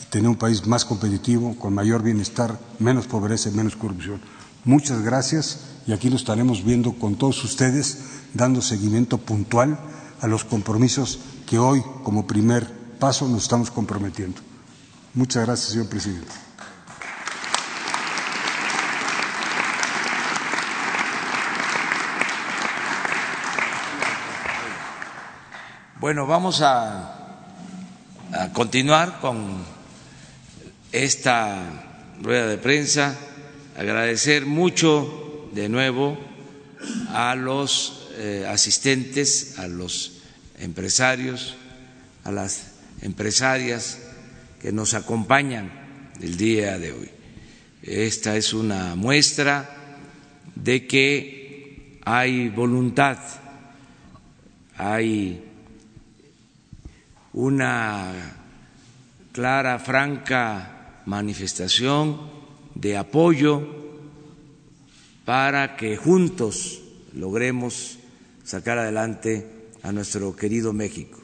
y 0.00 0.06
tener 0.06 0.26
un 0.26 0.36
país 0.36 0.66
más 0.66 0.86
competitivo, 0.86 1.54
con 1.58 1.74
mayor 1.74 2.02
bienestar, 2.02 2.58
menos 2.78 3.06
pobreza 3.06 3.50
menos 3.50 3.76
corrupción. 3.76 4.22
Muchas 4.64 5.02
gracias 5.02 5.60
y 5.86 5.92
aquí 5.92 6.08
nos 6.08 6.22
estaremos 6.22 6.64
viendo 6.64 6.94
con 6.94 7.16
todos 7.16 7.44
ustedes, 7.44 8.04
dando 8.32 8.62
seguimiento 8.62 9.18
puntual 9.18 9.78
a 10.22 10.28
los 10.28 10.44
compromisos 10.44 11.18
que 11.46 11.58
hoy, 11.58 11.82
como 12.04 12.26
primer 12.26 12.72
paso, 12.98 13.28
nos 13.28 13.42
estamos 13.42 13.70
comprometiendo. 13.70 14.40
Muchas 15.12 15.44
gracias, 15.44 15.72
señor 15.72 15.90
presidente. 15.90 16.47
Bueno, 26.00 26.28
vamos 26.28 26.60
a, 26.62 27.12
continuar 28.52 29.18
con 29.20 29.64
esta 30.92 32.14
rueda 32.22 32.46
de 32.46 32.56
prensa. 32.56 33.16
Agradecer 33.76 34.46
mucho 34.46 35.48
de 35.52 35.68
nuevo 35.68 36.16
a 37.08 37.34
los 37.34 38.10
eh, 38.12 38.46
asistentes, 38.48 39.58
a 39.58 39.66
los 39.66 40.20
empresarios, 40.60 41.56
a 42.22 42.30
las 42.30 42.74
empresarias 43.02 43.98
que 44.62 44.70
nos 44.70 44.94
acompañan 44.94 46.12
el 46.20 46.36
día 46.36 46.78
de 46.78 46.92
hoy. 46.92 47.10
Esta 47.82 48.36
es 48.36 48.52
una 48.52 48.94
muestra 48.94 49.68
de 50.54 50.86
que 50.86 51.98
hay 52.04 52.50
voluntad, 52.50 53.18
hay 54.76 55.47
una 57.38 58.34
clara, 59.30 59.78
franca 59.78 61.02
manifestación 61.06 62.18
de 62.74 62.96
apoyo 62.96 63.62
para 65.24 65.76
que 65.76 65.96
juntos 65.96 66.80
logremos 67.14 68.00
sacar 68.42 68.78
adelante 68.78 69.46
a 69.84 69.92
nuestro 69.92 70.34
querido 70.34 70.72
México. 70.72 71.22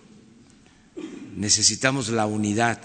Necesitamos 1.37 2.11
la 2.11 2.27
unidad 2.27 2.81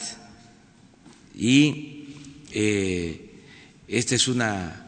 y 1.36 2.16
eh, 2.52 3.44
esta 3.88 4.16
es 4.16 4.28
una 4.28 4.88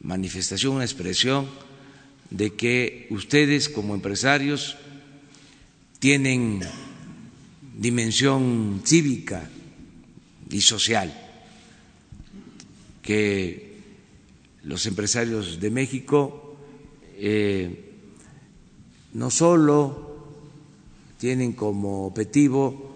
manifestación, 0.00 0.74
una 0.74 0.84
expresión 0.84 1.48
de 2.30 2.52
que 2.54 3.06
ustedes 3.10 3.68
como 3.68 3.94
empresarios 3.94 4.76
tienen 6.00 6.62
dimensión 7.76 8.82
cívica 8.84 9.48
y 10.50 10.60
social, 10.60 11.12
que 13.02 13.70
los 14.64 14.84
empresarios 14.86 15.60
de 15.60 15.70
México 15.70 16.56
eh, 17.16 17.94
no 19.14 19.30
solo 19.30 20.10
tienen 21.18 21.52
como 21.52 22.06
objetivo 22.06 22.94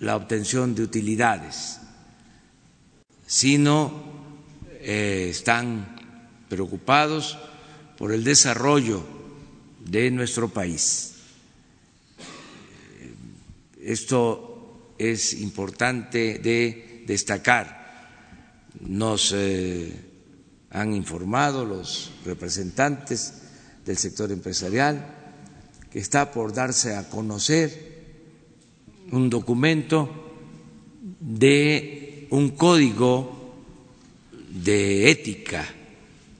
la 0.00 0.16
obtención 0.16 0.74
de 0.74 0.82
utilidades, 0.82 1.80
sino 3.26 3.90
eh, 4.80 5.28
están 5.30 5.96
preocupados 6.48 7.38
por 7.96 8.12
el 8.12 8.24
desarrollo 8.24 9.02
de 9.84 10.10
nuestro 10.10 10.48
país 10.48 11.13
esto 13.84 14.94
es 14.98 15.34
importante 15.34 16.38
de 16.38 17.04
destacar. 17.06 17.84
Nos 18.80 19.32
eh, 19.36 19.92
han 20.70 20.94
informado 20.94 21.64
los 21.64 22.12
representantes 22.24 23.34
del 23.84 23.98
sector 23.98 24.32
empresarial 24.32 25.14
que 25.90 25.98
está 25.98 26.32
por 26.32 26.52
darse 26.52 26.96
a 26.96 27.08
conocer 27.08 27.94
un 29.12 29.30
documento 29.30 30.10
de 31.20 32.26
un 32.30 32.50
código 32.50 33.54
de 34.50 35.10
ética 35.10 35.64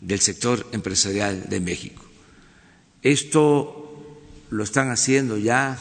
del 0.00 0.20
sector 0.20 0.66
empresarial 0.72 1.48
de 1.48 1.60
México. 1.60 2.02
Esto 3.02 3.84
lo 4.50 4.64
están 4.64 4.90
haciendo 4.90 5.36
ya 5.36 5.78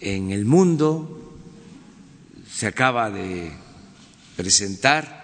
en 0.00 0.30
el 0.30 0.44
mundo, 0.44 1.36
se 2.50 2.66
acaba 2.66 3.10
de 3.10 3.50
presentar 4.36 5.20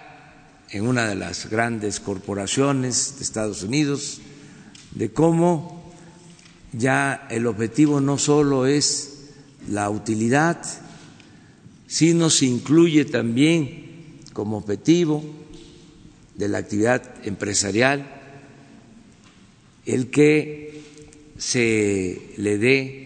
en 0.70 0.86
una 0.86 1.08
de 1.08 1.14
las 1.14 1.48
grandes 1.48 2.00
corporaciones 2.00 3.16
de 3.16 3.24
Estados 3.24 3.62
Unidos, 3.62 4.20
de 4.92 5.10
cómo 5.10 5.92
ya 6.72 7.26
el 7.30 7.46
objetivo 7.46 8.00
no 8.00 8.18
solo 8.18 8.66
es 8.66 9.30
la 9.68 9.90
utilidad, 9.90 10.62
sino 11.86 12.30
se 12.30 12.46
incluye 12.46 13.04
también 13.04 14.20
como 14.32 14.58
objetivo 14.58 15.24
de 16.34 16.48
la 16.48 16.58
actividad 16.58 17.02
empresarial 17.24 18.12
el 19.86 20.10
que 20.10 20.82
se 21.38 22.32
le 22.36 22.58
dé 22.58 23.05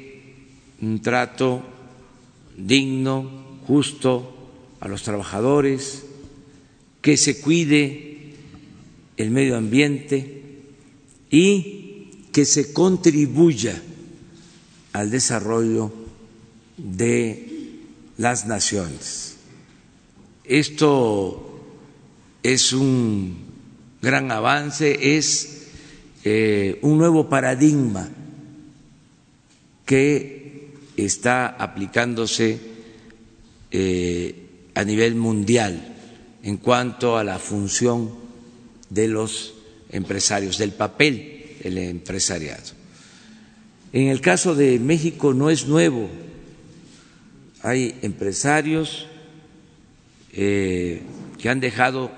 un 0.82 1.00
trato 1.00 1.62
digno, 2.56 3.58
justo 3.66 4.36
a 4.80 4.88
los 4.88 5.02
trabajadores, 5.02 6.04
que 7.00 7.16
se 7.16 7.40
cuide 7.40 8.34
el 9.16 9.30
medio 9.30 9.56
ambiente 9.56 10.42
y 11.30 12.10
que 12.32 12.44
se 12.44 12.72
contribuya 12.72 13.80
al 14.92 15.10
desarrollo 15.10 15.92
de 16.76 17.78
las 18.16 18.46
naciones. 18.46 19.36
Esto 20.44 21.60
es 22.42 22.72
un 22.72 23.36
gran 24.02 24.32
avance, 24.32 25.16
es 25.16 25.68
eh, 26.24 26.78
un 26.82 26.98
nuevo 26.98 27.28
paradigma 27.28 28.08
que 29.84 30.39
está 31.04 31.48
aplicándose 31.48 32.60
eh, 33.70 34.34
a 34.74 34.84
nivel 34.84 35.14
mundial 35.14 35.96
en 36.42 36.56
cuanto 36.56 37.16
a 37.16 37.24
la 37.24 37.38
función 37.38 38.10
de 38.88 39.08
los 39.08 39.54
empresarios, 39.90 40.58
del 40.58 40.72
papel 40.72 41.56
del 41.62 41.78
empresariado. 41.78 42.72
En 43.92 44.08
el 44.08 44.20
caso 44.20 44.54
de 44.54 44.78
México 44.78 45.34
no 45.34 45.50
es 45.50 45.66
nuevo, 45.66 46.08
hay 47.62 47.94
empresarios 48.02 49.06
eh, 50.32 51.02
que 51.38 51.48
han 51.48 51.60
dejado 51.60 52.10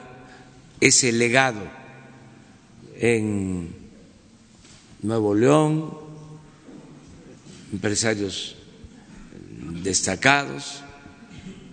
ese 0.81 1.13
legado 1.13 1.61
en 2.99 3.69
Nuevo 5.03 5.35
León, 5.35 5.99
empresarios 7.73 8.57
destacados 9.83 10.83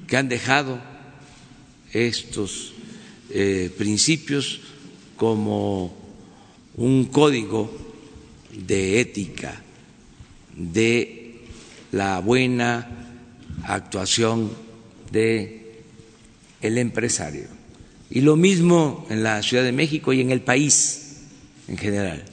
que 0.07 0.17
han 0.17 0.29
dejado 0.29 0.79
estos 1.91 2.73
eh, 3.29 3.71
principios 3.77 4.61
como 5.15 5.95
un 6.75 7.05
código 7.05 7.69
de 8.51 8.99
ética, 8.99 9.61
de 10.55 11.41
la 11.91 12.19
buena 12.19 12.87
actuación 13.63 14.51
de 15.11 15.83
el 16.61 16.77
empresario. 16.77 17.47
Y 18.09 18.21
lo 18.21 18.35
mismo 18.35 19.05
en 19.09 19.23
la 19.23 19.41
Ciudad 19.43 19.63
de 19.63 19.71
México 19.71 20.13
y 20.13 20.21
en 20.21 20.31
el 20.31 20.41
país 20.41 21.17
en 21.67 21.77
general. 21.77 22.23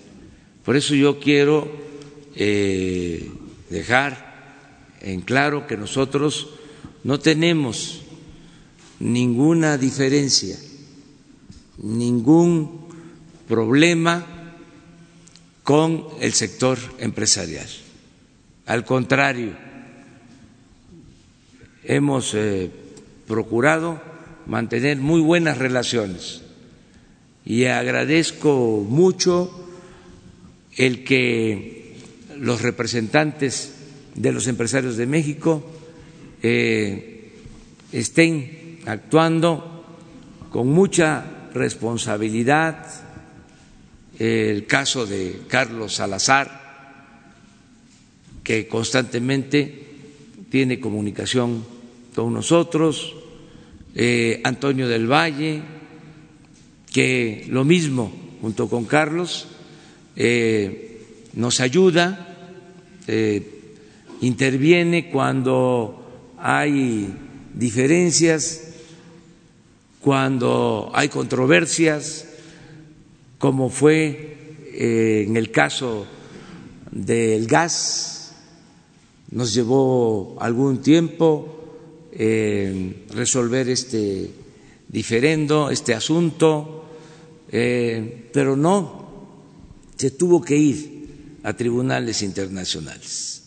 Por 0.65 0.77
eso 0.77 0.95
yo 0.95 1.21
quiero 1.21 1.71
eh, 2.35 3.31
dejar 3.71 4.26
en 5.01 5.21
claro 5.21 5.67
que 5.67 5.77
nosotros 5.77 6.49
no 7.05 7.19
tenemos 7.21 8.03
ninguna 9.01 9.79
diferencia, 9.79 10.57
ningún 11.79 12.87
problema 13.49 14.27
con 15.63 16.07
el 16.21 16.33
sector 16.33 16.79
empresarial. 16.99 17.67
Al 18.67 18.85
contrario, 18.85 19.53
hemos 21.85 22.35
eh, 22.35 22.71
procurado 23.27 24.01
mantener 24.47 24.99
muy 24.99 25.21
buenas 25.21 25.59
relaciones 25.59 26.43
y 27.45 27.65
agradezco 27.67 28.85
mucho 28.89 29.69
el 30.77 31.05
que 31.05 31.97
los 32.39 32.63
representantes 32.63 33.76
de 34.17 34.33
los 34.33 34.49
empresarios 34.49 34.97
de 34.97 35.07
México 35.07 35.63
eh, 36.43 37.33
estén 37.93 38.81
actuando 38.87 39.85
con 40.51 40.69
mucha 40.69 41.49
responsabilidad. 41.53 42.87
El 44.19 44.65
caso 44.65 45.05
de 45.05 45.43
Carlos 45.47 45.97
Salazar, 45.97 47.35
que 48.43 48.67
constantemente 48.67 49.85
tiene 50.49 50.81
comunicación 50.81 51.63
con 52.15 52.33
nosotros, 52.33 53.15
eh, 53.95 54.41
Antonio 54.45 54.89
del 54.89 55.07
Valle, 55.11 55.61
que 56.91 57.45
lo 57.51 57.65
mismo 57.65 58.11
junto 58.41 58.71
con 58.71 58.87
Carlos 58.87 59.49
eh, 60.17 61.03
nos 61.35 61.61
ayuda, 61.61 62.23
interviene 64.21 65.11
cuando 65.11 66.35
hay 66.39 67.15
diferencias, 67.55 68.63
cuando 70.01 70.91
hay 70.95 71.09
controversias, 71.09 72.27
como 73.39 73.71
fue 73.71 74.37
en 74.73 75.37
el 75.37 75.51
caso 75.51 76.07
del 76.91 77.47
gas, 77.47 78.35
nos 79.31 79.53
llevó 79.55 80.37
algún 80.41 80.81
tiempo 80.81 81.53
resolver 83.11 83.69
este 83.69 84.31
diferendo, 84.89 85.71
este 85.71 85.95
asunto, 85.95 86.85
eh, 87.51 88.31
pero 88.33 88.57
no 88.57 89.07
se 89.97 90.11
tuvo 90.13 90.43
que 90.43 90.57
ir 90.57 91.39
a 91.43 91.55
tribunales 91.55 92.23
internacionales. 92.23 93.46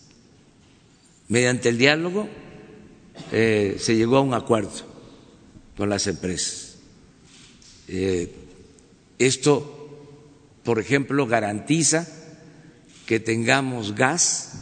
Mediante 1.30 1.70
el 1.70 1.78
diálogo 1.78 2.28
eh, 3.32 3.78
se 3.80 3.96
llegó 3.96 4.18
a 4.18 4.22
un 4.22 4.34
acuerdo 4.34 4.72
con 5.78 5.88
las 5.88 6.08
empresas. 6.08 6.78
Eh, 7.88 8.34
esto, 9.20 10.18
por 10.64 10.80
ejemplo, 10.80 11.28
garantiza 11.28 12.08
que 13.06 13.20
tengamos 13.20 13.94
gas 13.94 14.54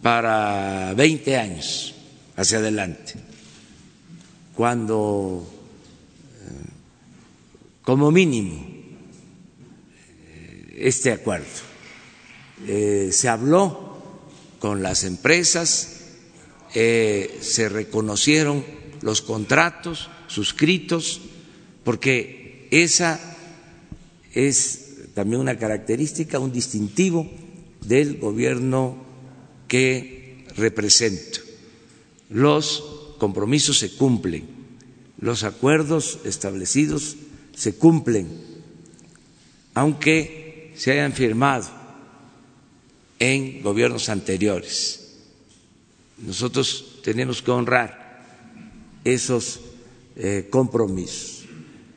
para 0.00 0.94
20 0.94 1.36
años 1.36 1.94
hacia 2.34 2.56
adelante, 2.56 3.12
cuando 4.54 5.46
eh, 6.40 6.70
como 7.82 8.10
mínimo 8.10 8.72
este 10.74 11.12
acuerdo 11.12 11.46
se 12.66 13.28
habló 13.28 13.91
con 14.62 14.80
las 14.80 15.02
empresas, 15.02 15.96
se 16.72 17.68
reconocieron 17.68 18.64
los 19.00 19.20
contratos 19.20 20.08
suscritos, 20.28 21.20
porque 21.82 22.68
esa 22.70 23.18
es 24.32 25.10
también 25.14 25.40
una 25.40 25.58
característica, 25.58 26.38
un 26.38 26.52
distintivo 26.52 27.28
del 27.80 28.18
gobierno 28.18 29.02
que 29.66 30.46
represento 30.54 31.40
los 32.30 32.84
compromisos 33.18 33.80
se 33.80 33.96
cumplen, 33.96 34.46
los 35.18 35.42
acuerdos 35.42 36.20
establecidos 36.24 37.16
se 37.52 37.74
cumplen, 37.74 38.28
aunque 39.74 40.72
se 40.76 40.92
hayan 40.92 41.14
firmado 41.14 41.81
en 43.22 43.62
gobiernos 43.62 44.08
anteriores. 44.08 45.12
Nosotros 46.18 46.98
tenemos 47.04 47.40
que 47.40 47.52
honrar 47.52 48.20
esos 49.04 49.60
eh, 50.16 50.48
compromisos. 50.50 51.44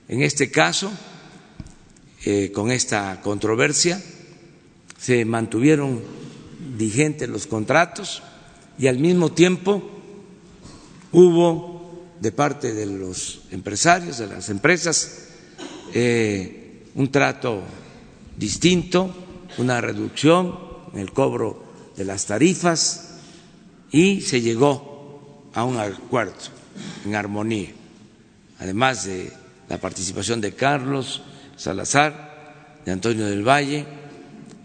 En 0.08 0.22
este 0.22 0.52
caso, 0.52 0.92
eh, 2.26 2.52
con 2.54 2.70
esta 2.70 3.22
controversia, 3.24 4.00
se 5.00 5.26
mantuvieron 5.26 6.00
vigentes 6.78 7.28
los 7.28 7.48
contratos 7.48 8.22
y 8.78 8.86
al 8.86 9.00
mismo 9.00 9.32
tiempo 9.32 9.96
Hubo 11.18 12.12
de 12.20 12.34
parte 12.34 12.74
de 12.74 12.86
los 12.86 13.44
empresarios, 13.52 14.18
de 14.18 14.28
las 14.28 14.50
empresas, 14.50 15.30
eh, 15.94 16.84
un 16.96 17.10
trato 17.10 17.62
distinto, 18.36 19.16
una 19.58 19.80
reducción 19.80 20.65
el 21.00 21.12
cobro 21.12 21.64
de 21.96 22.06
las 22.06 22.26
tarifas 22.26 23.16
y 23.92 24.22
se 24.22 24.42
llegó 24.42 25.50
a 25.54 25.64
un 25.64 25.78
acuerdo 25.78 26.34
en 27.06 27.16
armonía, 27.16 27.70
además 28.60 29.06
de 29.06 29.32
la 29.70 29.80
participación 29.80 30.42
de 30.42 30.54
Carlos 30.54 31.22
Salazar, 31.56 32.82
de 32.86 32.92
Antonio 32.92 33.26
del 33.26 33.48
Valle, 33.48 33.86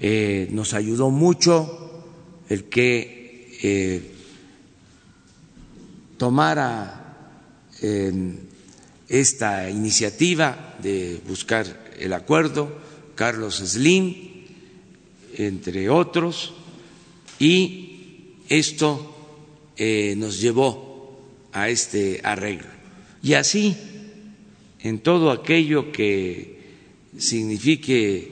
eh, 0.01 0.49
nos 0.51 0.75
ayudó 0.75 1.11
mucho 1.11 2.05
el 2.49 2.65
que 2.65 3.59
eh, 3.63 4.15
tomara 6.17 6.97
esta 9.09 9.71
iniciativa 9.71 10.77
de 10.83 11.21
buscar 11.27 11.67
el 11.99 12.13
acuerdo, 12.13 12.71
Carlos 13.15 13.57
Slim, 13.57 14.30
entre 15.47 15.89
otros, 15.89 16.53
y 17.39 18.35
esto 18.49 19.17
eh, 19.77 20.15
nos 20.17 20.41
llevó 20.41 21.19
a 21.53 21.69
este 21.69 22.21
arreglo. 22.23 22.69
Y 23.23 23.35
así, 23.35 23.77
en 24.81 25.01
todo 25.01 25.31
aquello 25.31 25.93
que 25.93 26.61
signifique 27.19 28.31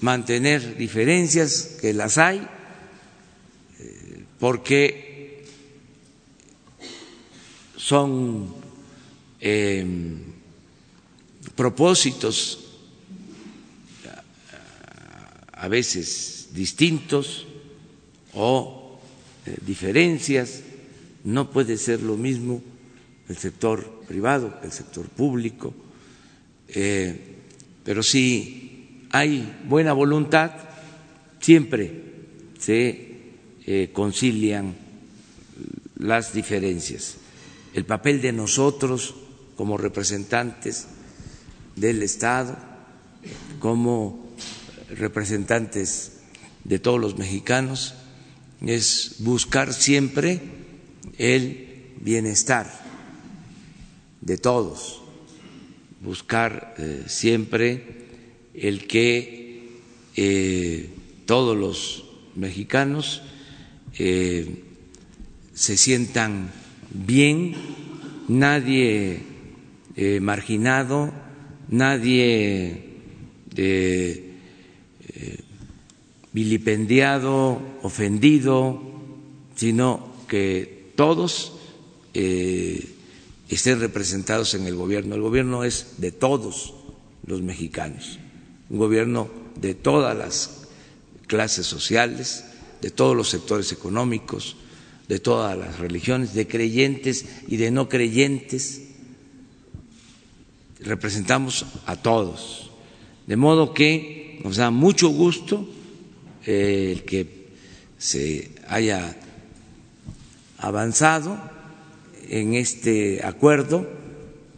mantener 0.00 0.76
diferencias, 0.76 1.76
que 1.80 1.92
las 1.92 2.18
hay, 2.18 2.46
eh, 3.78 4.24
porque 4.38 5.44
son 7.76 8.54
em, 9.40 10.18
propósitos 11.54 12.69
a 15.60 15.68
veces 15.68 16.48
distintos 16.54 17.46
o 18.32 18.98
eh, 19.44 19.56
diferencias, 19.60 20.62
no 21.24 21.50
puede 21.50 21.76
ser 21.76 22.00
lo 22.00 22.16
mismo 22.16 22.62
el 23.28 23.36
sector 23.36 24.00
privado 24.08 24.58
el 24.64 24.72
sector 24.72 25.06
público, 25.06 25.74
eh, 26.68 27.36
pero 27.84 28.02
si 28.02 29.06
hay 29.12 29.60
buena 29.68 29.92
voluntad, 29.92 30.50
siempre 31.40 31.92
se 32.58 33.10
eh, 33.66 33.90
concilian 33.92 34.74
las 35.98 36.32
diferencias. 36.32 37.16
El 37.74 37.84
papel 37.84 38.22
de 38.22 38.32
nosotros 38.32 39.14
como 39.56 39.76
representantes 39.76 40.86
del 41.76 42.02
Estado, 42.02 42.56
como 43.58 44.29
representantes 44.96 46.12
de 46.64 46.78
todos 46.78 47.00
los 47.00 47.18
mexicanos, 47.18 47.94
es 48.60 49.16
buscar 49.20 49.72
siempre 49.72 50.40
el 51.18 51.92
bienestar 52.00 52.70
de 54.20 54.36
todos, 54.38 55.02
buscar 56.02 56.74
eh, 56.78 57.04
siempre 57.06 57.84
el 58.54 58.86
que 58.86 59.68
eh, 60.16 60.90
todos 61.26 61.56
los 61.56 62.04
mexicanos 62.34 63.22
eh, 63.98 64.62
se 65.54 65.76
sientan 65.76 66.50
bien 66.90 67.54
nadie 68.28 69.20
marginado, 70.20 71.12
nadie 71.68 72.86
vilipendiado, 76.32 77.60
ofendido, 77.82 78.80
sino 79.56 80.12
que 80.28 80.92
todos 80.96 81.52
estén 82.12 83.80
representados 83.80 84.54
en 84.54 84.66
el 84.66 84.76
gobierno. 84.76 85.14
El 85.14 85.22
gobierno 85.22 85.64
es 85.64 85.94
de 85.98 86.12
todos 86.12 86.74
los 87.26 87.42
mexicanos, 87.42 88.18
un 88.68 88.78
gobierno 88.78 89.28
de 89.60 89.74
todas 89.74 90.16
las 90.16 90.68
clases 91.26 91.66
sociales, 91.66 92.44
de 92.80 92.90
todos 92.90 93.16
los 93.16 93.28
sectores 93.28 93.72
económicos, 93.72 94.56
de 95.08 95.18
todas 95.18 95.58
las 95.58 95.78
religiones, 95.78 96.34
de 96.34 96.46
creyentes 96.46 97.26
y 97.48 97.56
de 97.56 97.70
no 97.70 97.88
creyentes. 97.88 98.82
Representamos 100.80 101.66
a 101.86 101.96
todos. 101.96 102.70
De 103.26 103.36
modo 103.36 103.74
que 103.74 104.40
nos 104.44 104.56
da 104.56 104.70
mucho 104.70 105.08
gusto 105.08 105.68
eh, 105.68 105.79
el 106.50 107.04
que 107.04 107.48
se 107.98 108.50
haya 108.68 109.16
avanzado 110.58 111.38
en 112.28 112.54
este 112.54 113.24
acuerdo 113.24 113.88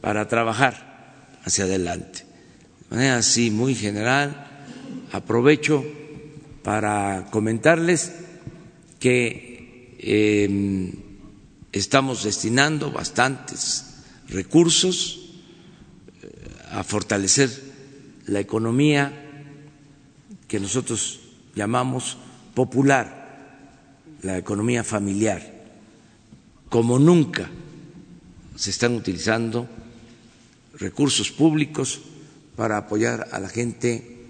para 0.00 0.28
trabajar 0.28 1.38
hacia 1.44 1.64
adelante. 1.64 2.20
De 2.90 2.96
manera 2.96 3.16
así 3.16 3.50
muy 3.50 3.74
general, 3.74 4.46
aprovecho 5.12 5.84
para 6.62 7.28
comentarles 7.30 8.12
que 9.00 9.96
em, 9.98 10.92
estamos 11.72 12.22
destinando 12.24 12.92
bastantes 12.92 14.04
recursos 14.28 15.18
eh, 16.22 16.28
a 16.70 16.84
fortalecer 16.84 17.50
la 18.26 18.40
economía 18.40 19.12
que 20.46 20.60
nosotros 20.60 21.21
llamamos 21.54 22.18
popular, 22.54 23.22
la 24.22 24.38
economía 24.38 24.84
familiar, 24.84 25.42
como 26.68 26.98
nunca 26.98 27.50
se 28.56 28.70
están 28.70 28.94
utilizando 28.94 29.68
recursos 30.78 31.30
públicos 31.30 32.00
para 32.56 32.76
apoyar 32.76 33.28
a 33.32 33.40
la 33.40 33.48
gente 33.48 34.26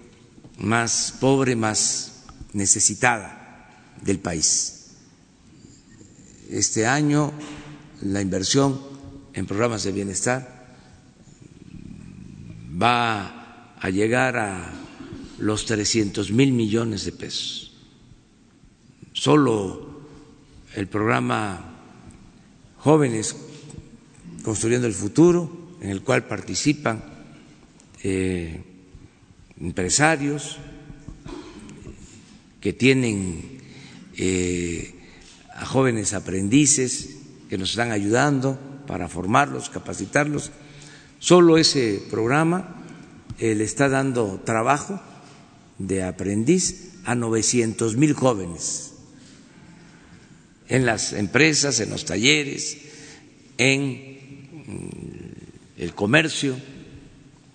más 0.57 1.13
pobre, 1.19 1.55
más 1.55 2.23
necesitada 2.53 3.69
del 4.01 4.19
país. 4.19 4.91
Este 6.49 6.85
año 6.85 7.33
la 8.01 8.21
inversión 8.21 8.79
en 9.33 9.45
programas 9.45 9.83
de 9.83 9.91
bienestar 9.91 10.75
va 12.81 13.75
a 13.79 13.89
llegar 13.89 14.37
a 14.37 14.71
los 15.39 15.65
300 15.65 16.31
mil 16.31 16.51
millones 16.51 17.05
de 17.05 17.11
pesos. 17.11 17.73
Solo 19.13 20.01
el 20.75 20.87
programa 20.87 21.69
Jóvenes 22.77 23.35
construyendo 24.43 24.87
el 24.87 24.93
futuro, 24.93 25.77
en 25.81 25.89
el 25.89 26.01
cual 26.01 26.25
participan 26.25 27.03
eh, 28.03 28.61
empresarios 29.59 30.57
que 32.59 32.73
tienen 32.73 33.61
eh, 34.17 34.95
a 35.55 35.65
jóvenes 35.65 36.13
aprendices 36.13 37.17
que 37.49 37.57
nos 37.57 37.71
están 37.71 37.91
ayudando 37.91 38.59
para 38.87 39.07
formarlos, 39.07 39.69
capacitarlos. 39.69 40.51
Solo 41.19 41.57
ese 41.57 42.03
programa 42.09 42.83
eh, 43.39 43.55
le 43.55 43.63
está 43.63 43.87
dando 43.87 44.41
trabajo 44.43 44.99
de 45.77 46.03
aprendiz 46.03 46.93
a 47.05 47.15
900 47.15 47.97
mil 47.97 48.13
jóvenes 48.13 48.93
en 50.67 50.85
las 50.85 51.13
empresas, 51.13 51.79
en 51.79 51.89
los 51.89 52.05
talleres, 52.05 52.77
en 53.57 54.13
el 55.77 55.93
comercio, 55.93 56.55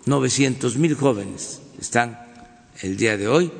900 0.06 0.76
mil 0.76 0.94
jóvenes 0.94 1.60
están 1.80 2.18
el 2.80 2.96
día 2.96 3.16
de 3.16 3.28
hoy 3.28 3.50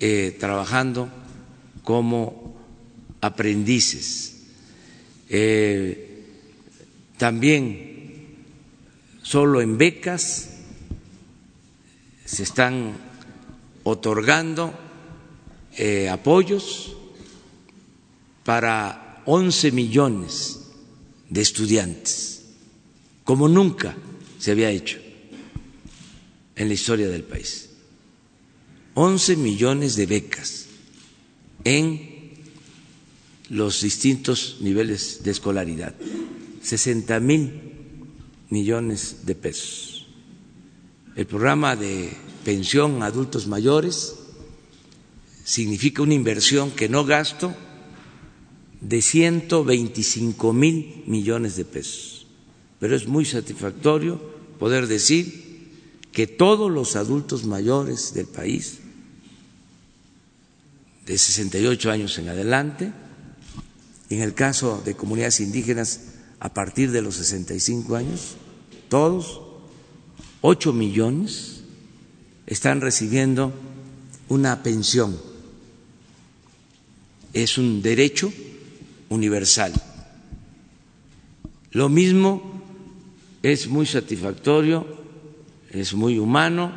eh, 0.00 0.36
trabajando 0.38 1.08
como 1.84 2.56
aprendices. 3.20 4.42
Eh, 5.28 6.24
también 7.16 8.36
solo 9.22 9.60
en 9.60 9.78
becas 9.78 10.50
se 12.24 12.42
están 12.42 13.11
otorgando 13.84 14.72
eh, 15.76 16.08
apoyos 16.08 16.96
para 18.44 19.22
11 19.26 19.72
millones 19.72 20.60
de 21.28 21.40
estudiantes, 21.40 22.42
como 23.24 23.48
nunca 23.48 23.96
se 24.38 24.50
había 24.50 24.70
hecho 24.70 24.98
en 26.56 26.68
la 26.68 26.74
historia 26.74 27.08
del 27.08 27.22
país. 27.24 27.70
11 28.94 29.36
millones 29.36 29.96
de 29.96 30.06
becas 30.06 30.66
en 31.64 32.12
los 33.48 33.80
distintos 33.82 34.58
niveles 34.60 35.22
de 35.22 35.30
escolaridad, 35.30 35.94
60 36.62 37.20
mil 37.20 37.60
millones 38.50 39.24
de 39.24 39.34
pesos. 39.34 39.91
El 41.14 41.26
programa 41.26 41.76
de 41.76 42.16
pensión 42.44 43.02
a 43.02 43.06
adultos 43.06 43.46
mayores 43.46 44.14
significa 45.44 46.02
una 46.02 46.14
inversión 46.14 46.70
que 46.70 46.88
no 46.88 47.04
gasto 47.04 47.54
de 48.80 49.02
125 49.02 50.52
mil 50.52 51.04
millones 51.06 51.56
de 51.56 51.64
pesos. 51.64 52.26
Pero 52.80 52.96
es 52.96 53.06
muy 53.06 53.24
satisfactorio 53.24 54.20
poder 54.58 54.86
decir 54.86 55.70
que 56.12 56.26
todos 56.26 56.70
los 56.70 56.96
adultos 56.96 57.44
mayores 57.44 58.14
del 58.14 58.26
país, 58.26 58.78
de 61.06 61.18
68 61.18 61.90
años 61.90 62.18
en 62.18 62.28
adelante, 62.28 62.92
en 64.08 64.20
el 64.20 64.34
caso 64.34 64.82
de 64.84 64.94
comunidades 64.94 65.40
indígenas 65.40 66.00
a 66.40 66.52
partir 66.52 66.90
de 66.90 67.02
los 67.02 67.16
65 67.16 67.96
años, 67.96 68.36
todos, 68.88 69.41
8 70.42 70.72
millones, 70.72 71.62
están 72.46 72.80
recibiendo 72.80 73.52
una 74.28 74.62
pensión. 74.62 75.18
Es 77.32 77.58
un 77.58 77.80
derecho 77.80 78.32
universal. 79.08 79.72
Lo 81.70 81.88
mismo 81.88 82.60
es 83.42 83.68
muy 83.68 83.86
satisfactorio, 83.86 84.86
es 85.70 85.94
muy 85.94 86.18
humano 86.18 86.72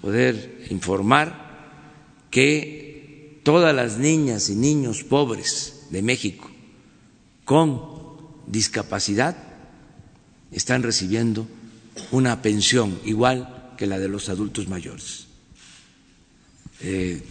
poder 0.00 0.66
informar 0.70 1.46
que 2.30 3.40
todas 3.44 3.74
las 3.74 3.98
niñas 3.98 4.48
y 4.48 4.54
niños 4.56 5.04
pobres 5.04 5.86
de 5.90 6.02
México 6.02 6.50
con 7.44 7.82
discapacidad 8.46 9.36
están 10.50 10.82
recibiendo 10.82 11.46
una 12.10 12.42
pensión 12.42 12.98
igual 13.04 13.74
que 13.76 13.86
la 13.86 13.98
de 13.98 14.08
los 14.08 14.28
adultos 14.28 14.68
mayores. 14.68 15.26
Eh, 16.80 17.22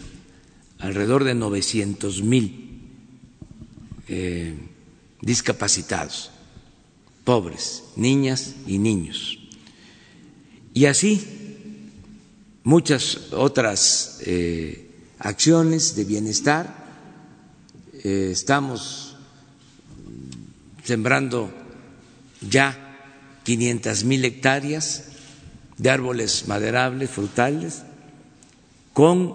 alrededor 0.80 1.24
de 1.24 1.36
900 1.36 2.22
mil 2.24 2.82
eh, 4.07 4.55
discapacitados, 5.22 6.32
pobres, 7.24 7.84
niñas 7.95 8.55
y 8.65 8.78
niños. 8.78 9.39
Y 10.74 10.86
así 10.86 11.26
muchas 12.63 13.32
otras 13.34 14.20
eh, 14.26 14.91
acciones 15.20 15.95
de 15.95 16.05
bienestar. 16.05 16.88
Estamos 18.03 19.18
sembrando 20.84 21.51
ya 22.49 22.86
500 23.47 24.03
mil 24.03 24.25
hectáreas 24.25 25.05
de 25.77 25.89
árboles 25.89 26.49
maderables, 26.49 27.09
frutales, 27.09 27.83
con 28.91 29.33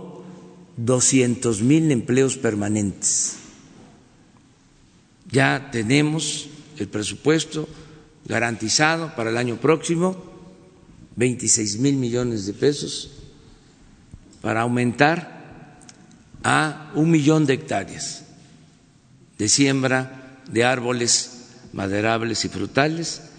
200 0.77 1.63
mil 1.63 1.91
empleos 1.91 2.37
permanentes. 2.37 3.37
Ya 5.31 5.71
tenemos 5.73 6.51
el 6.77 6.89
presupuesto 6.89 7.67
garantizado 8.27 9.17
para 9.17 9.31
el 9.31 9.39
año 9.39 9.57
próximo, 9.57 10.15
26 11.17 11.79
mil 11.79 11.97
millones 11.97 12.45
de 12.45 12.53
pesos, 12.53 13.13
para 14.43 14.61
aumentar 14.61 15.79
a 16.45 16.93
un 16.95 17.11
millón 17.11 17.47
de 17.47 17.55
hectáreas 17.55 18.25
de 19.39 19.49
siembra 19.49 20.43
de 20.51 20.65
árboles 20.65 21.47
maderables 21.73 22.45
y 22.45 22.51
frutales 22.51 23.32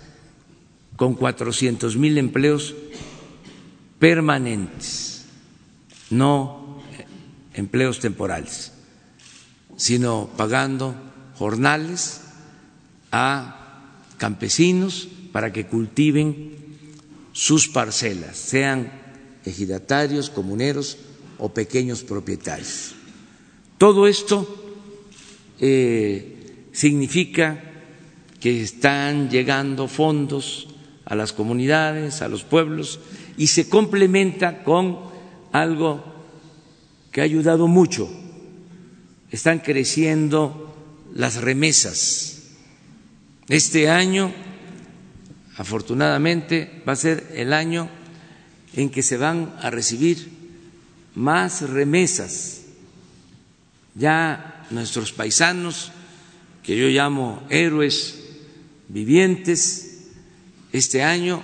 con 0.96 1.16
400 1.16 1.98
mil 1.98 2.18
empleos 2.18 2.76
permanentes, 4.00 5.26
no 6.10 6.82
empleos 7.54 8.00
temporales, 8.00 8.72
sino 9.78 10.30
pagando 10.38 10.96
jornales 11.36 12.22
a 13.12 13.91
campesinos 14.18 15.08
para 15.32 15.52
que 15.52 15.66
cultiven 15.66 16.54
sus 17.32 17.68
parcelas, 17.68 18.38
sean 18.38 18.91
ejidatarios, 19.46 20.30
comuneros 20.30 20.98
o 21.38 21.50
pequeños 21.50 22.04
propietarios. 22.04 22.94
Todo 23.78 24.08
esto 24.08 24.48
eh, 25.60 26.68
significa 26.72 27.60
que 28.39 28.62
están 28.62 29.30
llegando 29.30 29.88
fondos 29.88 30.72
a 31.06 31.16
las 31.16 31.34
comunidades, 31.34 32.22
a 32.22 32.28
los 32.28 32.43
pueblos, 32.43 32.99
y 33.38 33.47
se 33.47 33.70
complementa 33.70 34.64
con 34.64 34.99
algo 35.51 36.04
que 37.12 37.22
ha 37.22 37.26
ayudado 37.26 37.68
mucho. 37.68 38.10
Están 39.32 39.60
creciendo 39.60 40.76
las 41.14 41.36
remesas. 41.36 42.43
Este 43.49 43.89
año, 43.89 44.32
afortunadamente, 45.58 46.82
va 46.88 46.93
a 46.93 46.97
ser 46.97 47.32
el 47.36 47.54
año 47.54 47.89
en 48.76 48.89
que 48.89 49.04
se 49.04 49.18
van 49.18 49.54
a 49.62 49.70
recibir 49.70 50.30
más 51.16 51.70
remesas. 51.70 52.62
Ya 53.95 54.66
nuestros 54.72 55.12
paisanos, 55.12 55.91
que 56.64 56.78
yo 56.78 56.88
llamo 56.88 57.43
héroes 57.49 58.24
vivientes, 58.88 59.82
este 60.74 61.03
año 61.03 61.41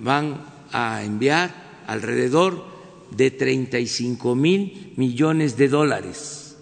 van 0.00 0.44
a 0.72 1.02
enviar 1.02 1.54
alrededor 1.86 2.66
de 3.12 3.30
35 3.30 4.34
mil 4.34 4.92
millones 4.96 5.56
de 5.56 5.68
dólares 5.68 6.56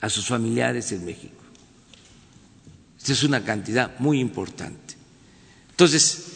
a 0.00 0.10
sus 0.10 0.26
familiares 0.26 0.92
en 0.92 1.04
México. 1.04 1.34
Esta 2.98 3.12
es 3.12 3.24
una 3.24 3.42
cantidad 3.42 3.98
muy 3.98 4.20
importante. 4.20 4.94
Entonces, 5.70 6.26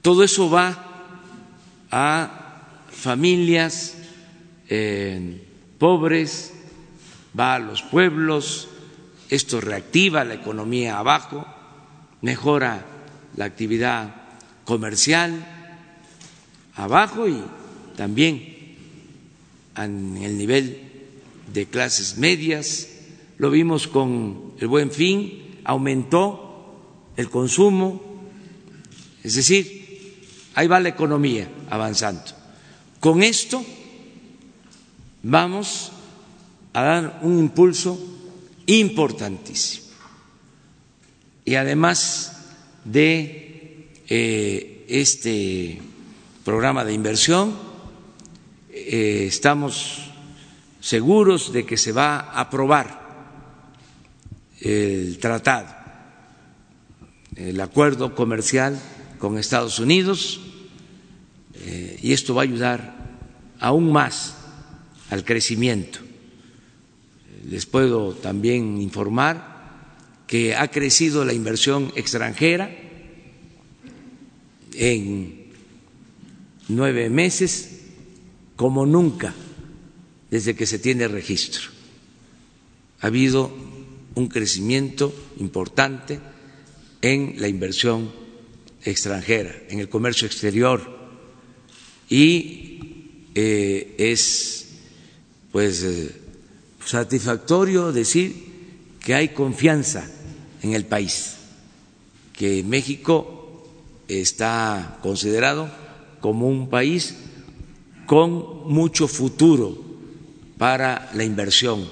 todo 0.00 0.24
eso 0.24 0.48
va 0.48 0.88
a 1.90 2.64
familias 2.90 3.94
eh, 4.70 5.46
pobres, 5.78 6.54
va 7.38 7.56
a 7.56 7.58
los 7.58 7.82
pueblos, 7.82 8.68
esto 9.28 9.60
reactiva 9.60 10.24
la 10.24 10.34
economía 10.34 10.98
abajo, 10.98 11.46
mejora 12.22 12.86
la 13.36 13.44
actividad 13.44 14.21
comercial 14.64 15.46
abajo 16.74 17.28
y 17.28 17.42
también 17.96 18.76
en 19.76 20.16
el 20.18 20.38
nivel 20.38 20.78
de 21.52 21.66
clases 21.66 22.18
medias. 22.18 22.88
Lo 23.38 23.50
vimos 23.50 23.88
con 23.88 24.52
el 24.58 24.68
buen 24.68 24.90
fin, 24.90 25.60
aumentó 25.64 27.12
el 27.16 27.28
consumo, 27.28 28.00
es 29.22 29.34
decir, 29.34 30.18
ahí 30.54 30.66
va 30.66 30.80
la 30.80 30.88
economía 30.90 31.48
avanzando. 31.70 32.22
Con 33.00 33.22
esto 33.22 33.64
vamos 35.22 35.92
a 36.72 36.82
dar 36.82 37.20
un 37.22 37.38
impulso 37.38 37.98
importantísimo. 38.66 39.86
Y 41.44 41.56
además 41.56 42.32
de 42.84 43.41
eh, 44.14 44.84
este 44.88 45.80
programa 46.44 46.84
de 46.84 46.92
inversión, 46.92 47.56
eh, 48.68 49.24
estamos 49.26 50.10
seguros 50.80 51.50
de 51.50 51.64
que 51.64 51.78
se 51.78 51.92
va 51.92 52.16
a 52.20 52.40
aprobar 52.42 53.00
el 54.60 55.16
tratado, 55.16 55.74
el 57.36 57.58
acuerdo 57.58 58.14
comercial 58.14 58.78
con 59.18 59.38
Estados 59.38 59.78
Unidos, 59.78 60.42
eh, 61.54 61.98
y 62.02 62.12
esto 62.12 62.34
va 62.34 62.42
a 62.42 62.44
ayudar 62.44 62.94
aún 63.60 63.90
más 63.90 64.36
al 65.08 65.24
crecimiento. 65.24 66.00
Les 67.48 67.64
puedo 67.64 68.12
también 68.12 68.76
informar 68.76 70.20
que 70.26 70.54
ha 70.54 70.68
crecido 70.68 71.24
la 71.24 71.32
inversión 71.32 71.90
extranjera 71.96 72.91
en 74.74 75.46
nueve 76.68 77.10
meses 77.10 77.80
como 78.56 78.86
nunca 78.86 79.34
desde 80.30 80.54
que 80.54 80.66
se 80.66 80.78
tiene 80.78 81.08
registro. 81.08 81.62
Ha 83.00 83.08
habido 83.08 83.52
un 84.14 84.28
crecimiento 84.28 85.12
importante 85.38 86.20
en 87.00 87.34
la 87.38 87.48
inversión 87.48 88.10
extranjera, 88.84 89.54
en 89.68 89.80
el 89.80 89.88
comercio 89.88 90.26
exterior 90.26 90.80
y 92.08 92.78
eh, 93.34 93.94
es 93.98 94.68
pues 95.50 95.82
eh, 95.82 96.10
satisfactorio 96.84 97.92
decir 97.92 98.34
que 99.00 99.14
hay 99.14 99.28
confianza 99.30 100.08
en 100.62 100.74
el 100.74 100.86
país, 100.86 101.34
que 102.32 102.62
México 102.62 103.41
está 104.20 104.98
considerado 105.02 105.68
como 106.20 106.48
un 106.48 106.68
país 106.68 107.16
con 108.06 108.68
mucho 108.70 109.08
futuro 109.08 109.76
para 110.58 111.10
la 111.14 111.24
inversión, 111.24 111.88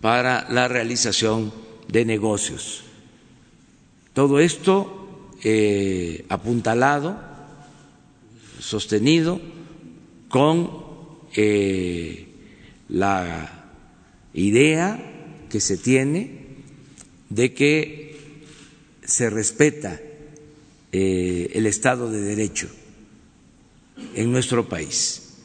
para 0.00 0.46
la 0.50 0.68
realización 0.68 1.52
de 1.88 2.04
negocios. 2.04 2.82
Todo 4.12 4.40
esto 4.40 5.30
eh, 5.44 6.24
apuntalado, 6.28 7.18
sostenido 8.58 9.40
con 10.28 10.70
eh, 11.34 12.26
la 12.88 13.70
idea 14.34 15.44
que 15.48 15.60
se 15.60 15.76
tiene 15.76 16.46
de 17.30 17.54
que 17.54 18.16
se 19.04 19.30
respeta 19.30 20.00
eh, 20.92 21.50
el 21.54 21.66
Estado 21.66 22.10
de 22.10 22.20
Derecho 22.20 22.68
en 24.14 24.32
nuestro 24.32 24.68
país. 24.68 25.36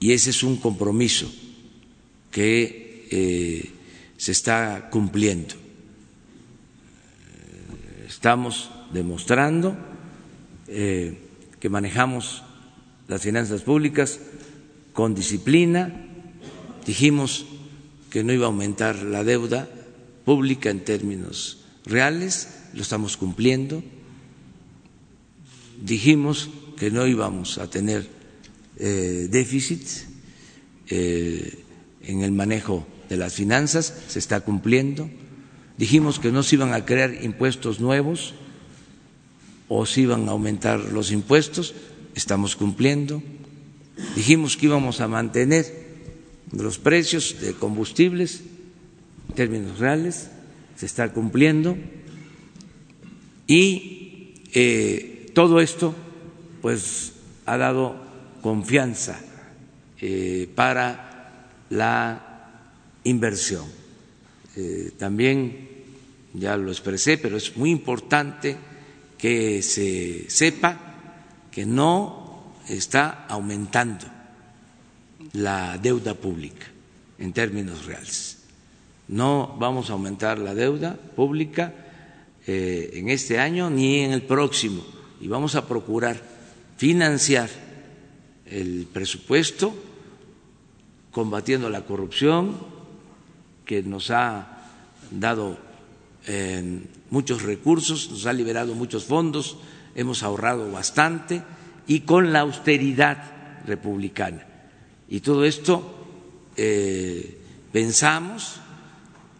Y 0.00 0.12
ese 0.12 0.30
es 0.30 0.42
un 0.42 0.56
compromiso 0.56 1.30
que 2.30 3.06
eh, 3.10 3.70
se 4.16 4.32
está 4.32 4.88
cumpliendo. 4.90 5.54
Estamos 8.06 8.70
demostrando 8.92 9.76
eh, 10.66 11.18
que 11.60 11.68
manejamos 11.68 12.42
las 13.06 13.22
finanzas 13.22 13.62
públicas 13.62 14.20
con 14.92 15.14
disciplina. 15.14 16.06
Dijimos 16.86 17.46
que 18.10 18.24
no 18.24 18.32
iba 18.32 18.46
a 18.46 18.48
aumentar 18.48 18.96
la 19.02 19.24
deuda 19.24 19.68
pública 20.24 20.70
en 20.70 20.84
términos 20.84 21.64
reales, 21.84 22.48
lo 22.74 22.82
estamos 22.82 23.16
cumpliendo. 23.16 23.82
Dijimos 25.80 26.50
que 26.76 26.90
no 26.90 27.06
íbamos 27.06 27.58
a 27.58 27.68
tener 27.68 28.08
eh, 28.78 29.28
déficit 29.30 29.82
eh, 30.88 31.64
en 32.02 32.22
el 32.22 32.32
manejo 32.32 32.86
de 33.08 33.16
las 33.16 33.34
finanzas, 33.34 33.94
se 34.08 34.18
está 34.18 34.40
cumpliendo. 34.40 35.10
Dijimos 35.76 36.18
que 36.18 36.32
no 36.32 36.42
se 36.42 36.56
iban 36.56 36.74
a 36.74 36.84
crear 36.84 37.14
impuestos 37.22 37.80
nuevos 37.80 38.34
o 39.68 39.86
se 39.86 40.02
iban 40.02 40.28
a 40.28 40.32
aumentar 40.32 40.80
los 40.80 41.12
impuestos, 41.12 41.74
estamos 42.14 42.56
cumpliendo. 42.56 43.22
Dijimos 44.16 44.56
que 44.56 44.66
íbamos 44.66 45.00
a 45.00 45.08
mantener 45.08 45.88
los 46.52 46.78
precios 46.78 47.36
de 47.40 47.52
combustibles 47.52 48.42
en 49.28 49.34
términos 49.34 49.78
reales, 49.78 50.30
se 50.76 50.86
está 50.86 51.12
cumpliendo. 51.12 51.76
Y 53.46 54.34
eh, 54.54 55.17
todo 55.38 55.60
esto 55.60 55.94
pues 56.60 57.12
ha 57.46 57.56
dado 57.56 57.94
confianza 58.42 59.20
eh, 60.00 60.50
para 60.52 61.52
la 61.70 62.50
inversión. 63.04 63.64
Eh, 64.56 64.90
también 64.98 65.68
ya 66.34 66.56
lo 66.56 66.72
expresé, 66.72 67.18
pero 67.18 67.36
es 67.36 67.56
muy 67.56 67.70
importante 67.70 68.56
que 69.16 69.62
se 69.62 70.28
sepa 70.28 70.76
que 71.52 71.64
no 71.64 72.54
está 72.68 73.24
aumentando 73.28 74.06
la 75.34 75.78
deuda 75.78 76.14
pública 76.14 76.66
en 77.16 77.32
términos 77.32 77.86
reales. 77.86 78.38
No 79.06 79.54
vamos 79.56 79.88
a 79.88 79.92
aumentar 79.92 80.40
la 80.40 80.56
deuda 80.56 80.96
pública 80.96 81.72
eh, 82.44 82.90
en 82.94 83.08
este 83.08 83.38
año 83.38 83.70
ni 83.70 84.00
en 84.00 84.10
el 84.10 84.22
próximo 84.22 84.97
y 85.20 85.28
vamos 85.28 85.54
a 85.54 85.66
procurar 85.66 86.20
financiar 86.76 87.48
el 88.46 88.86
presupuesto 88.92 89.74
combatiendo 91.10 91.68
la 91.70 91.84
corrupción 91.84 92.56
que 93.64 93.82
nos 93.82 94.10
ha 94.10 94.64
dado 95.10 95.58
eh, 96.26 96.80
muchos 97.10 97.42
recursos, 97.42 98.10
nos 98.10 98.26
ha 98.26 98.32
liberado 98.32 98.74
muchos 98.74 99.04
fondos, 99.04 99.56
hemos 99.94 100.22
ahorrado 100.22 100.70
bastante 100.70 101.42
y 101.86 102.00
con 102.00 102.32
la 102.32 102.40
austeridad 102.40 103.64
republicana. 103.66 104.46
Y 105.08 105.20
todo 105.20 105.44
esto 105.44 106.06
eh, 106.56 107.40
pensamos 107.72 108.60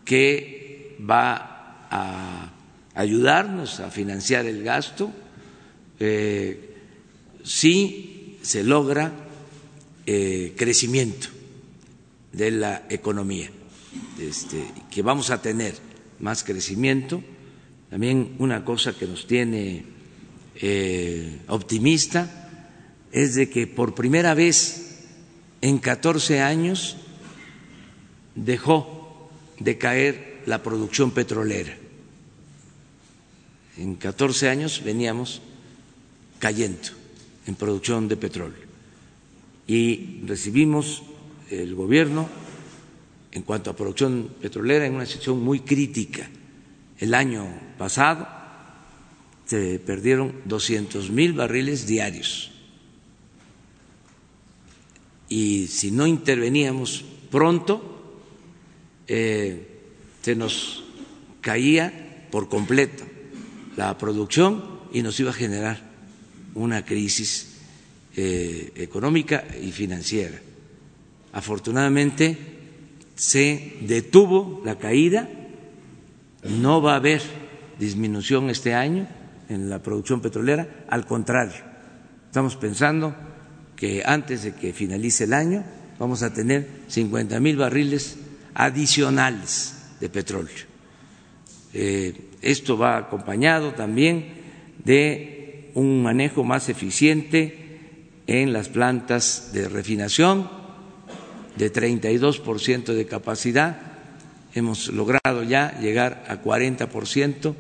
que 0.05 0.97
va 1.09 1.87
a 1.91 2.51
ayudarnos 2.95 3.81
a 3.81 3.91
financiar 3.91 4.47
el 4.47 4.65
gasto 4.65 5.13
eh, 6.01 6.75
si 7.45 8.39
se 8.43 8.63
logra 8.63 9.13
eh, 10.07 10.55
crecimiento 10.57 11.29
de 12.33 12.51
la 12.51 12.87
economía, 12.89 13.51
este, 14.19 14.65
que 14.91 15.03
vamos 15.03 15.31
a 15.31 15.43
tener 15.43 15.75
más 16.21 16.45
crecimiento. 16.45 17.23
También 17.91 18.35
una 18.39 18.65
cosa 18.65 18.93
que 18.93 19.07
nos 19.07 19.27
tiene 19.27 19.85
eh, 20.57 21.39
optimista 21.49 22.49
es 23.13 23.35
de 23.35 23.49
que 23.49 23.67
por 23.67 23.95
primera 23.95 24.35
vez 24.35 25.07
en 25.61 25.79
14 25.79 26.41
años 26.41 26.97
dejó 28.35 29.31
de 29.59 29.79
caer 29.79 30.43
la 30.47 30.63
producción 30.63 31.11
petrolera. 31.11 31.77
En 33.77 33.95
14 33.95 34.49
años 34.49 34.83
veníamos 34.85 35.41
cayendo 36.39 36.89
en 37.47 37.55
producción 37.55 38.09
de 38.09 38.17
petróleo 38.17 38.69
y 39.67 40.21
recibimos 40.27 41.03
el 41.51 41.75
gobierno 41.75 42.29
en 43.33 43.43
cuanto 43.43 43.71
a 43.71 43.77
producción 43.77 44.31
petrolera 44.41 44.87
en 44.87 44.95
una 44.95 45.07
situación 45.07 45.43
muy 45.43 45.61
crítica. 45.61 46.29
El 46.99 47.15
año 47.15 47.47
pasado 47.77 48.27
se 49.45 49.79
perdieron 49.79 50.43
200 50.47 51.11
mil 51.11 51.33
barriles 51.35 51.87
diarios 51.87 52.51
y 55.29 55.67
si 55.67 55.91
no 55.91 56.07
interveníamos 56.07 57.05
pronto, 57.31 57.83
eh, 59.07 59.81
se 60.23 60.35
nos 60.35 60.85
caía 61.41 62.27
por 62.31 62.49
completo 62.49 63.05
la 63.77 63.97
producción 63.99 64.81
y 64.93 65.03
nos 65.03 65.21
iba 65.21 65.31
a 65.31 65.35
generar 65.35 65.88
una 66.55 66.85
crisis 66.85 67.55
eh, 68.17 68.73
económica 68.77 69.45
y 69.63 69.71
financiera. 69.73 70.39
Afortunadamente 71.33 72.37
se 73.15 73.77
detuvo 73.83 74.63
la 74.65 74.79
caída, 74.79 75.29
no 76.45 76.81
va 76.81 76.95
a 76.95 76.97
haber 76.97 77.23
disminución 77.79 78.51
este 78.51 78.75
año 78.75 79.07
en 79.49 79.71
la 79.71 79.83
producción 79.83 80.21
petrolera, 80.21 80.85
al 80.89 81.07
contrario, 81.07 81.63
estamos 82.27 82.57
pensando 82.57 83.15
que 83.77 84.03
antes 84.05 84.43
de 84.43 84.55
que 84.55 84.73
finalice 84.73 85.25
el 85.25 85.33
año 85.33 85.65
vamos 85.99 86.23
a 86.23 86.33
tener 86.33 86.67
50 86.89 87.41
mil 87.41 87.57
barriles 87.57 88.17
adicionales 88.55 89.75
de 90.01 90.09
petróleo. 90.09 90.67
Eh, 91.73 92.31
esto 92.41 92.79
va 92.79 92.97
acompañado 92.97 93.73
también 93.75 94.33
de 94.85 95.38
un 95.79 96.03
manejo 96.03 96.43
más 96.43 96.69
eficiente 96.69 97.55
en 98.27 98.53
las 98.53 98.69
plantas 98.69 99.51
de 99.53 99.69
refinación, 99.69 100.51
de 101.57 101.73
32% 101.73 102.95
de 102.95 103.07
capacidad. 103.07 103.81
Hemos 104.55 104.89
logrado 104.89 105.45
ya 105.45 105.79
llegar 105.81 106.25
a 106.29 106.43
40% 106.43 107.55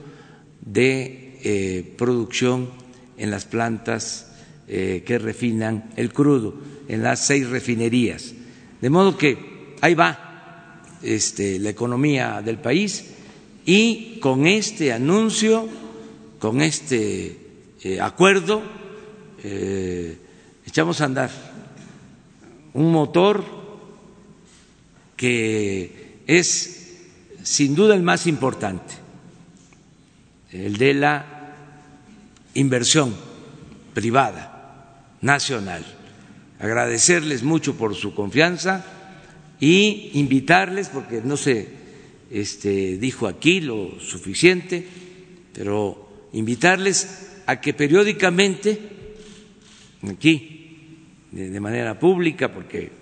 de 0.61 1.39
eh, 1.45 1.95
producción 1.97 2.71
en 3.17 3.31
las 3.31 3.45
plantas 3.45 4.33
eh, 4.67 5.05
que 5.07 5.19
refinan 5.21 5.91
el 5.95 6.13
crudo, 6.13 6.57
en 6.89 7.05
las 7.05 7.25
seis 7.25 7.49
refinerías. 7.49 8.35
De 8.81 8.91
modo 8.91 9.17
que 9.17 9.77
ahí 9.81 9.95
va 9.95 10.83
este, 11.05 11.61
la 11.61 11.71
economía 11.71 12.43
del 12.45 12.59
país 12.59 13.15
y 13.65 14.19
con 14.19 14.49
este 14.49 14.93
anuncio, 14.93 15.69
con 16.41 16.61
este 16.63 17.48
eh, 17.83 18.01
acuerdo, 18.01 18.63
eh, 19.43 20.19
echamos 20.67 21.01
a 21.01 21.05
andar 21.05 21.31
un 22.75 22.93
motor 22.93 23.45
que 25.17 26.23
es 26.27 26.79
sin 27.43 27.75
duda 27.75 27.95
el 27.95 28.03
más 28.03 28.27
importante, 28.27 28.95
el 30.53 30.77
de 30.77 30.95
la 30.95 31.55
inversión 32.55 33.15
privada 33.95 35.15
nacional. 35.21 35.85
Agradecerles 36.59 37.43
mucho 37.43 37.77
por 37.77 37.95
su 37.95 38.15
confianza 38.15 38.85
y 39.61 40.11
invitarles, 40.15 40.89
porque 40.89 41.21
no 41.23 41.37
se 41.37 41.69
este, 42.31 42.99
dijo 42.99 43.27
aquí 43.27 43.61
lo 43.61 43.99
suficiente, 44.01 44.87
pero 45.53 46.29
invitarles 46.33 47.28
a 47.49 47.65
que 47.65 47.73
periódicamente, 47.73 48.77
aquí, 50.05 51.01
de 51.33 51.61
manera 51.61 51.99
pública, 51.99 52.53
porque 52.53 52.93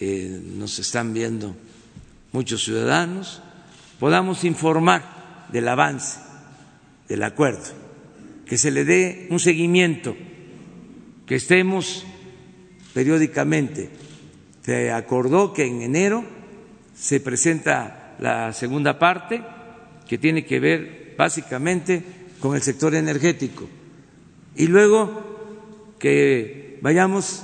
eh, 0.00 0.40
nos 0.56 0.78
están 0.80 1.12
viendo 1.12 1.54
muchos 2.32 2.64
ciudadanos, 2.64 3.42
podamos 4.00 4.42
informar 4.44 5.44
del 5.52 5.68
avance 5.68 6.18
del 7.08 7.22
acuerdo, 7.24 7.76
que 8.46 8.56
se 8.56 8.70
le 8.70 8.86
dé 8.86 9.28
un 9.28 9.38
seguimiento, 9.38 10.16
que 11.26 11.34
estemos 11.36 12.06
periódicamente. 12.94 13.90
Se 14.64 14.92
acordó 14.92 15.52
que 15.52 15.66
en 15.66 15.82
enero 15.82 16.24
se 16.96 17.20
presenta 17.20 18.16
la 18.18 18.54
segunda 18.54 18.98
parte, 18.98 19.44
que 20.08 20.16
tiene 20.16 20.46
que 20.46 20.58
ver 20.58 21.14
básicamente 21.18 22.23
con 22.44 22.54
el 22.54 22.60
sector 22.60 22.94
energético. 22.94 23.66
Y 24.54 24.66
luego 24.66 25.08
que 25.98 26.78
vayamos 26.82 27.42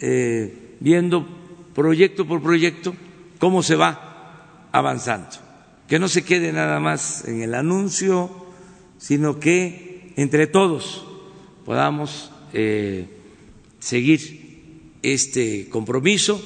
eh, 0.00 0.76
viendo 0.80 1.26
proyecto 1.74 2.28
por 2.28 2.42
proyecto 2.42 2.94
cómo 3.38 3.62
se 3.62 3.74
va 3.74 4.68
avanzando. 4.70 5.30
Que 5.88 5.98
no 5.98 6.08
se 6.08 6.24
quede 6.24 6.52
nada 6.52 6.78
más 6.78 7.26
en 7.26 7.40
el 7.40 7.54
anuncio, 7.54 8.30
sino 8.98 9.40
que 9.40 10.12
entre 10.16 10.46
todos 10.46 11.06
podamos 11.64 12.30
eh, 12.52 13.08
seguir 13.78 14.92
este 15.00 15.70
compromiso 15.70 16.38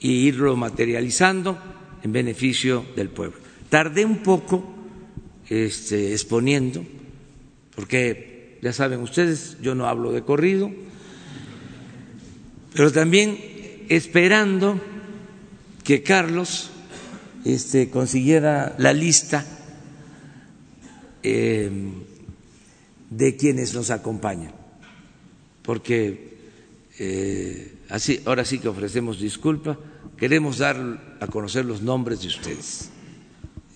y 0.00 0.26
irlo 0.26 0.56
materializando 0.56 1.56
en 2.02 2.10
beneficio 2.10 2.84
del 2.96 3.10
pueblo. 3.10 3.38
Tardé 3.70 4.04
un 4.04 4.18
poco 4.18 4.77
este, 5.48 6.12
exponiendo, 6.12 6.84
porque 7.74 8.58
ya 8.62 8.72
saben 8.72 9.00
ustedes, 9.00 9.56
yo 9.60 9.74
no 9.74 9.86
hablo 9.86 10.12
de 10.12 10.22
corrido, 10.22 10.70
pero 12.74 12.92
también 12.92 13.38
esperando 13.88 14.80
que 15.84 16.02
Carlos 16.02 16.70
este, 17.44 17.88
consiguiera 17.90 18.74
la 18.78 18.92
lista 18.92 19.46
eh, 21.22 21.70
de 23.10 23.36
quienes 23.36 23.74
nos 23.74 23.90
acompañan, 23.90 24.52
porque 25.62 26.36
eh, 26.98 27.74
así, 27.88 28.20
ahora 28.26 28.44
sí 28.44 28.58
que 28.58 28.68
ofrecemos 28.68 29.20
disculpas 29.20 29.78
queremos 30.18 30.58
dar 30.58 31.16
a 31.20 31.26
conocer 31.28 31.64
los 31.64 31.80
nombres 31.80 32.20
de 32.20 32.28
ustedes. 32.28 32.90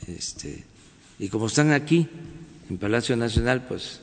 Este, 0.06 0.64
y 1.18 1.28
como 1.28 1.46
están 1.46 1.72
aquí, 1.72 2.08
en 2.68 2.78
Palacio 2.78 3.16
Nacional, 3.16 3.66
pues 3.66 4.00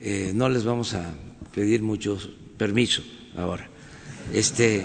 eh, 0.00 0.32
no 0.34 0.48
les 0.48 0.64
vamos 0.64 0.94
a 0.94 1.14
pedir 1.54 1.82
mucho 1.82 2.18
permiso 2.56 3.02
ahora. 3.36 3.68
Este, 4.32 4.82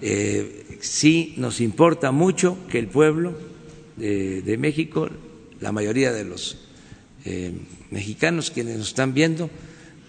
eh, 0.00 0.78
sí 0.80 1.34
nos 1.36 1.60
importa 1.60 2.10
mucho 2.10 2.58
que 2.68 2.78
el 2.78 2.88
pueblo 2.88 3.36
de, 3.96 4.56
México, 4.58 5.08
la 5.60 5.70
mayoría 5.70 6.12
de 6.12 6.24
los 6.24 6.58
eh, 7.24 7.52
mexicanos 7.90 8.50
quienes 8.50 8.78
nos 8.78 8.88
están 8.88 9.14
viendo, 9.14 9.50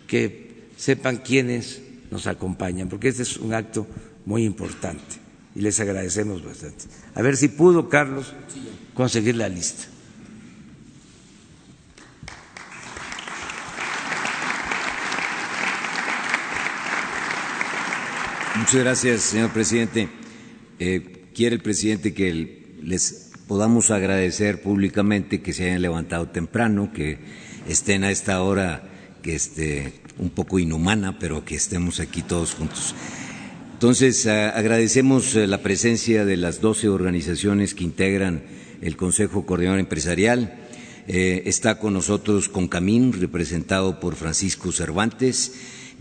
que 0.07 0.70
sepan 0.78 1.18
quiénes 1.18 1.82
nos 2.09 2.28
acompañan, 2.28 2.89
porque 2.89 3.09
este 3.09 3.24
es 3.24 3.38
un 3.38 3.53
acto 3.53 3.86
muy 4.26 4.45
importante 4.45 5.22
y 5.55 5.61
les 5.61 5.80
agradecemos 5.80 6.43
bastante. 6.43 6.86
A 7.14 7.22
ver 7.22 7.38
si 7.38 7.49
pudo 7.49 7.89
Carlos 7.89 8.34
conseguir 8.93 9.36
la 9.36 9.49
lista. 9.49 9.93
Muchas 18.74 18.86
gracias, 18.86 19.22
señor 19.22 19.52
presidente. 19.52 20.10
Eh, 20.80 21.28
quiere 21.36 21.58
el 21.58 21.62
presidente 21.62 22.12
que 22.12 22.74
les 22.82 23.30
podamos 23.48 23.92
agradecer 23.92 24.64
públicamente 24.64 25.44
que 25.44 25.54
se 25.54 25.66
hayan 25.66 25.84
levantado 25.84 26.30
temprano, 26.30 26.92
que 26.92 27.20
estén 27.70 28.04
a 28.04 28.10
esta 28.10 28.42
hora 28.42 28.90
que 29.22 29.36
esté 29.36 29.94
un 30.18 30.32
poco 30.32 30.58
inhumana, 30.58 31.20
pero 31.20 31.46
que 31.46 31.54
estemos 31.54 32.00
aquí 32.00 32.24
todos 32.24 32.56
juntos. 32.56 32.96
Entonces, 33.74 34.26
agradecemos 34.26 35.36
eh, 35.36 35.46
la 35.46 35.62
presencia 35.62 36.26
de 36.26 36.38
las 36.38 36.60
doce 36.60 36.90
organizaciones 36.90 37.76
que 37.76 37.84
integran 37.84 38.42
el 38.82 38.98
Consejo 38.98 39.46
Coordinador 39.46 39.82
Empresarial. 39.82 40.56
Eh, 41.08 41.44
está 41.46 41.78
con 41.78 41.94
nosotros 41.94 42.50
Concamín, 42.50 43.14
representado 43.14 44.00
por 44.00 44.16
Francisco 44.16 44.72
Cervantes. 44.72 45.52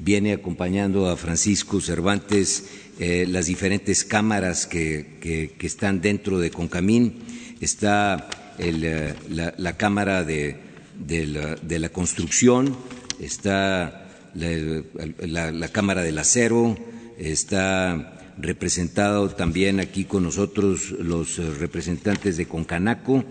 Viene 0.04 0.32
acompañando 0.32 1.08
a 1.08 1.16
Francisco 1.16 1.80
Cervantes 1.80 2.64
eh, 2.98 3.24
las 3.28 3.46
diferentes 3.46 4.04
cámaras 4.04 4.66
que, 4.66 5.54
están 5.60 6.00
dentro 6.00 6.38
de 6.38 6.50
Concamín. 6.50 7.22
Está 7.60 8.28
la, 8.58 9.76
Cámara 9.76 10.24
de, 10.24 10.58
la, 11.68 11.88
Construcción, 11.90 12.76
está 13.20 14.08
la 14.34 15.68
Cámara 15.68 16.02
del 16.02 16.18
Acero, 16.18 16.76
Está 17.22 18.34
representado 18.38 19.28
también 19.28 19.78
aquí 19.78 20.04
con 20.04 20.24
nosotros 20.24 20.90
los 20.90 21.38
eh, 21.38 21.50
representantes 21.58 22.36
de 22.36 22.46
Concanaco. 22.46 23.24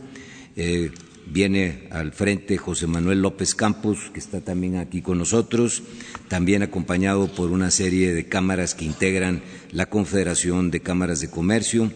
Eh, 0.55 0.91
viene 1.25 1.87
al 1.91 2.13
frente 2.13 2.57
José 2.57 2.87
Manuel 2.87 3.21
López 3.21 3.55
Campos, 3.55 4.11
que 4.13 4.19
está 4.19 4.39
también 4.39 4.77
aquí 4.77 5.01
con 5.01 5.17
nosotros, 5.17 5.83
también 6.31 6.63
acompañado 6.63 7.27
por 7.27 7.51
una 7.51 7.71
serie 7.71 8.13
de 8.13 8.29
cámaras 8.29 8.73
que 8.73 8.85
integran 8.85 9.41
la 9.73 9.87
Confederación 9.87 10.71
de 10.71 10.79
Cámaras 10.79 11.19
de 11.19 11.29
Comercio. 11.29 11.91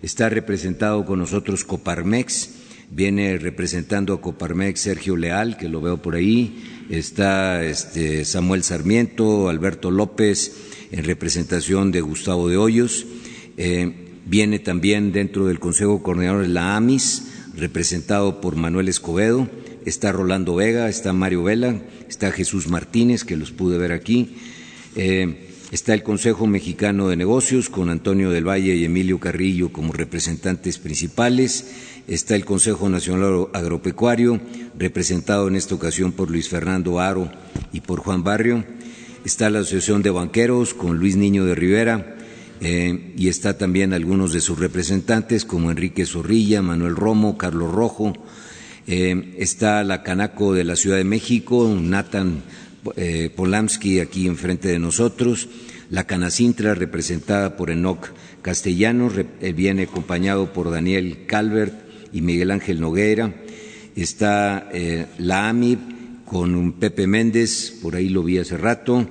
Está 0.00 0.30
representado 0.30 1.04
con 1.04 1.18
nosotros 1.18 1.64
Coparmex, 1.64 2.48
viene 2.90 3.36
representando 3.36 4.14
a 4.14 4.22
Coparmex 4.22 4.80
Sergio 4.80 5.18
Leal, 5.18 5.58
que 5.58 5.68
lo 5.68 5.82
veo 5.82 6.00
por 6.00 6.14
ahí, 6.14 6.86
está 6.88 7.62
este, 7.62 8.24
Samuel 8.24 8.62
Sarmiento, 8.62 9.50
Alberto 9.50 9.90
López, 9.90 10.52
en 10.90 11.04
representación 11.04 11.92
de 11.92 12.00
Gustavo 12.00 12.48
de 12.48 12.56
Hoyos. 12.56 13.04
Eh, 13.58 13.92
viene 14.24 14.60
también 14.60 15.12
dentro 15.12 15.44
del 15.44 15.60
Consejo 15.60 16.02
Coordinador 16.02 16.48
la 16.48 16.74
AMIS, 16.74 17.24
representado 17.54 18.40
por 18.40 18.56
Manuel 18.56 18.88
Escobedo. 18.88 19.46
Está 19.84 20.10
Rolando 20.10 20.54
Vega, 20.54 20.88
está 20.88 21.12
Mario 21.12 21.42
Vela, 21.42 21.82
está 22.08 22.30
Jesús 22.32 22.68
Martínez, 22.68 23.24
que 23.24 23.36
los 23.36 23.50
pude 23.52 23.78
ver 23.78 23.92
aquí. 23.92 24.36
Eh, 24.96 25.48
está 25.70 25.94
el 25.94 26.02
Consejo 26.02 26.46
Mexicano 26.46 27.08
de 27.08 27.16
Negocios 27.16 27.68
con 27.68 27.90
Antonio 27.90 28.30
del 28.30 28.48
Valle 28.48 28.74
y 28.74 28.84
Emilio 28.84 29.18
Carrillo 29.20 29.72
como 29.72 29.92
representantes 29.92 30.78
principales. 30.78 31.72
Está 32.06 32.36
el 32.36 32.44
Consejo 32.44 32.88
Nacional 32.88 33.48
Agropecuario, 33.52 34.40
representado 34.78 35.48
en 35.48 35.56
esta 35.56 35.74
ocasión 35.74 36.12
por 36.12 36.30
Luis 36.30 36.48
Fernando 36.48 37.00
Aro 37.00 37.30
y 37.72 37.80
por 37.80 38.00
Juan 38.00 38.22
Barrio 38.22 38.64
está 39.24 39.48
la 39.48 39.60
Asociación 39.60 40.02
de 40.02 40.10
Banqueros 40.10 40.74
con 40.74 40.98
Luis 40.98 41.16
Niño 41.16 41.46
de 41.46 41.54
Rivera 41.54 42.16
eh, 42.60 43.14
y 43.16 43.28
está 43.28 43.56
también 43.56 43.94
algunos 43.94 44.32
de 44.32 44.40
sus 44.40 44.58
representantes 44.58 45.46
como 45.46 45.70
Enrique 45.70 46.04
Zorrilla, 46.04 46.60
Manuel 46.60 46.94
Romo, 46.94 47.38
Carlos 47.38 47.72
Rojo. 47.72 48.12
Eh, 48.86 49.34
está 49.38 49.82
la 49.82 50.02
Canaco 50.02 50.52
de 50.52 50.64
la 50.64 50.76
Ciudad 50.76 50.98
de 50.98 51.04
México, 51.04 51.74
Nathan 51.80 52.42
eh, 52.96 53.34
aquí 54.02 54.26
enfrente 54.26 54.68
de 54.68 54.78
nosotros. 54.78 55.48
La 55.90 56.06
Canacintra 56.06 56.74
representada 56.74 57.56
por 57.56 57.70
Enoc 57.70 58.10
Castellanos, 58.42 59.14
viene 59.54 59.84
acompañado 59.84 60.52
por 60.52 60.70
Daniel 60.70 61.24
Calvert 61.26 61.74
y 62.12 62.20
Miguel 62.20 62.50
Ángel 62.50 62.80
Noguera. 62.80 63.34
Está 63.96 64.68
la 65.18 65.48
AMIB 65.48 65.78
con 66.24 66.54
un 66.54 66.72
Pepe 66.72 67.06
Méndez, 67.06 67.78
por 67.82 67.96
ahí 67.96 68.08
lo 68.08 68.22
vi 68.22 68.38
hace 68.38 68.56
rato, 68.56 69.06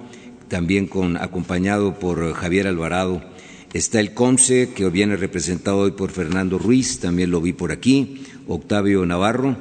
también 0.49 0.87
con, 0.87 1.17
acompañado 1.17 1.97
por 1.97 2.33
Javier 2.33 2.67
Alvarado. 2.67 3.23
Está 3.73 3.99
el 3.99 4.13
CONCE, 4.13 4.69
que 4.75 4.87
viene 4.89 5.15
representado 5.15 5.77
hoy 5.79 5.91
por 5.91 6.11
Fernando 6.11 6.59
Ruiz, 6.59 6.99
también 6.99 7.31
lo 7.31 7.41
vi 7.41 7.53
por 7.53 7.71
aquí, 7.71 8.21
Octavio 8.47 9.05
Navarro. 9.05 9.57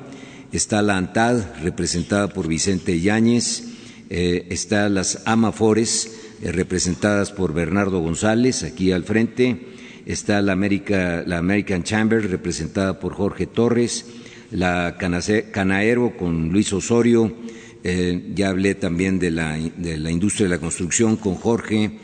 Está 0.53 0.83
la 0.83 0.97
ANTAD, 0.97 1.63
representada 1.63 2.29
por 2.29 2.49
Vicente 2.49 3.01
Yáñez. 3.01 3.65
Eh, 4.11 4.47
está 4.51 4.89
las 4.89 5.23
AMAFORES, 5.25 6.11
eh, 6.43 6.53
representadas 6.53 7.33
por 7.33 7.55
Bernardo 7.55 8.01
González, 8.01 8.63
aquí 8.63 8.93
al 8.93 9.05
frente. 9.05 9.69
Está 10.05 10.43
la, 10.43 10.53
América, 10.53 11.25
la 11.27 11.39
American 11.39 11.85
Chamber, 11.85 12.29
representada 12.29 13.01
por 13.01 13.15
Jorge 13.15 13.47
Torres 13.47 14.05
la 14.51 14.99
Canaero 14.99 16.15
con 16.17 16.51
Luis 16.51 16.75
Osorio, 16.75 17.35
eh, 17.83 18.33
ya 18.35 18.51
hablé 18.51 18.75
también 18.75 19.19
de 19.19 19.31
la, 19.31 19.57
de 19.57 19.97
la, 19.97 20.11
industria 20.11 20.45
de 20.47 20.55
la 20.55 20.61
construcción 20.61 21.17
con 21.17 21.37
Jorge, 21.37 21.99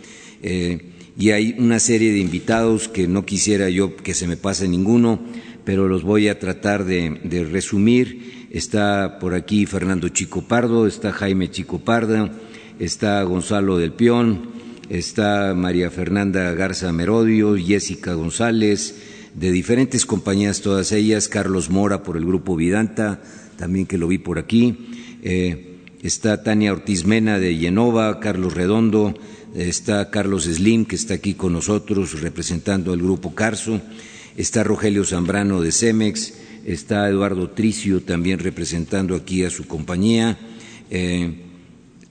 y 1.18 1.30
hay 1.30 1.56
una 1.58 1.78
serie 1.78 2.12
de 2.12 2.20
invitados 2.20 2.88
que 2.88 3.08
no 3.08 3.26
quisiera 3.26 3.68
yo 3.68 3.96
que 3.96 4.14
se 4.14 4.26
me 4.26 4.36
pase 4.36 4.68
ninguno, 4.68 5.20
pero 5.68 5.86
los 5.86 6.02
voy 6.02 6.28
a 6.28 6.38
tratar 6.38 6.86
de, 6.86 7.46
resumir. 7.52 8.48
Está 8.50 9.18
por 9.18 9.34
aquí 9.34 9.66
Fernando 9.66 10.08
Chico 10.08 10.40
Pardo, 10.40 10.86
está 10.86 11.12
Jaime 11.12 11.50
Chico 11.50 11.80
Pardo, 11.80 12.30
está 12.78 13.22
Gonzalo 13.24 13.76
del 13.76 13.92
Pion, 13.92 14.48
está 14.88 15.52
María 15.54 15.90
Fernanda 15.90 16.54
Garza 16.54 16.90
Merodio, 16.90 17.54
Jessica 17.54 18.14
González, 18.14 18.94
de 19.34 19.52
diferentes 19.52 20.06
compañías, 20.06 20.62
todas 20.62 20.90
ellas, 20.90 21.28
Carlos 21.28 21.68
Mora 21.68 22.02
por 22.02 22.16
el 22.16 22.24
grupo 22.24 22.56
Vidanta, 22.56 23.20
también 23.58 23.84
que 23.84 23.98
lo 23.98 24.08
vi 24.08 24.16
por 24.16 24.38
aquí, 24.38 24.88
eh, 25.22 25.80
está 26.02 26.42
Tania 26.42 26.72
Ortiz 26.72 27.04
Mena 27.04 27.38
de 27.38 27.58
Yenova, 27.58 28.20
Carlos 28.20 28.54
Redondo, 28.54 29.18
está 29.54 30.08
Carlos 30.08 30.44
Slim, 30.44 30.86
que 30.86 30.96
está 30.96 31.12
aquí 31.12 31.34
con 31.34 31.52
nosotros 31.52 32.22
representando 32.22 32.94
al 32.94 33.02
grupo 33.02 33.34
Carso, 33.34 33.82
está 34.38 34.64
Rogelio 34.64 35.04
Zambrano 35.04 35.60
de 35.60 35.70
Cemex, 35.70 36.32
está 36.64 37.06
Eduardo 37.10 37.50
Tricio 37.50 38.00
también 38.00 38.38
representando 38.38 39.14
aquí 39.14 39.44
a 39.44 39.50
su 39.50 39.66
compañía, 39.66 40.38
eh, 40.90 41.34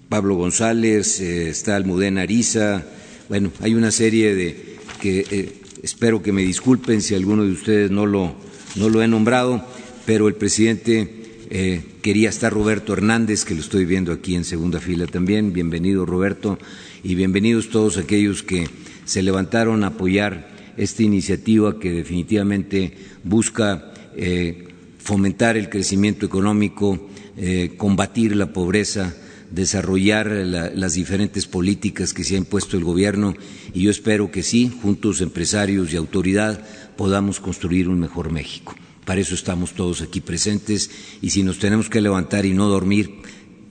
Pablo 0.10 0.36
González, 0.36 1.20
eh, 1.20 1.50
está 1.50 1.76
Almudena 1.76 2.22
Ariza, 2.22 2.86
bueno, 3.30 3.52
hay 3.62 3.74
una 3.74 3.90
serie 3.90 4.36
de 4.36 4.78
que 5.02 5.66
Espero 5.84 6.24
que 6.24 6.34
me 6.34 6.42
disculpen 6.42 7.02
si 7.02 7.14
alguno 7.14 7.44
de 7.44 7.52
ustedes 7.52 7.92
no 7.92 8.06
lo, 8.06 8.36
no 8.76 8.90
lo 8.90 9.02
he 9.02 9.08
nombrado, 9.08 9.64
pero 10.06 10.28
el 10.28 10.34
presidente 10.34 11.46
eh, 11.50 11.82
quería 12.02 12.30
estar 12.30 12.52
Roberto 12.52 12.94
Hernández, 12.94 13.46
que 13.46 13.54
lo 13.54 13.62
estoy 13.62 13.86
viendo 13.86 14.12
aquí 14.12 14.36
en 14.36 14.44
segunda 14.44 14.80
fila 14.80 15.06
también. 15.06 15.54
Bienvenido, 15.54 16.06
Roberto, 16.06 16.58
y 17.04 17.16
bienvenidos 17.16 17.70
todos 17.70 17.98
aquellos 17.98 18.42
que 18.42 18.68
se 19.06 19.22
levantaron 19.22 19.84
a 19.84 19.88
apoyar 19.88 20.57
esta 20.78 21.04
iniciativa 21.04 21.80
que 21.80 21.92
definitivamente 21.92 22.94
busca 23.24 23.92
eh, 24.16 24.68
fomentar 25.00 25.58
el 25.58 25.70
crecimiento 25.70 26.26
económico, 26.26 27.10
eh, 27.38 27.74
combatir 27.78 28.36
la 28.36 28.54
pobreza, 28.54 29.16
desarrollar 29.52 30.28
las 30.28 30.94
diferentes 30.94 31.48
políticas 31.48 32.14
que 32.14 32.24
se 32.24 32.36
ha 32.36 32.38
impuesto 32.38 32.78
el 32.78 32.84
gobierno 32.84 33.34
y 33.74 33.84
yo 33.84 33.92
espero 33.92 34.32
que 34.32 34.44
sí, 34.44 34.72
juntos 34.82 35.22
empresarios 35.22 35.94
y 35.94 35.96
autoridad, 35.96 36.62
podamos 36.98 37.40
construir 37.40 37.88
un 37.88 38.00
mejor 38.00 38.32
México. 38.32 38.76
Para 39.06 39.22
eso 39.22 39.36
estamos 39.36 39.74
todos 39.74 40.02
aquí 40.02 40.20
presentes 40.20 40.90
y 41.22 41.30
si 41.30 41.44
nos 41.44 41.60
tenemos 41.60 41.90
que 41.90 42.02
levantar 42.02 42.46
y 42.46 42.54
no 42.54 42.68
dormir 42.68 43.22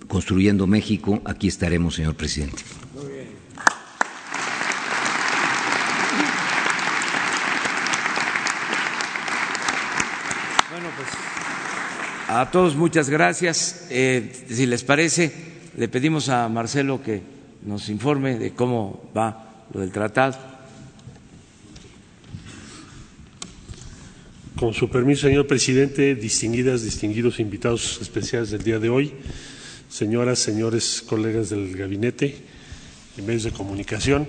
construyendo 0.08 0.66
México, 0.66 1.20
aquí 1.24 1.48
estaremos, 1.48 1.96
señor 1.96 2.14
presidente. 2.14 2.62
Bueno, 10.70 10.88
pues 10.96 11.08
a 12.40 12.50
todos 12.50 12.76
muchas 12.76 13.08
gracias. 13.08 13.86
Eh, 13.88 14.30
si 14.50 14.66
les 14.66 14.84
parece, 14.84 15.32
le 15.76 15.88
pedimos 15.88 16.28
a 16.28 16.46
Marcelo 16.50 17.02
que 17.02 17.22
nos 17.64 17.88
informe 17.88 18.38
de 18.38 18.50
cómo 18.50 19.10
va 19.16 19.64
lo 19.72 19.80
del 19.80 19.90
tratado. 19.90 20.36
Con 24.58 24.74
su 24.74 24.90
permiso, 24.90 25.28
señor 25.28 25.46
presidente, 25.46 26.14
distinguidas, 26.14 26.82
distinguidos 26.82 27.40
invitados 27.40 27.98
especiales 28.02 28.50
del 28.50 28.62
día 28.62 28.78
de 28.78 28.90
hoy, 28.90 29.12
señoras, 29.88 30.38
señores, 30.38 31.02
colegas 31.06 31.48
del 31.48 31.74
gabinete 31.74 32.36
y 33.16 33.22
medios 33.22 33.44
de 33.44 33.52
comunicación. 33.52 34.28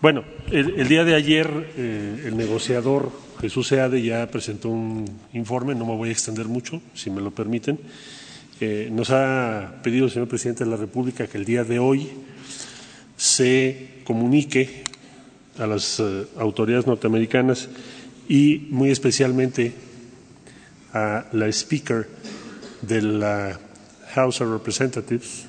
Bueno, 0.00 0.24
el, 0.52 0.86
día 0.86 1.04
de 1.04 1.16
ayer 1.16 1.72
eh, 1.76 2.26
el 2.26 2.36
negociador 2.36 3.23
Jesús 3.44 3.68
Seade 3.68 4.00
ya 4.00 4.26
presentó 4.30 4.70
un 4.70 5.04
informe, 5.34 5.74
no 5.74 5.84
me 5.84 5.94
voy 5.94 6.08
a 6.08 6.12
extender 6.12 6.46
mucho, 6.46 6.80
si 6.94 7.10
me 7.10 7.20
lo 7.20 7.30
permiten. 7.30 7.78
Eh, 8.58 8.88
nos 8.90 9.10
ha 9.10 9.82
pedido 9.82 10.06
el 10.06 10.10
señor 10.10 10.28
presidente 10.28 10.64
de 10.64 10.70
la 10.70 10.78
República 10.78 11.26
que 11.26 11.36
el 11.36 11.44
día 11.44 11.62
de 11.62 11.78
hoy 11.78 12.08
se 13.18 14.00
comunique 14.04 14.84
a 15.58 15.66
las 15.66 16.00
eh, 16.00 16.24
autoridades 16.38 16.86
norteamericanas 16.86 17.68
y 18.30 18.66
muy 18.70 18.90
especialmente 18.90 19.74
a 20.94 21.26
la 21.32 21.46
Speaker 21.52 22.08
de 22.80 23.02
la 23.02 23.60
House 24.14 24.40
of 24.40 24.52
Representatives 24.52 25.44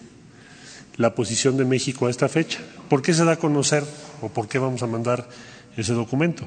la 0.98 1.16
posición 1.16 1.56
de 1.56 1.64
México 1.64 2.08
a 2.08 2.10
esta 2.10 2.28
fecha. 2.28 2.60
¿Por 2.89 3.02
qué 3.02 3.14
se 3.14 3.24
da 3.24 3.32
a 3.32 3.39
conocer 3.39 3.86
o 4.22 4.28
por 4.28 4.50
qué 4.50 4.60
vamos 4.60 4.84
a 4.84 4.88
mandar 4.88 5.30
ese 5.78 5.93
documento? 5.93 6.46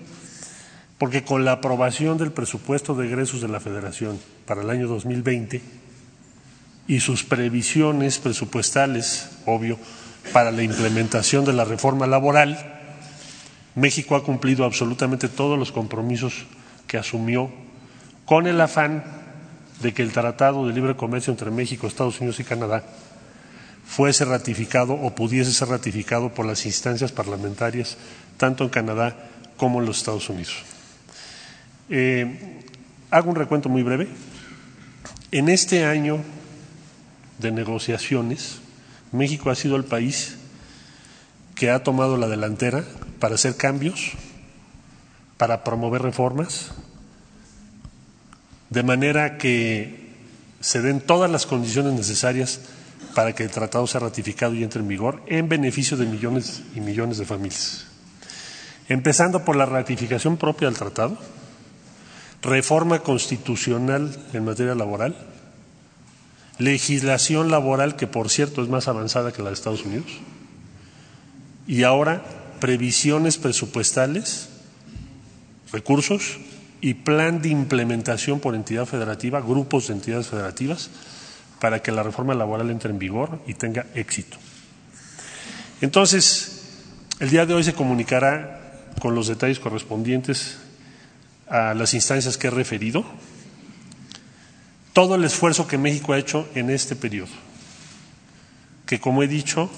Porque 0.98 1.24
con 1.24 1.44
la 1.44 1.52
aprobación 1.52 2.18
del 2.18 2.32
presupuesto 2.32 2.94
de 2.94 3.06
egresos 3.06 3.40
de 3.40 3.48
la 3.48 3.60
Federación 3.60 4.18
para 4.46 4.62
el 4.62 4.70
año 4.70 4.88
2020 4.88 5.62
y 6.88 7.00
sus 7.00 7.22
previsiones 7.22 8.18
presupuestales, 8.18 9.30
obvio, 9.46 9.78
para 10.32 10.50
la 10.50 10.62
implementación 10.62 11.44
de 11.44 11.52
la 11.52 11.64
reforma 11.64 12.06
laboral, 12.06 12.78
México 13.74 14.16
ha 14.16 14.24
cumplido 14.24 14.64
absolutamente 14.64 15.28
todos 15.28 15.58
los 15.58 15.70
compromisos 15.70 16.46
que 16.86 16.98
asumió 16.98 17.50
con 18.24 18.46
el 18.46 18.60
afán 18.60 19.04
de 19.80 19.94
que 19.94 20.02
el 20.02 20.12
Tratado 20.12 20.66
de 20.66 20.74
Libre 20.74 20.96
Comercio 20.96 21.30
entre 21.30 21.50
México, 21.50 21.86
Estados 21.86 22.18
Unidos 22.18 22.40
y 22.40 22.44
Canadá 22.44 22.82
fuese 23.86 24.24
ratificado 24.24 24.94
o 24.94 25.14
pudiese 25.14 25.52
ser 25.52 25.68
ratificado 25.68 26.34
por 26.34 26.44
las 26.44 26.66
instancias 26.66 27.12
parlamentarias, 27.12 27.96
tanto 28.36 28.64
en 28.64 28.70
Canadá 28.70 29.16
como 29.56 29.80
en 29.80 29.86
los 29.86 29.98
Estados 29.98 30.28
Unidos. 30.28 30.64
Eh, 31.90 32.60
hago 33.10 33.30
un 33.30 33.36
recuento 33.36 33.68
muy 33.68 33.82
breve. 33.82 34.08
En 35.30 35.48
este 35.48 35.84
año 35.84 36.18
de 37.38 37.50
negociaciones, 37.52 38.58
México 39.12 39.50
ha 39.50 39.54
sido 39.54 39.76
el 39.76 39.84
país 39.84 40.36
que 41.54 41.70
ha 41.70 41.82
tomado 41.82 42.16
la 42.16 42.28
delantera 42.28 42.84
para 43.18 43.34
hacer 43.34 43.56
cambios, 43.56 44.12
para 45.36 45.64
promover 45.64 46.02
reformas, 46.02 46.72
de 48.70 48.82
manera 48.82 49.38
que 49.38 50.08
se 50.60 50.82
den 50.82 51.00
todas 51.00 51.30
las 51.30 51.46
condiciones 51.46 51.94
necesarias 51.94 52.60
para 53.14 53.34
que 53.34 53.44
el 53.44 53.50
tratado 53.50 53.86
sea 53.86 54.00
ratificado 54.00 54.54
y 54.54 54.62
entre 54.62 54.80
en 54.80 54.88
vigor 54.88 55.22
en 55.26 55.48
beneficio 55.48 55.96
de 55.96 56.06
millones 56.06 56.62
y 56.74 56.80
millones 56.80 57.18
de 57.18 57.24
familias. 57.24 57.86
Empezando 58.88 59.44
por 59.44 59.56
la 59.56 59.66
ratificación 59.66 60.36
propia 60.36 60.68
del 60.68 60.76
tratado, 60.76 61.18
reforma 62.42 63.00
constitucional 63.00 64.16
en 64.32 64.44
materia 64.44 64.74
laboral, 64.74 65.16
legislación 66.58 67.50
laboral 67.50 67.96
que 67.96 68.06
por 68.06 68.30
cierto 68.30 68.62
es 68.62 68.68
más 68.68 68.88
avanzada 68.88 69.32
que 69.32 69.42
la 69.42 69.48
de 69.48 69.54
Estados 69.54 69.84
Unidos, 69.84 70.06
y 71.66 71.82
ahora 71.82 72.22
previsiones 72.60 73.38
presupuestales, 73.38 74.48
recursos 75.72 76.38
y 76.80 76.94
plan 76.94 77.42
de 77.42 77.50
implementación 77.50 78.40
por 78.40 78.54
entidad 78.54 78.86
federativa, 78.86 79.40
grupos 79.40 79.88
de 79.88 79.94
entidades 79.94 80.28
federativas, 80.28 80.90
para 81.60 81.82
que 81.82 81.92
la 81.92 82.02
reforma 82.02 82.34
laboral 82.34 82.70
entre 82.70 82.90
en 82.90 82.98
vigor 82.98 83.40
y 83.46 83.54
tenga 83.54 83.86
éxito. 83.94 84.36
Entonces, 85.80 86.62
el 87.20 87.30
día 87.30 87.46
de 87.46 87.54
hoy 87.54 87.64
se 87.64 87.74
comunicará 87.74 88.86
con 89.00 89.14
los 89.14 89.26
detalles 89.26 89.58
correspondientes 89.58 90.58
a 91.50 91.74
las 91.74 91.94
instancias 91.94 92.36
que 92.36 92.48
he 92.48 92.50
referido 92.50 93.04
todo 94.92 95.14
el 95.14 95.24
esfuerzo 95.24 95.68
que 95.68 95.78
México 95.78 96.12
ha 96.12 96.18
hecho 96.18 96.48
en 96.54 96.70
este 96.70 96.96
periodo, 96.96 97.30
que 98.84 98.98
como 98.98 99.22
he 99.22 99.28
dicho, 99.28 99.70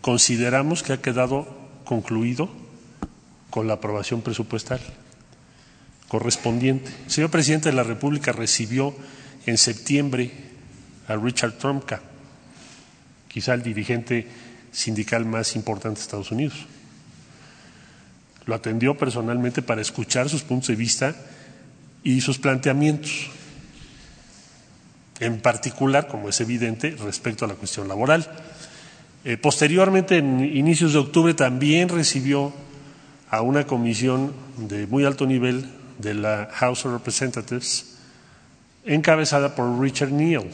consideramos 0.00 0.82
que 0.82 0.94
ha 0.94 1.02
quedado 1.02 1.46
concluido 1.84 2.48
con 3.50 3.66
la 3.68 3.74
aprobación 3.74 4.22
presupuestal 4.22 4.80
correspondiente. 6.08 6.90
El 7.04 7.10
señor 7.10 7.30
presidente 7.30 7.68
de 7.68 7.74
la 7.74 7.82
República 7.82 8.32
recibió 8.32 8.94
en 9.46 9.58
septiembre 9.58 10.32
a 11.08 11.16
Richard 11.16 11.58
Trumka, 11.58 12.00
quizá 13.28 13.54
el 13.54 13.62
dirigente 13.62 14.26
sindical 14.72 15.26
más 15.26 15.56
importante 15.56 15.98
de 15.98 16.04
Estados 16.04 16.30
Unidos. 16.30 16.66
Lo 18.46 18.54
atendió 18.54 18.96
personalmente 18.96 19.62
para 19.62 19.80
escuchar 19.80 20.28
sus 20.28 20.42
puntos 20.42 20.68
de 20.68 20.76
vista 20.76 21.14
y 22.02 22.20
sus 22.20 22.38
planteamientos, 22.38 23.30
en 25.20 25.40
particular, 25.40 26.06
como 26.06 26.28
es 26.28 26.40
evidente, 26.40 26.96
respecto 27.02 27.44
a 27.44 27.48
la 27.48 27.54
cuestión 27.54 27.88
laboral. 27.88 28.30
Eh, 29.24 29.38
posteriormente, 29.38 30.18
en 30.18 30.44
inicios 30.44 30.92
de 30.92 30.98
octubre, 30.98 31.32
también 31.32 31.88
recibió 31.88 32.52
a 33.30 33.40
una 33.40 33.66
comisión 33.66 34.32
de 34.58 34.86
muy 34.86 35.04
alto 35.04 35.26
nivel 35.26 35.70
de 35.98 36.12
la 36.12 36.48
House 36.52 36.84
of 36.84 36.92
Representatives, 36.92 37.96
encabezada 38.84 39.54
por 39.54 39.80
Richard 39.80 40.12
Neal, 40.12 40.44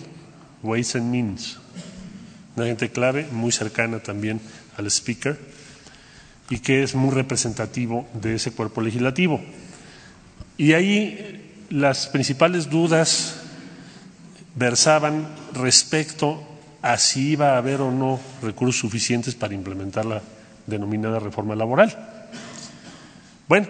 Ways 0.62 0.95
and 0.95 1.11
Means, 1.11 1.59
una 2.55 2.66
gente 2.66 2.91
clave, 2.91 3.26
muy 3.32 3.51
cercana 3.51 3.99
también 3.99 4.41
al 4.76 4.86
Speaker 4.86 5.50
y 6.51 6.59
que 6.59 6.83
es 6.83 6.95
muy 6.95 7.15
representativo 7.15 8.07
de 8.13 8.35
ese 8.35 8.51
cuerpo 8.51 8.83
legislativo. 8.83 9.41
Y 10.59 10.75
ahí 10.75 11.65
las 11.71 12.09
principales 12.09 12.69
dudas 12.69 13.37
versaban 14.57 15.29
respecto 15.55 16.43
a 16.83 16.99
si 16.99 17.31
iba 17.31 17.55
a 17.55 17.59
haber 17.59 17.81
o 17.81 17.93
no 17.93 18.19
recursos 18.43 18.81
suficientes 18.81 19.35
para 19.37 19.55
implementar 19.55 20.05
la 20.05 20.21
denominada 20.67 21.21
reforma 21.21 21.55
laboral. 21.55 21.97
Bueno, 23.49 23.69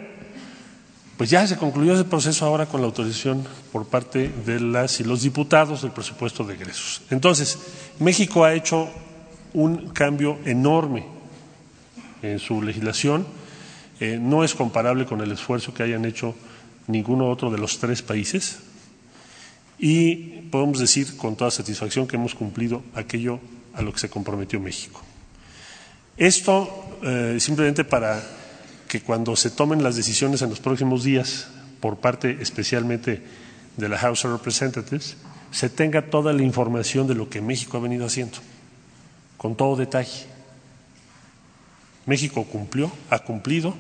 pues 1.19 1.29
ya 1.29 1.47
se 1.47 1.59
concluyó 1.59 1.93
ese 1.95 2.05
proceso 2.05 2.47
ahora 2.47 2.65
con 2.65 2.81
la 2.81 2.87
autorización 2.87 3.45
por 3.73 3.87
parte 3.89 4.31
de 4.47 4.59
las 4.59 5.01
y 5.01 5.05
los 5.05 5.21
diputados 5.21 5.83
del 5.83 5.91
presupuesto 5.91 6.45
de 6.45 6.55
egresos. 6.55 7.03
Entonces, 7.11 7.59
México 7.99 8.43
ha 8.43 8.55
hecho 8.55 8.89
un 9.53 9.91
cambio 9.91 10.39
enorme 10.47 11.20
en 12.23 12.39
su 12.39 12.63
legislación. 12.63 13.27
Eh, 14.01 14.19
no 14.21 14.45
es 14.45 14.55
comparable 14.55 15.07
con 15.07 15.21
el 15.21 15.33
esfuerzo 15.33 15.75
que 15.75 15.83
hayan 15.83 16.05
hecho 16.05 16.35
ninguno 16.87 17.29
otro 17.29 17.51
de 17.51 17.59
los 17.59 17.79
tres 17.79 18.03
países. 18.03 18.59
Y 19.79 20.43
podemos 20.51 20.79
decir 20.79 21.17
con 21.17 21.37
toda 21.37 21.51
satisfacción 21.51 22.07
que 22.07 22.17
hemos 22.17 22.35
cumplido 22.35 22.83
aquello 22.95 23.41
a 23.75 23.83
lo 23.83 23.93
que 23.93 24.01
se 24.01 24.11
comprometió 24.11 24.61
México. 24.61 25.01
Esto 26.17 26.99
eh, 27.03 27.37
simplemente 27.41 27.85
para 27.85 28.23
que 28.89 29.01
cuando 29.01 29.37
se 29.37 29.51
tomen 29.51 29.83
las 29.83 29.97
decisiones 29.97 30.43
en 30.43 30.51
los 30.51 30.61
próximos 30.61 31.05
días, 31.05 31.47
por 31.81 31.99
parte 31.99 32.39
especialmente 32.41 33.23
de 33.77 33.89
la 33.89 33.97
House 33.97 34.25
of 34.25 34.33
Representatives, 34.33 35.17
se 35.51 35.71
tenga 35.71 36.11
toda 36.11 36.33
la 36.33 36.43
información 36.43 37.07
de 37.07 37.15
lo 37.15 37.31
que 37.31 37.41
México 37.41 37.77
ha 37.77 37.81
venido 37.81 38.05
haciendo, 38.05 38.39
con 39.37 39.57
todo 39.57 39.77
detalle. 39.77 40.27
México 42.11 42.43
cumplió, 42.43 42.91
ha 43.09 43.21
cumplido, 43.21 43.73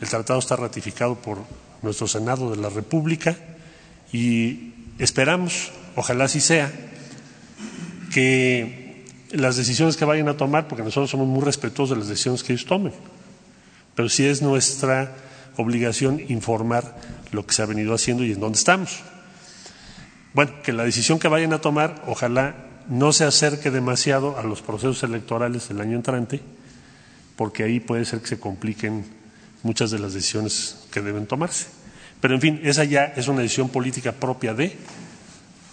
el 0.00 0.08
tratado 0.08 0.38
está 0.38 0.56
ratificado 0.56 1.16
por 1.16 1.36
nuestro 1.82 2.08
Senado 2.08 2.50
de 2.50 2.56
la 2.56 2.70
República 2.70 3.36
y 4.10 4.72
esperamos, 4.98 5.70
ojalá 5.96 6.24
así 6.24 6.40
sea, 6.40 6.72
que 8.10 9.04
las 9.32 9.56
decisiones 9.56 9.98
que 9.98 10.06
vayan 10.06 10.28
a 10.28 10.38
tomar, 10.38 10.66
porque 10.66 10.82
nosotros 10.82 11.10
somos 11.10 11.28
muy 11.28 11.44
respetuosos 11.44 11.90
de 11.90 12.00
las 12.00 12.08
decisiones 12.08 12.42
que 12.42 12.54
ellos 12.54 12.64
tomen, 12.64 12.94
pero 13.94 14.08
sí 14.08 14.24
es 14.24 14.40
nuestra 14.40 15.14
obligación 15.58 16.22
informar 16.28 16.96
lo 17.32 17.46
que 17.46 17.52
se 17.52 17.60
ha 17.60 17.66
venido 17.66 17.92
haciendo 17.92 18.24
y 18.24 18.32
en 18.32 18.40
dónde 18.40 18.56
estamos. 18.56 19.00
Bueno, 20.32 20.52
que 20.62 20.72
la 20.72 20.84
decisión 20.84 21.18
que 21.18 21.28
vayan 21.28 21.52
a 21.52 21.60
tomar, 21.60 22.02
ojalá 22.06 22.54
no 22.88 23.12
se 23.12 23.24
acerque 23.24 23.70
demasiado 23.70 24.38
a 24.38 24.42
los 24.42 24.62
procesos 24.62 25.02
electorales 25.02 25.68
del 25.68 25.82
año 25.82 25.96
entrante, 25.96 26.40
porque 27.36 27.62
ahí 27.62 27.80
puede 27.80 28.04
ser 28.04 28.20
que 28.20 28.28
se 28.28 28.40
compliquen 28.40 29.04
muchas 29.62 29.90
de 29.90 29.98
las 29.98 30.14
decisiones 30.14 30.86
que 30.90 31.02
deben 31.02 31.26
tomarse. 31.26 31.66
Pero 32.20 32.34
en 32.34 32.40
fin, 32.40 32.60
esa 32.64 32.84
ya 32.84 33.04
es 33.04 33.28
una 33.28 33.42
decisión 33.42 33.68
política 33.68 34.12
propia 34.12 34.54
de 34.54 34.76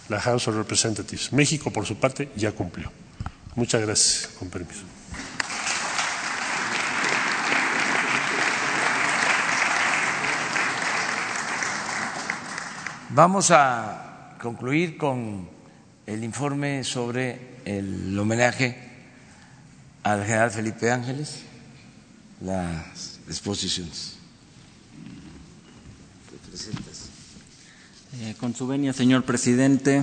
la 0.08 0.20
House 0.20 0.48
of 0.48 0.56
Representatives. 0.56 1.32
México, 1.32 1.70
por 1.70 1.86
su 1.86 1.96
parte, 1.96 2.28
ya 2.36 2.52
cumplió. 2.52 2.92
Muchas 3.54 3.80
gracias, 3.80 4.28
con 4.38 4.50
permiso. 4.50 4.82
Vamos 13.10 13.52
a 13.52 14.36
concluir 14.42 14.96
con 14.96 15.48
el 16.04 16.24
informe 16.24 16.82
sobre 16.82 17.60
el 17.64 18.18
homenaje 18.18 18.76
al 20.02 20.24
general 20.24 20.50
Felipe 20.50 20.90
Ángeles, 20.90 21.44
las 22.44 23.20
exposiciones. 23.28 24.16
Eh, 28.20 28.34
con 28.38 28.54
su 28.54 28.66
venia, 28.66 28.92
señor 28.92 29.24
presidente, 29.24 30.02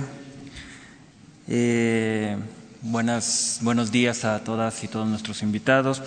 eh, 1.48 2.36
buenas, 2.82 3.60
buenos 3.62 3.90
días 3.90 4.24
a 4.24 4.42
todas 4.44 4.82
y 4.84 4.88
todos 4.88 5.08
nuestros 5.08 5.42
invitados. 5.42 6.02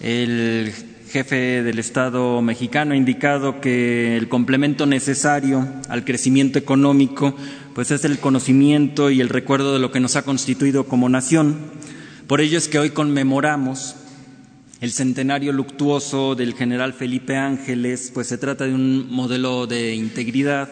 El 0.00 0.72
jefe 1.10 1.62
del 1.62 1.78
Estado 1.78 2.42
mexicano 2.42 2.94
ha 2.94 2.96
indicado 2.96 3.60
que 3.60 4.16
el 4.16 4.28
complemento 4.28 4.86
necesario 4.86 5.68
al 5.88 6.04
crecimiento 6.04 6.58
económico 6.58 7.36
pues 7.74 7.90
es 7.90 8.04
el 8.04 8.18
conocimiento 8.18 9.10
y 9.10 9.20
el 9.20 9.28
recuerdo 9.28 9.74
de 9.74 9.78
lo 9.78 9.92
que 9.92 10.00
nos 10.00 10.16
ha 10.16 10.22
constituido 10.22 10.86
como 10.86 11.08
nación. 11.08 11.56
Por 12.26 12.40
ello 12.40 12.58
es 12.58 12.68
que 12.68 12.78
hoy 12.78 12.90
conmemoramos 12.90 13.96
el 14.80 14.92
centenario 14.92 15.52
luctuoso 15.52 16.34
del 16.34 16.54
general 16.54 16.92
Felipe 16.92 17.36
Ángeles, 17.36 18.10
pues 18.12 18.26
se 18.26 18.38
trata 18.38 18.66
de 18.66 18.74
un 18.74 19.10
modelo 19.10 19.66
de 19.66 19.94
integridad 19.94 20.68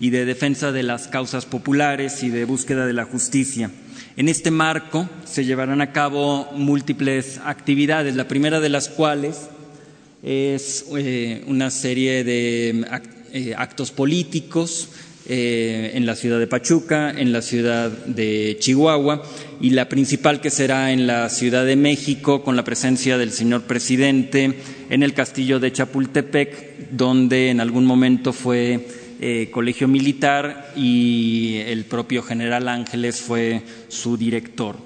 y 0.00 0.10
de 0.10 0.24
defensa 0.24 0.72
de 0.72 0.82
las 0.82 1.08
causas 1.08 1.46
populares 1.46 2.22
y 2.22 2.30
de 2.30 2.44
búsqueda 2.44 2.86
de 2.86 2.92
la 2.92 3.04
justicia. 3.04 3.70
En 4.16 4.28
este 4.28 4.50
marco 4.50 5.08
se 5.24 5.44
llevarán 5.44 5.80
a 5.80 5.92
cabo 5.92 6.48
múltiples 6.52 7.40
actividades, 7.44 8.16
la 8.16 8.28
primera 8.28 8.60
de 8.60 8.68
las 8.68 8.88
cuales 8.88 9.48
es 10.22 10.86
eh, 10.96 11.44
una 11.46 11.70
serie 11.70 12.24
de 12.24 12.84
eh, 13.32 13.54
actos 13.56 13.90
políticos 13.90 14.88
eh, 15.28 15.92
en 15.94 16.06
la 16.06 16.16
ciudad 16.16 16.38
de 16.38 16.46
Pachuca, 16.46 17.10
en 17.10 17.32
la 17.32 17.42
ciudad 17.42 17.90
de 17.90 18.56
Chihuahua 18.58 19.22
y 19.60 19.70
la 19.70 19.88
principal 19.88 20.40
que 20.40 20.50
será 20.50 20.90
en 20.92 21.06
la 21.06 21.28
Ciudad 21.28 21.66
de 21.66 21.76
México 21.76 22.42
con 22.42 22.56
la 22.56 22.64
presencia 22.64 23.18
del 23.18 23.30
señor 23.32 23.64
presidente 23.64 24.54
en 24.88 25.02
el 25.02 25.12
castillo 25.12 25.60
de 25.60 25.72
Chapultepec, 25.72 26.90
donde 26.92 27.50
en 27.50 27.60
algún 27.60 27.84
momento 27.84 28.32
fue 28.32 28.86
eh, 29.20 29.50
colegio 29.50 29.88
militar 29.88 30.72
y 30.76 31.56
el 31.66 31.84
propio 31.84 32.22
general 32.22 32.68
Ángeles 32.68 33.20
fue 33.20 33.62
su 33.88 34.16
director. 34.16 34.76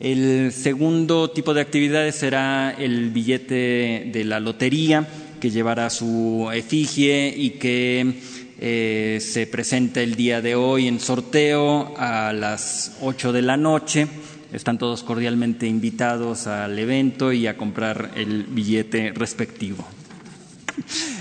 El 0.00 0.52
segundo 0.52 1.30
tipo 1.30 1.54
de 1.54 1.60
actividades 1.60 2.14
será 2.14 2.70
el 2.78 3.10
billete 3.10 4.10
de 4.12 4.24
la 4.24 4.40
lotería, 4.40 5.06
que 5.40 5.50
llevará 5.50 5.90
su 5.90 6.48
efigie 6.52 7.34
y 7.36 7.50
que 7.50 8.14
eh, 8.60 9.18
se 9.20 9.46
presenta 9.46 10.00
el 10.00 10.16
día 10.16 10.40
de 10.40 10.56
hoy 10.56 10.88
en 10.88 10.98
sorteo 10.98 11.94
a 11.96 12.32
las 12.32 12.96
8 13.00 13.32
de 13.32 13.42
la 13.42 13.56
noche. 13.56 14.08
Están 14.52 14.78
todos 14.78 15.04
cordialmente 15.04 15.66
invitados 15.66 16.48
al 16.48 16.76
evento 16.78 17.32
y 17.32 17.46
a 17.46 17.56
comprar 17.56 18.10
el 18.16 18.44
billete 18.44 19.12
respectivo. 19.14 19.86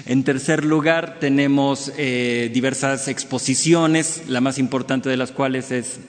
En 0.05 0.23
tercer 0.23 0.65
lugar, 0.65 1.19
tenemos 1.19 1.91
eh, 1.97 2.49
diversas 2.53 3.07
exposiciones, 3.07 4.23
la 4.27 4.41
más 4.41 4.57
importante 4.57 5.09
de 5.09 5.17
las 5.17 5.31
cuales 5.31 5.71
es 5.71 5.99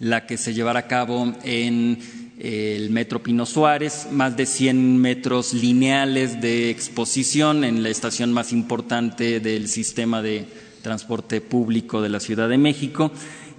la 0.00 0.26
que 0.26 0.38
se 0.38 0.54
llevará 0.54 0.80
a 0.80 0.86
cabo 0.86 1.34
en 1.44 1.98
el 2.38 2.90
Metro 2.90 3.22
Pino 3.22 3.46
Suárez, 3.46 4.08
más 4.12 4.36
de 4.36 4.46
100 4.46 4.98
metros 4.98 5.54
lineales 5.54 6.40
de 6.40 6.70
exposición 6.70 7.64
en 7.64 7.82
la 7.82 7.88
estación 7.88 8.32
más 8.32 8.52
importante 8.52 9.40
del 9.40 9.68
sistema 9.68 10.22
de 10.22 10.46
transporte 10.82 11.40
público 11.40 12.00
de 12.00 12.08
la 12.08 12.20
Ciudad 12.20 12.48
de 12.48 12.58
México. 12.58 13.10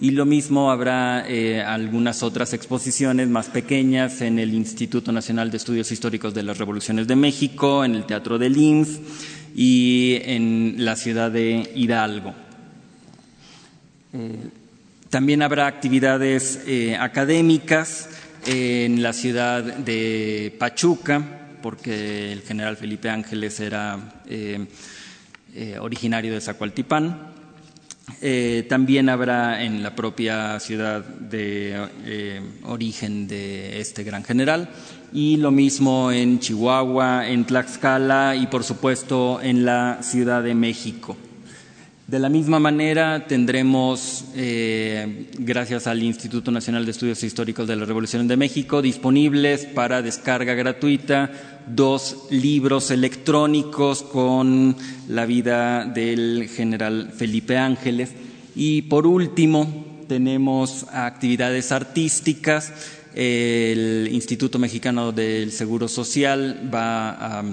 Y 0.01 0.11
lo 0.11 0.25
mismo 0.25 0.71
habrá 0.71 1.25
eh, 1.27 1.61
algunas 1.61 2.23
otras 2.23 2.53
exposiciones 2.53 3.27
más 3.27 3.47
pequeñas 3.47 4.21
en 4.21 4.39
el 4.39 4.53
Instituto 4.53 5.11
Nacional 5.11 5.51
de 5.51 5.57
Estudios 5.57 5.91
Históricos 5.91 6.33
de 6.33 6.43
las 6.43 6.57
Revoluciones 6.57 7.05
de 7.05 7.17
México, 7.17 7.83
en 7.83 7.95
el 7.95 8.05
Teatro 8.05 8.37
del 8.37 8.55
INF 8.55 8.97
y 9.53 10.19
en 10.23 10.75
la 10.77 10.95
ciudad 10.95 11.29
de 11.31 11.69
Hidalgo. 11.75 12.33
Eh, 14.13 14.37
también 15.09 15.41
habrá 15.41 15.67
actividades 15.67 16.61
eh, 16.65 16.95
académicas 16.95 18.09
en 18.45 19.01
la 19.01 19.13
ciudad 19.13 19.63
de 19.63 20.55
Pachuca, 20.57 21.21
porque 21.61 22.31
el 22.31 22.41
general 22.41 22.77
Felipe 22.77 23.09
Ángeles 23.09 23.59
era 23.59 24.21
eh, 24.27 24.65
eh, 25.53 25.77
originario 25.79 26.33
de 26.33 26.41
Zacualtipán. 26.41 27.29
Eh, 28.21 28.65
también 28.67 29.07
habrá 29.07 29.63
en 29.63 29.83
la 29.83 29.95
propia 29.95 30.59
ciudad 30.59 31.05
de 31.05 32.41
origen 32.63 33.27
de 33.27 33.79
este 33.79 34.03
gran 34.03 34.23
general 34.23 34.69
y 35.13 35.37
lo 35.37 35.51
mismo 35.51 36.11
en 36.11 36.39
Chihuahua, 36.39 37.29
en 37.29 37.45
Tlaxcala 37.45 38.35
y 38.35 38.47
por 38.47 38.63
supuesto 38.63 39.39
en 39.41 39.63
la 39.63 39.99
Ciudad 40.01 40.41
de 40.41 40.55
México. 40.55 41.15
De 42.09 42.17
la 42.17 42.29
misma 42.29 42.57
manera, 42.57 43.27
tendremos, 43.27 44.25
eh, 44.35 45.27
gracias 45.37 45.85
al 45.85 46.01
Instituto 46.01 46.49
Nacional 46.49 46.83
de 46.83 46.89
Estudios 46.89 47.21
Históricos 47.21 47.67
de 47.67 47.75
la 47.75 47.85
Revolución 47.85 48.27
de 48.27 48.35
México, 48.35 48.81
disponibles 48.81 49.65
para 49.65 50.01
descarga 50.01 50.55
gratuita 50.55 51.29
dos 51.67 52.25
libros 52.31 52.89
electrónicos 52.89 54.01
con 54.01 54.75
la 55.07 55.27
vida 55.27 55.85
del 55.85 56.49
general 56.49 57.11
Felipe 57.15 57.57
Ángeles. 57.57 58.09
Y 58.55 58.81
por 58.81 59.05
último, 59.05 60.01
tenemos 60.07 60.87
actividades 60.91 61.71
artísticas. 61.71 62.73
El 63.13 64.09
Instituto 64.11 64.57
Mexicano 64.57 65.11
del 65.11 65.51
Seguro 65.51 65.87
Social 65.87 66.71
va 66.73 67.11
a 67.11 67.43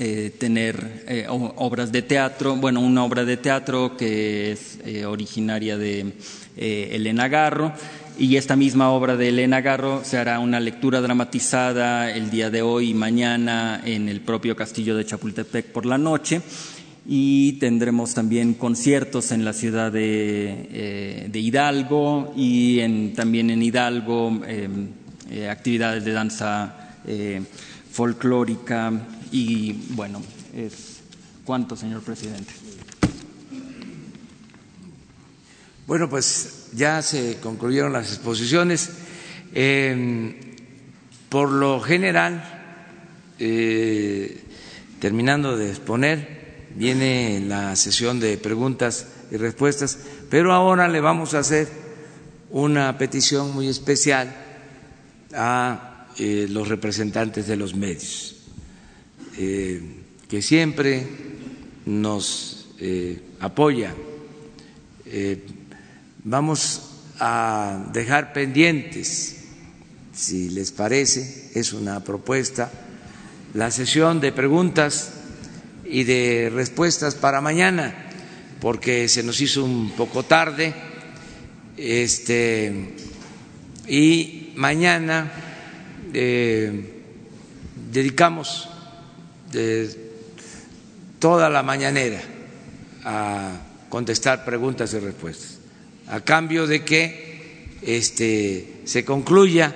eh, 0.00 0.30
tener 0.38 1.02
eh, 1.08 1.26
obras 1.28 1.90
de 1.90 2.02
teatro, 2.02 2.54
bueno, 2.54 2.78
una 2.78 3.02
obra 3.02 3.24
de 3.24 3.36
teatro 3.36 3.96
que 3.96 4.52
es 4.52 4.78
eh, 4.84 5.04
originaria 5.04 5.76
de 5.76 6.12
Elena 6.56 7.26
Garro, 7.26 7.72
y 8.16 8.36
esta 8.36 8.54
misma 8.54 8.90
obra 8.90 9.16
de 9.16 9.30
Elena 9.30 9.60
Garro 9.60 10.04
se 10.04 10.16
hará 10.16 10.38
una 10.38 10.60
lectura 10.60 11.00
dramatizada 11.00 12.12
el 12.12 12.30
día 12.30 12.48
de 12.48 12.62
hoy 12.62 12.90
y 12.90 12.94
mañana 12.94 13.82
en 13.84 14.08
el 14.08 14.20
propio 14.20 14.54
castillo 14.54 14.96
de 14.96 15.04
Chapultepec 15.04 15.72
por 15.72 15.84
la 15.84 15.98
noche. 15.98 16.42
Y 17.04 17.54
tendremos 17.54 18.14
también 18.14 18.54
conciertos 18.54 19.32
en 19.32 19.44
la 19.44 19.52
ciudad 19.52 19.90
de, 19.90 21.28
Hidalgo 21.34 22.34
y 22.36 23.08
también 23.16 23.50
en 23.50 23.62
Hidalgo 23.64 24.42
actividades 25.48 26.04
de 26.04 26.12
danza 26.12 26.94
folclórica 27.90 28.92
y 29.32 29.72
bueno, 29.90 30.22
es 30.54 31.00
cuánto, 31.44 31.76
señor 31.76 32.02
presidente. 32.02 32.52
Bueno, 35.86 36.10
pues 36.10 36.68
ya 36.74 37.00
se 37.00 37.38
concluyeron 37.40 37.94
las 37.94 38.08
exposiciones. 38.08 38.90
Em, 39.54 40.34
por 41.30 41.50
lo 41.50 41.80
general, 41.80 42.44
eh, 43.38 44.44
terminando 45.00 45.56
de 45.56 45.70
exponer, 45.70 46.68
viene 46.74 47.40
la 47.40 47.74
sesión 47.76 48.20
de 48.20 48.36
preguntas 48.36 49.06
y 49.30 49.36
respuestas, 49.36 49.98
pero 50.28 50.52
ahora 50.52 50.88
le 50.88 51.00
vamos 51.00 51.32
a 51.32 51.38
hacer 51.38 51.68
una 52.50 52.98
petición 52.98 53.54
muy 53.54 53.68
especial 53.68 54.34
a 55.34 56.08
eh, 56.18 56.46
los 56.50 56.68
representantes 56.68 57.46
de 57.46 57.56
los 57.56 57.74
medios. 57.74 58.37
Eh, 59.40 59.80
que 60.28 60.42
siempre 60.42 61.06
nos 61.86 62.70
eh, 62.80 63.20
apoya. 63.38 63.94
Eh, 65.06 65.46
vamos 66.24 67.04
a 67.20 67.88
dejar 67.92 68.32
pendientes, 68.32 69.44
si 70.12 70.50
les 70.50 70.72
parece, 70.72 71.52
es 71.54 71.72
una 71.72 72.02
propuesta, 72.02 72.68
la 73.54 73.70
sesión 73.70 74.18
de 74.20 74.32
preguntas 74.32 75.12
y 75.84 76.02
de 76.02 76.50
respuestas 76.52 77.14
para 77.14 77.40
mañana, 77.40 77.94
porque 78.60 79.06
se 79.08 79.22
nos 79.22 79.40
hizo 79.40 79.64
un 79.64 79.92
poco 79.92 80.24
tarde. 80.24 80.74
Este, 81.76 82.96
y 83.86 84.52
mañana 84.56 85.30
dedicamos 87.92 88.68
de 89.52 90.10
toda 91.18 91.48
la 91.50 91.62
mañanera 91.62 92.20
a 93.04 93.60
contestar 93.88 94.44
preguntas 94.44 94.92
y 94.94 94.98
respuestas, 94.98 95.58
a 96.08 96.20
cambio 96.20 96.66
de 96.66 96.84
que 96.84 97.78
este, 97.82 98.82
se 98.84 99.04
concluya 99.04 99.74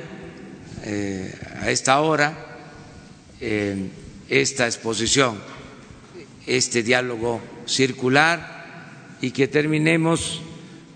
eh, 0.85 1.35
a 1.61 1.71
esta 1.71 2.01
hora 2.01 2.49
esta 4.29 4.67
exposición, 4.67 5.37
este 6.47 6.83
diálogo 6.83 7.41
circular 7.67 9.19
y 9.21 9.31
que 9.31 9.49
terminemos 9.49 10.41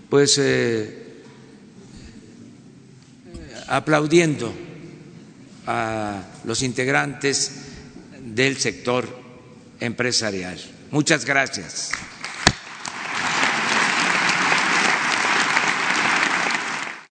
pues 0.09 0.37
eh, 0.39 1.03
aplaudiendo 3.67 4.53
a 5.65 6.23
los 6.45 6.63
integrantes 6.63 7.66
del 8.35 8.57
sector 8.57 9.07
empresarial. 9.79 10.59
Muchas 10.91 11.25
gracias. 11.25 11.91